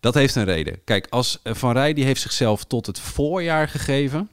Dat 0.00 0.14
heeft 0.14 0.34
een 0.34 0.44
reden. 0.44 0.80
Kijk, 0.84 1.06
als 1.10 1.40
Van 1.44 1.72
Rij 1.72 1.92
die 1.92 2.04
heeft 2.04 2.20
zichzelf 2.20 2.64
tot 2.64 2.86
het 2.86 3.00
voorjaar 3.00 3.68
gegeven. 3.68 4.28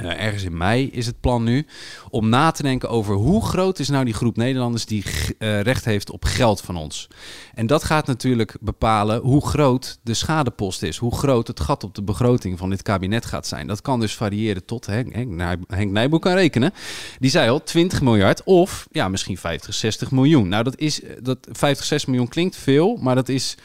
Uh, 0.00 0.22
ergens 0.22 0.42
in 0.42 0.56
mei 0.56 0.90
is 0.90 1.06
het 1.06 1.20
plan 1.20 1.44
nu 1.44 1.66
om 2.10 2.28
na 2.28 2.50
te 2.50 2.62
denken 2.62 2.88
over 2.88 3.14
hoe 3.14 3.44
groot 3.44 3.78
is 3.78 3.88
nou 3.88 4.04
die 4.04 4.14
groep 4.14 4.36
Nederlanders 4.36 4.86
die 4.86 5.04
uh, 5.38 5.60
recht 5.60 5.84
heeft 5.84 6.10
op 6.10 6.24
geld 6.24 6.60
van 6.60 6.76
ons. 6.76 7.08
En 7.54 7.66
dat 7.66 7.84
gaat 7.84 8.06
natuurlijk 8.06 8.56
bepalen 8.60 9.20
hoe 9.20 9.46
groot 9.46 9.98
de 10.02 10.14
schadepost 10.14 10.82
is, 10.82 10.96
hoe 10.96 11.14
groot 11.14 11.46
het 11.46 11.60
gat 11.60 11.84
op 11.84 11.94
de 11.94 12.02
begroting 12.02 12.58
van 12.58 12.70
dit 12.70 12.82
kabinet 12.82 13.24
gaat 13.24 13.46
zijn. 13.46 13.66
Dat 13.66 13.80
kan 13.80 14.00
dus 14.00 14.14
variëren 14.14 14.64
tot, 14.64 14.86
Henk, 14.86 15.14
Henk, 15.14 15.58
Henk 15.66 15.90
Nijboer 15.90 16.20
kan 16.20 16.34
rekenen, 16.34 16.72
die 17.18 17.30
zei 17.30 17.50
al 17.50 17.62
20 17.62 18.00
miljard 18.00 18.42
of 18.44 18.86
ja, 18.90 19.08
misschien 19.08 19.38
50, 19.38 19.74
60 19.74 20.10
miljoen. 20.10 20.48
Nou, 20.48 20.64
dat 20.64 20.78
is, 20.78 21.00
dat 21.22 21.48
50, 21.50 21.86
60 21.86 22.08
miljoen 22.08 22.28
klinkt 22.28 22.56
veel, 22.56 22.96
maar 23.00 23.14
dat 23.14 23.28
is 23.28 23.56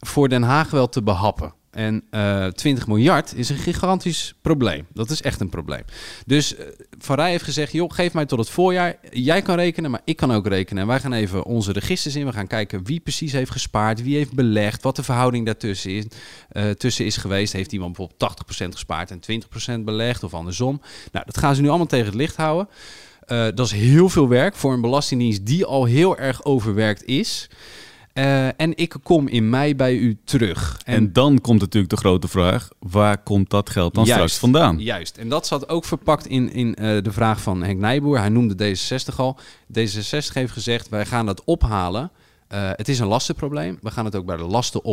voor 0.00 0.28
Den 0.28 0.42
Haag 0.42 0.70
wel 0.70 0.88
te 0.88 1.02
behappen. 1.02 1.54
En 1.74 2.04
uh, 2.10 2.46
20 2.46 2.86
miljard 2.86 3.34
is 3.34 3.48
een 3.48 3.56
gigantisch 3.56 4.34
probleem. 4.42 4.86
Dat 4.92 5.10
is 5.10 5.22
echt 5.22 5.40
een 5.40 5.48
probleem. 5.48 5.82
Dus 6.26 6.54
uh, 6.54 6.60
Van 6.98 7.16
Rij 7.16 7.30
heeft 7.30 7.44
gezegd: 7.44 7.72
joh, 7.72 7.90
geef 7.92 8.12
mij 8.12 8.26
tot 8.26 8.38
het 8.38 8.50
voorjaar. 8.50 8.96
Jij 9.10 9.42
kan 9.42 9.56
rekenen, 9.56 9.90
maar 9.90 10.00
ik 10.04 10.16
kan 10.16 10.32
ook 10.32 10.46
rekenen. 10.46 10.82
En 10.82 10.88
wij 10.88 11.00
gaan 11.00 11.12
even 11.12 11.44
onze 11.44 11.72
registers 11.72 12.16
in. 12.16 12.26
We 12.26 12.32
gaan 12.32 12.46
kijken 12.46 12.84
wie 12.84 13.00
precies 13.00 13.32
heeft 13.32 13.50
gespaard, 13.50 14.02
wie 14.02 14.16
heeft 14.16 14.32
belegd, 14.32 14.82
wat 14.82 14.96
de 14.96 15.02
verhouding 15.02 15.46
daartussen 15.46 15.90
is, 15.90 16.04
uh, 16.52 16.70
tussen 16.70 17.04
is 17.04 17.16
geweest. 17.16 17.52
Heeft 17.52 17.72
iemand 17.72 17.96
bijvoorbeeld 17.96 18.32
80% 18.64 18.68
gespaard 18.68 19.10
en 19.10 19.20
20% 19.80 19.84
belegd 19.84 20.22
of 20.22 20.34
andersom? 20.34 20.80
Nou, 21.12 21.24
dat 21.26 21.38
gaan 21.38 21.54
ze 21.54 21.62
nu 21.62 21.68
allemaal 21.68 21.86
tegen 21.86 22.06
het 22.06 22.14
licht 22.14 22.36
houden. 22.36 22.68
Dat 23.54 23.66
is 23.66 23.72
heel 23.72 24.08
veel 24.08 24.28
werk 24.28 24.54
voor 24.54 24.72
een 24.72 24.80
belastingdienst 24.80 25.46
die 25.46 25.64
al 25.64 25.84
heel 25.84 26.18
erg 26.18 26.44
overwerkt 26.44 27.04
is. 27.04 27.48
Uh, 28.14 28.60
en 28.60 28.76
ik 28.76 28.96
kom 29.02 29.28
in 29.28 29.50
mei 29.50 29.76
bij 29.76 29.96
u 29.96 30.18
terug. 30.24 30.80
En, 30.84 30.94
en, 30.94 31.12
dan 31.12 31.40
komt 31.40 31.60
natuurlijk 31.60 31.92
de 31.92 31.98
grote 31.98 32.28
vraag: 32.28 32.68
waar 32.78 33.22
komt 33.22 33.50
dat 33.50 33.70
geld 33.70 33.94
dan 33.94 34.04
juist, 34.04 34.20
straks 34.20 34.38
vandaan? 34.38 34.78
Juist. 34.78 35.16
En 35.16 35.28
dat 35.28 35.46
zat 35.46 35.68
ook 35.68 35.84
verpakt 35.84 36.26
in, 36.26 36.52
in 36.52 36.68
uh, 36.68 37.02
de 37.02 37.12
vraag 37.12 37.40
van 37.40 37.62
Henk 37.62 37.80
Nijboer. 37.80 38.18
Hij 38.18 38.28
noemde 38.28 38.76
D66 38.76 39.16
al. 39.16 39.38
D66 39.78 40.32
heeft 40.32 40.52
gezegd: 40.52 40.88
wij 40.88 41.06
gaan 41.06 41.26
dat 41.26 41.44
ophalen. 41.44 42.10
Uh, 42.48 42.70
het 42.72 42.88
is 42.88 42.98
een 42.98 43.06
lastenprobleem. 43.06 43.78
We 43.80 43.90
gaan 43.90 44.04
het 44.04 44.16
ook 44.16 44.26
bij 44.26 44.36
de 44.36 44.44
lasten 44.44 44.84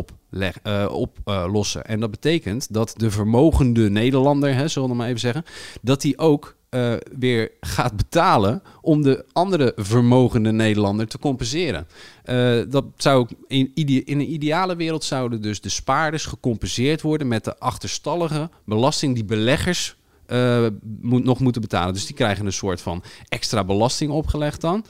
oplossen. 0.91 1.85
en 1.85 1.99
dat 1.99 2.11
betekent 2.11 2.73
dat 2.73 2.93
de 2.97 3.11
vermogende 3.11 3.89
Nederlander, 3.89 4.53
hè, 4.53 4.67
zullen 4.67 4.89
we 4.89 4.95
maar 4.95 5.07
even 5.07 5.19
zeggen, 5.19 5.45
dat 5.81 6.01
die 6.01 6.17
ook 6.17 6.55
uh, 6.75 6.93
weer 7.19 7.51
gaat 7.59 7.95
betalen 7.95 8.63
om 8.81 9.01
de 9.01 9.25
andere 9.31 9.73
vermogende 9.75 10.51
Nederlander 10.51 11.07
te 11.07 11.19
compenseren. 11.19 11.87
Uh, 12.25 12.61
dat 12.69 12.85
zou 12.97 13.27
in, 13.47 13.71
in, 13.73 14.03
een 14.05 14.33
ideale 14.33 14.75
wereld 14.75 15.03
zouden 15.03 15.41
dus 15.41 15.61
de 15.61 15.69
spaarders 15.69 16.25
gecompenseerd 16.25 17.01
worden 17.01 17.27
met 17.27 17.43
de 17.43 17.57
achterstallige 17.57 18.49
belasting 18.65 19.15
die 19.15 19.25
beleggers 19.25 19.95
uh, 20.27 20.67
moet, 21.01 21.23
nog 21.23 21.39
moeten 21.39 21.61
betalen. 21.61 21.93
Dus 21.93 22.05
die 22.05 22.15
krijgen 22.15 22.45
een 22.45 22.53
soort 22.53 22.81
van 22.81 23.03
extra 23.27 23.63
belasting 23.63 24.11
opgelegd 24.11 24.61
dan. 24.61 24.85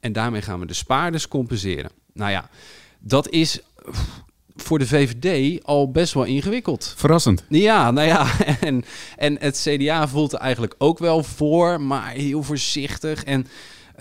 En 0.00 0.12
daarmee 0.12 0.42
gaan 0.42 0.60
we 0.60 0.66
de 0.66 0.74
spaarders 0.74 1.28
compenseren. 1.28 1.90
Nou 2.12 2.30
ja, 2.30 2.50
dat 2.98 3.28
is 3.28 3.60
voor 4.56 4.78
de 4.78 4.86
VVD 4.86 5.60
al 5.64 5.90
best 5.90 6.14
wel 6.14 6.24
ingewikkeld. 6.24 6.94
Verrassend. 6.96 7.44
Ja, 7.48 7.90
nou 7.90 8.06
ja, 8.06 8.26
en, 8.60 8.84
en 9.16 9.36
het 9.40 9.66
CDA 9.68 10.08
voelt 10.08 10.32
er 10.32 10.38
eigenlijk 10.38 10.74
ook 10.78 10.98
wel 10.98 11.22
voor, 11.22 11.80
maar 11.80 12.10
heel 12.10 12.42
voorzichtig. 12.42 13.24
En 13.24 13.46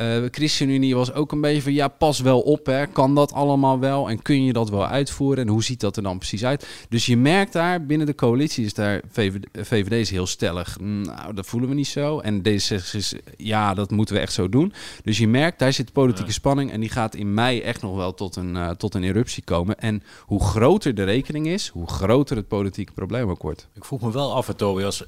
uh, 0.02 0.24
ChristenUnie 0.32 0.96
was 0.96 1.14
ook 1.14 1.32
een 1.32 1.42
beetje 1.42 1.62
van, 1.62 1.74
ja, 1.74 1.88
pas 1.88 2.20
wel 2.20 2.42
op, 2.42 2.66
hè. 2.66 2.88
kan 2.88 3.16
dat 3.16 3.34
allemaal 3.34 3.80
wel 3.80 4.10
en 4.10 4.22
kun 4.22 4.44
je 4.44 4.54
dat 4.54 4.70
wel 4.70 4.88
uitvoeren 4.88 5.46
en 5.46 5.52
hoe 5.52 5.64
ziet 5.64 5.80
dat 5.80 5.98
er 5.98 6.04
dan 6.04 6.18
precies 6.18 6.46
uit? 6.46 6.68
Dus 6.90 7.06
je 7.06 7.18
merkt 7.18 7.54
daar, 7.54 7.86
binnen 7.86 8.08
de 8.08 8.16
coalitie 8.16 8.66
is 8.66 8.74
daar, 8.74 9.02
VVD, 9.12 9.46
VVD 9.54 9.92
is 9.92 10.10
heel 10.10 10.28
stellig, 10.28 10.80
nou, 10.80 11.34
dat 11.34 11.46
voelen 11.46 11.70
we 11.70 11.76
niet 11.76 11.88
zo. 11.88 12.20
En 12.20 12.40
D66 12.40 12.92
is, 12.92 13.14
ja, 13.38 13.74
dat 13.74 13.92
moeten 13.92 14.16
we 14.16 14.22
echt 14.22 14.34
zo 14.34 14.50
doen. 14.50 14.74
Dus 15.04 15.18
je 15.18 15.28
merkt, 15.28 15.60
daar 15.60 15.74
zit 15.74 15.94
politieke 15.94 16.28
ja. 16.28 16.34
spanning 16.34 16.72
en 16.72 16.80
die 16.80 16.90
gaat 16.90 17.16
in 17.16 17.34
mei 17.34 17.62
echt 17.62 17.82
nog 17.82 17.96
wel 17.96 18.14
tot 18.14 18.36
een, 18.36 18.56
uh, 18.56 18.70
tot 18.70 18.94
een 18.94 19.04
eruptie 19.04 19.44
komen. 19.44 19.80
En 19.80 20.04
hoe 20.22 20.44
groter 20.44 20.96
de 20.96 21.04
rekening 21.04 21.48
is, 21.48 21.68
hoe 21.68 21.88
groter 21.88 22.38
het 22.38 22.48
politieke 22.48 22.94
probleem 22.94 23.30
ook 23.30 23.42
wordt. 23.42 23.68
Ik 23.74 23.86
vroeg 23.86 24.02
me 24.02 24.12
wel 24.12 24.34
af, 24.34 24.54
Tobias, 24.56 25.04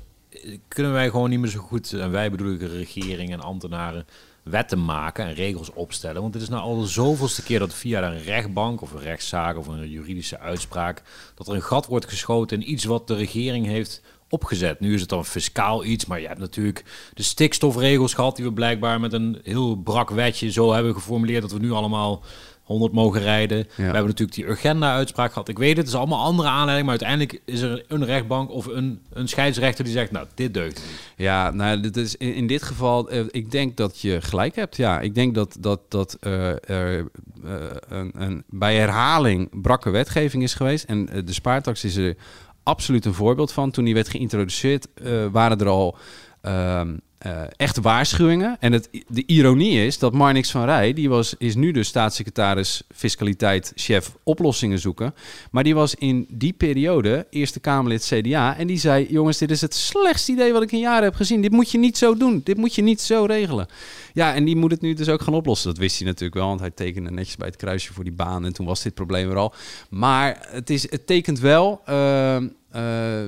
kunnen 0.67 0.91
wij 0.91 1.09
gewoon 1.09 1.29
niet 1.29 1.39
meer 1.39 1.49
zo 1.49 1.59
goed, 1.59 1.93
en 1.93 2.11
wij 2.11 2.31
bedoel 2.31 2.53
ik 2.53 2.59
de 2.59 2.67
regering 2.67 3.31
en 3.31 3.39
ambtenaren, 3.39 4.05
wetten 4.49 4.85
maken 4.85 5.25
en 5.25 5.33
regels 5.33 5.73
opstellen. 5.73 6.21
Want 6.21 6.33
het 6.33 6.43
is 6.43 6.49
nou 6.49 6.61
al 6.61 6.79
de 6.79 6.87
zoveelste 6.87 7.43
keer 7.43 7.59
dat 7.59 7.73
via 7.73 8.03
een 8.03 8.23
rechtbank 8.23 8.81
of 8.81 8.91
een 8.91 9.01
rechtszaak 9.01 9.57
of 9.57 9.67
een 9.67 9.89
juridische 9.89 10.39
uitspraak... 10.39 11.01
dat 11.35 11.47
er 11.47 11.53
een 11.53 11.61
gat 11.61 11.85
wordt 11.85 12.09
geschoten 12.09 12.61
in 12.61 12.71
iets 12.71 12.83
wat 12.83 13.07
de 13.07 13.15
regering 13.15 13.65
heeft 13.65 14.01
opgezet. 14.29 14.79
Nu 14.79 14.93
is 14.93 14.99
het 14.99 15.09
dan 15.09 15.25
fiscaal 15.25 15.83
iets, 15.83 16.05
maar 16.05 16.19
je 16.19 16.27
hebt 16.27 16.39
natuurlijk 16.39 16.83
de 17.13 17.23
stikstofregels 17.23 18.13
gehad... 18.13 18.35
die 18.35 18.45
we 18.45 18.53
blijkbaar 18.53 18.99
met 18.99 19.13
een 19.13 19.39
heel 19.43 19.75
brak 19.75 20.09
wetje 20.09 20.51
zo 20.51 20.73
hebben 20.73 20.93
geformuleerd... 20.93 21.41
dat 21.41 21.51
we 21.51 21.59
nu 21.59 21.71
allemaal 21.71 22.23
100 22.67 22.93
mogen 22.93 23.21
rijden. 23.21 23.57
Ja. 23.57 23.65
We 23.75 23.83
hebben 23.83 24.05
natuurlijk 24.05 24.37
die 24.37 24.47
agenda-uitspraak 24.47 25.31
gehad. 25.31 25.47
Ik 25.47 25.57
weet 25.57 25.69
het, 25.69 25.77
het 25.77 25.87
is 25.87 25.95
allemaal 25.95 26.23
andere 26.23 26.49
aanleiding, 26.49 26.87
maar 26.87 26.99
uiteindelijk 26.99 27.41
is 27.45 27.61
er 27.61 27.85
een 27.87 28.05
rechtbank 28.05 28.51
of 28.51 28.65
een, 28.65 29.01
een 29.13 29.27
scheidsrechter 29.27 29.83
die 29.83 29.93
zegt, 29.93 30.11
nou, 30.11 30.27
dit 30.33 30.53
deugt 30.53 30.75
niet. 30.75 31.13
Ja, 31.15 31.51
nou, 31.51 31.79
dit 31.79 31.97
is 31.97 32.15
in, 32.15 32.33
in 32.33 32.47
dit 32.47 32.63
geval, 32.63 33.13
uh, 33.13 33.25
ik 33.31 33.51
denk 33.51 33.77
dat 33.77 34.01
je 34.01 34.21
gelijk 34.21 34.55
hebt. 34.55 34.77
Ja, 34.77 34.99
ik 34.99 35.15
denk 35.15 35.35
dat, 35.35 35.57
dat, 35.59 35.81
dat 35.87 36.17
uh, 36.21 36.69
er 36.69 37.07
uh, 37.45 37.53
een, 37.87 38.11
een, 38.15 38.43
bij 38.49 38.75
herhaling 38.75 39.61
brakke 39.61 39.89
wetgeving 39.89 40.43
is 40.43 40.53
geweest. 40.53 40.85
En 40.85 41.05
de 41.05 41.33
spaartax 41.33 41.83
is 41.83 41.95
er 41.95 42.15
absoluut 42.63 43.05
een 43.05 43.13
voorbeeld 43.13 43.51
van. 43.51 43.71
Toen 43.71 43.85
die 43.85 43.93
werd 43.93 44.09
geïntroduceerd, 44.09 44.87
waren 45.31 45.59
er 45.59 45.67
al... 45.67 45.97
Um, 46.41 47.01
uh, 47.25 47.41
echt 47.55 47.77
waarschuwingen. 47.77 48.57
En 48.59 48.71
het, 48.71 48.89
de 49.07 49.23
ironie 49.25 49.85
is 49.85 49.99
dat 49.99 50.13
Marnix 50.13 50.51
van 50.51 50.65
Rij, 50.65 50.93
die 50.93 51.09
was, 51.09 51.35
is 51.37 51.55
nu 51.55 51.71
de 51.71 51.83
staatssecretaris 51.83 52.81
fiscaliteit, 52.95 53.71
chef 53.75 54.15
oplossingen 54.23 54.79
zoeken. 54.79 55.13
Maar 55.51 55.63
die 55.63 55.75
was 55.75 55.95
in 55.95 56.25
die 56.29 56.53
periode 56.53 57.27
Eerste 57.29 57.59
Kamerlid 57.59 58.05
CDA. 58.13 58.57
En 58.57 58.67
die 58.67 58.77
zei: 58.77 59.07
Jongens, 59.09 59.37
dit 59.37 59.51
is 59.51 59.61
het 59.61 59.73
slechtste 59.73 60.31
idee 60.31 60.53
wat 60.53 60.61
ik 60.61 60.71
in 60.71 60.79
jaren 60.79 61.03
heb 61.03 61.15
gezien. 61.15 61.41
Dit 61.41 61.51
moet 61.51 61.71
je 61.71 61.77
niet 61.77 61.97
zo 61.97 62.17
doen. 62.17 62.41
Dit 62.43 62.57
moet 62.57 62.75
je 62.75 62.81
niet 62.81 63.01
zo 63.01 63.25
regelen. 63.25 63.67
Ja, 64.13 64.33
en 64.33 64.45
die 64.45 64.55
moet 64.55 64.71
het 64.71 64.81
nu 64.81 64.93
dus 64.93 65.09
ook 65.09 65.21
gaan 65.21 65.33
oplossen. 65.33 65.69
Dat 65.69 65.79
wist 65.79 65.97
hij 65.97 66.07
natuurlijk 66.07 66.39
wel, 66.39 66.47
want 66.47 66.59
hij 66.59 66.71
tekende 66.71 67.11
netjes 67.11 67.35
bij 67.35 67.47
het 67.47 67.55
kruisje 67.55 67.93
voor 67.93 68.03
die 68.03 68.13
baan. 68.13 68.45
En 68.45 68.53
toen 68.53 68.65
was 68.65 68.83
dit 68.83 68.93
probleem 68.93 69.29
er 69.29 69.37
al. 69.37 69.53
Maar 69.89 70.47
het, 70.49 70.69
is, 70.69 70.91
het 70.91 71.07
tekent 71.07 71.39
wel. 71.39 71.81
Uh, 71.89 72.37
uh, 72.75 73.23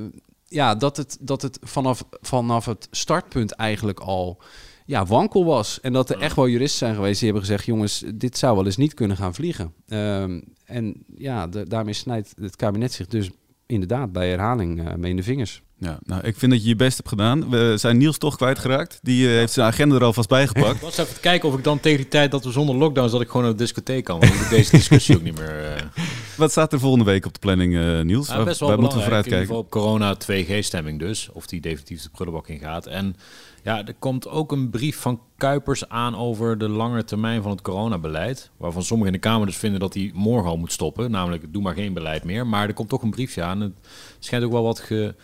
ja, 0.50 0.76
dat 0.76 0.98
het, 0.98 1.18
dat 1.20 1.42
het 1.42 1.60
vanaf, 1.62 2.04
vanaf 2.22 2.66
het 2.66 2.88
startpunt 2.92 3.52
eigenlijk 3.52 4.00
al 4.00 4.42
ja, 4.86 5.06
wankel 5.06 5.46
was. 5.46 5.80
En 5.82 5.94
dat 5.94 6.10
er 6.10 6.20
echt 6.20 6.36
wel 6.36 6.48
juristen 6.48 6.80
zijn 6.80 6.96
geweest 6.96 7.20
die 7.20 7.30
hebben 7.30 7.48
gezegd... 7.48 7.66
jongens, 7.66 8.04
dit 8.16 8.38
zou 8.38 8.56
wel 8.56 8.66
eens 8.66 8.78
niet 8.78 8.94
kunnen 8.94 9.18
gaan 9.18 9.34
vliegen. 9.34 9.74
Ehm, 9.88 10.42
en 10.66 11.04
ja, 11.18 11.48
de, 11.48 11.68
daarmee 11.68 11.94
snijdt 11.94 12.34
het 12.42 12.56
kabinet 12.56 12.94
zich 12.94 13.08
dus 13.08 13.30
inderdaad 13.66 14.12
bij 14.12 14.30
herhaling 14.30 14.80
uh, 14.80 14.94
mee 14.94 15.10
in 15.10 15.16
de 15.16 15.24
vingers. 15.24 15.62
Ja, 15.78 16.00
nou, 16.04 16.22
ik 16.24 16.38
vind 16.38 16.52
dat 16.52 16.62
je 16.62 16.68
je 16.68 16.76
best 16.76 16.98
hebt 16.98 17.10
gedaan. 17.10 17.50
We 17.50 17.74
zijn 17.78 17.98
Niels 17.98 18.18
toch 18.18 18.36
kwijtgeraakt. 18.36 19.00
Die 19.02 19.24
uh, 19.24 19.30
heeft 19.30 19.54
zijn 19.54 19.68
agenda 19.68 19.96
er 19.96 20.04
alvast 20.04 20.30
bijgepakt. 20.30 20.76
Ik 20.76 20.82
was 20.82 20.98
even 20.98 21.14
te 21.14 21.20
kijken 21.20 21.50
of 21.50 21.58
ik 21.58 21.64
dan 21.64 21.80
tegen 21.80 21.98
die 21.98 22.08
tijd 22.08 22.32
dat 22.32 22.44
we 22.44 22.52
zonder 22.52 22.76
lockdown... 22.76 23.12
dat 23.12 23.22
ik 23.22 23.28
gewoon 23.28 23.44
naar 23.44 23.52
de 23.52 23.58
discotheek 23.58 24.04
kan. 24.04 24.20
Want 24.20 24.34
ik 24.34 24.50
deze 24.50 24.72
discussie 24.72 25.16
ook 25.16 25.24
niet 25.24 25.38
meer... 25.38 25.78
Uh... 25.78 26.04
Wat 26.40 26.52
staat 26.52 26.74
er 26.74 26.80
volgende 26.80 27.06
week 27.06 27.26
op 27.26 27.34
de 27.34 27.40
planning, 27.40 27.74
uh, 27.74 28.02
Niels? 28.02 28.28
Ja, 28.28 28.44
best 28.44 28.60
wel 28.60 28.70
Waar 28.70 28.80
moeten 28.80 28.98
we 28.98 29.04
vooruit 29.04 29.28
kijken? 29.28 29.56
op 29.56 29.70
corona 29.70 30.16
2G-stemming 30.16 31.00
dus. 31.00 31.30
Of 31.32 31.48
die 31.48 31.62
definitief 31.62 32.02
de 32.02 32.10
prullenbak 32.10 32.48
in 32.48 32.60
gaat. 32.60 32.86
En 32.86 33.16
ja, 33.64 33.86
er 33.86 33.94
komt 34.00 34.28
ook 34.28 34.52
een 34.52 34.70
brief 34.70 34.98
van 34.98 35.22
Kuipers 35.38 35.90
aan 35.90 36.16
over 36.16 36.58
de 36.58 36.70
lange 36.70 37.04
termijn 37.04 37.42
van 37.42 37.52
het 37.52 37.62
coronabeleid. 37.62 38.50
Waarvan 38.58 38.84
sommigen 38.84 39.14
in 39.14 39.20
de 39.22 39.28
Kamer 39.28 39.46
dus 39.46 39.58
vinden 39.58 39.80
dat 39.80 39.94
hij 39.94 40.12
morgen 40.14 40.50
al 40.50 40.58
moet 40.58 40.72
stoppen. 40.72 41.12
Namelijk, 41.12 41.54
doe 41.54 41.62
maar 41.62 41.74
geen 41.74 41.94
beleid 41.94 42.24
meer. 42.24 42.48
Maar 42.48 42.68
er 42.68 42.74
komt 42.74 42.90
toch 42.90 43.02
een 43.02 43.10
briefje 43.10 43.44
aan. 43.44 43.62
Het 43.62 43.74
schijnt 44.20 44.46
ook 44.46 44.52
wel 44.52 44.64
wat 44.64 44.80
ge 44.80 45.16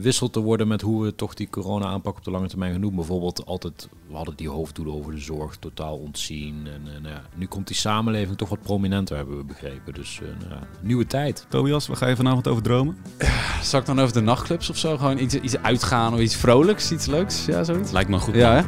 wisseld 0.00 0.32
te 0.32 0.40
worden 0.40 0.68
met 0.68 0.80
hoe 0.80 1.04
we 1.04 1.14
toch 1.14 1.34
die 1.34 1.48
corona-aanpak 1.50 2.16
op 2.16 2.24
de 2.24 2.30
lange 2.30 2.48
termijn 2.48 2.72
genoemd. 2.72 2.94
Bijvoorbeeld 2.94 3.46
altijd, 3.46 3.88
we 4.08 4.16
hadden 4.16 4.36
die 4.36 4.48
hoofddoelen 4.48 4.94
over 4.94 5.12
de 5.12 5.20
zorg 5.20 5.56
totaal 5.56 5.96
ontzien. 5.96 6.66
En, 6.66 6.94
en 6.94 7.10
ja, 7.10 7.22
nu 7.34 7.46
komt 7.46 7.66
die 7.66 7.76
samenleving 7.76 8.36
toch 8.36 8.48
wat 8.48 8.62
prominenter, 8.62 9.16
hebben 9.16 9.36
we 9.36 9.44
begrepen. 9.44 9.94
Dus 9.94 10.20
uh, 10.22 10.48
nou, 10.48 10.62
nieuwe 10.80 11.06
tijd. 11.06 11.46
Tobias, 11.48 11.86
waar 11.86 11.96
ga 11.96 12.06
je 12.06 12.16
vanavond 12.16 12.48
over 12.48 12.62
dromen? 12.62 12.96
Zal 13.62 13.80
ik 13.80 13.86
dan 13.86 14.00
over 14.00 14.12
de 14.14 14.20
nachtclubs 14.20 14.70
of 14.70 14.76
zo? 14.76 14.96
Gewoon 14.96 15.18
iets, 15.18 15.34
iets 15.34 15.56
uitgaan 15.56 16.14
of 16.14 16.20
iets 16.20 16.36
vrolijks, 16.36 16.92
iets 16.92 17.06
leuks? 17.06 17.46
Ja, 17.46 17.64
zoiets? 17.64 17.90
Lijkt 17.90 18.10
me 18.10 18.18
goed. 18.18 18.34
Ja, 18.34 18.54
hè? 18.54 18.62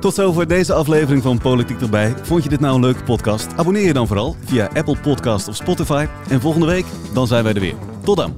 Tot 0.00 0.14
zover 0.14 0.48
deze 0.48 0.72
aflevering 0.72 1.22
van 1.22 1.38
Politiek 1.38 1.80
erbij. 1.80 2.14
Vond 2.22 2.42
je 2.42 2.48
dit 2.48 2.60
nou 2.60 2.74
een 2.74 2.80
leuke 2.80 3.02
podcast? 3.02 3.56
Abonneer 3.56 3.86
je 3.86 3.92
dan 3.92 4.06
vooral 4.06 4.36
via 4.44 4.70
Apple 4.74 4.96
Podcast 5.00 5.48
of 5.48 5.56
Spotify. 5.56 6.06
En 6.28 6.40
volgende 6.40 6.66
week, 6.66 6.86
dan 7.14 7.26
zijn 7.26 7.44
wij 7.44 7.54
er 7.54 7.60
weer. 7.60 7.74
Tot 8.02 8.16
dan! 8.16 8.34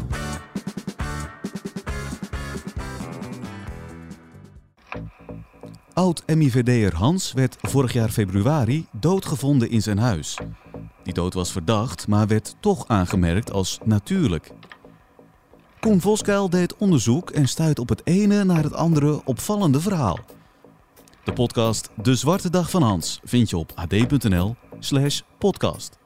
Oud-MIVD'er 6.03 6.95
Hans 6.95 7.33
werd 7.33 7.57
vorig 7.61 7.93
jaar 7.93 8.09
februari 8.09 8.87
doodgevonden 8.93 9.71
in 9.71 9.83
zijn 9.83 9.99
huis. 9.99 10.39
Die 11.03 11.13
dood 11.13 11.35
was 11.35 11.53
verdacht, 11.53 12.09
maar 12.09 12.27
werd 12.27 12.55
toch 12.61 12.89
aangemerkt 12.89 13.53
als 13.53 13.79
natuurlijk. 13.85 14.53
Koen 15.81 16.01
Voskuil 16.01 16.51
deed 16.51 16.77
onderzoek 16.77 17.31
en 17.31 17.49
stuit 17.49 17.79
op 17.79 17.89
het 17.89 18.01
ene 18.05 18.45
naar 18.45 18.63
het 18.63 18.75
andere 18.75 19.25
opvallende 19.25 19.81
verhaal. 19.81 20.19
De 21.25 21.33
podcast 21.33 21.91
De 22.03 22.15
Zwarte 22.15 22.51
Dag 22.51 22.71
van 22.71 22.83
Hans 22.83 23.21
vind 23.25 23.51
je 23.51 23.57
op 23.57 23.73
ad.nl 23.75 24.57
slash 24.79 25.21
podcast. 25.39 26.02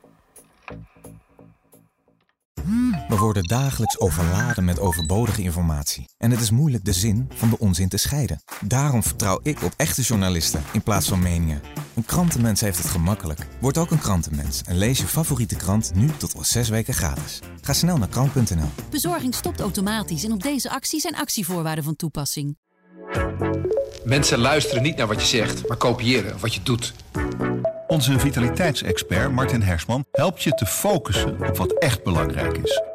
We 3.17 3.23
worden 3.23 3.47
dagelijks 3.47 3.99
overladen 3.99 4.65
met 4.65 4.81
overbodige 4.81 5.43
informatie. 5.43 6.09
En 6.19 6.31
het 6.31 6.41
is 6.41 6.51
moeilijk 6.51 6.85
de 6.85 6.93
zin 6.93 7.29
van 7.35 7.51
de 7.51 7.59
onzin 7.59 7.89
te 7.89 7.97
scheiden. 7.97 8.43
Daarom 8.61 9.03
vertrouw 9.03 9.41
ik 9.43 9.63
op 9.63 9.73
echte 9.77 10.03
journalisten 10.03 10.63
in 10.73 10.83
plaats 10.83 11.09
van 11.09 11.23
meningen. 11.23 11.63
Een 11.95 12.05
krantenmens 12.05 12.61
heeft 12.61 12.79
het 12.79 12.87
gemakkelijk. 12.87 13.47
Word 13.61 13.79
ook 13.79 13.91
een 13.91 13.99
krantenmens 13.99 14.63
en 14.63 14.79
lees 14.79 14.99
je 14.99 15.07
favoriete 15.07 15.57
krant 15.57 15.95
nu 15.95 16.11
tot 16.17 16.37
al 16.37 16.45
zes 16.45 16.69
weken 16.69 16.95
gratis. 16.95 17.41
Ga 17.61 17.73
snel 17.73 17.97
naar 17.97 18.09
krant.nl. 18.09 18.71
Bezorging 18.91 19.35
stopt 19.35 19.61
automatisch 19.61 20.25
en 20.25 20.33
op 20.33 20.43
deze 20.43 20.71
actie 20.71 21.01
zijn 21.01 21.17
actievoorwaarden 21.17 21.85
van 21.85 21.97
toepassing. 21.97 22.57
Mensen 24.05 24.39
luisteren 24.39 24.83
niet 24.83 24.97
naar 24.97 25.07
wat 25.07 25.21
je 25.21 25.27
zegt, 25.27 25.69
maar 25.69 25.77
kopiëren 25.77 26.41
wat 26.41 26.55
je 26.55 26.63
doet. 26.63 26.95
Onze 27.87 28.19
vitaliteitsexpert 28.19 29.33
Martin 29.33 29.63
Hersman 29.63 30.05
helpt 30.13 30.43
je 30.43 30.51
te 30.51 30.67
focussen 30.67 31.49
op 31.49 31.57
wat 31.57 31.73
echt 31.79 32.05
belangrijk 32.05 32.59
is. 32.59 32.95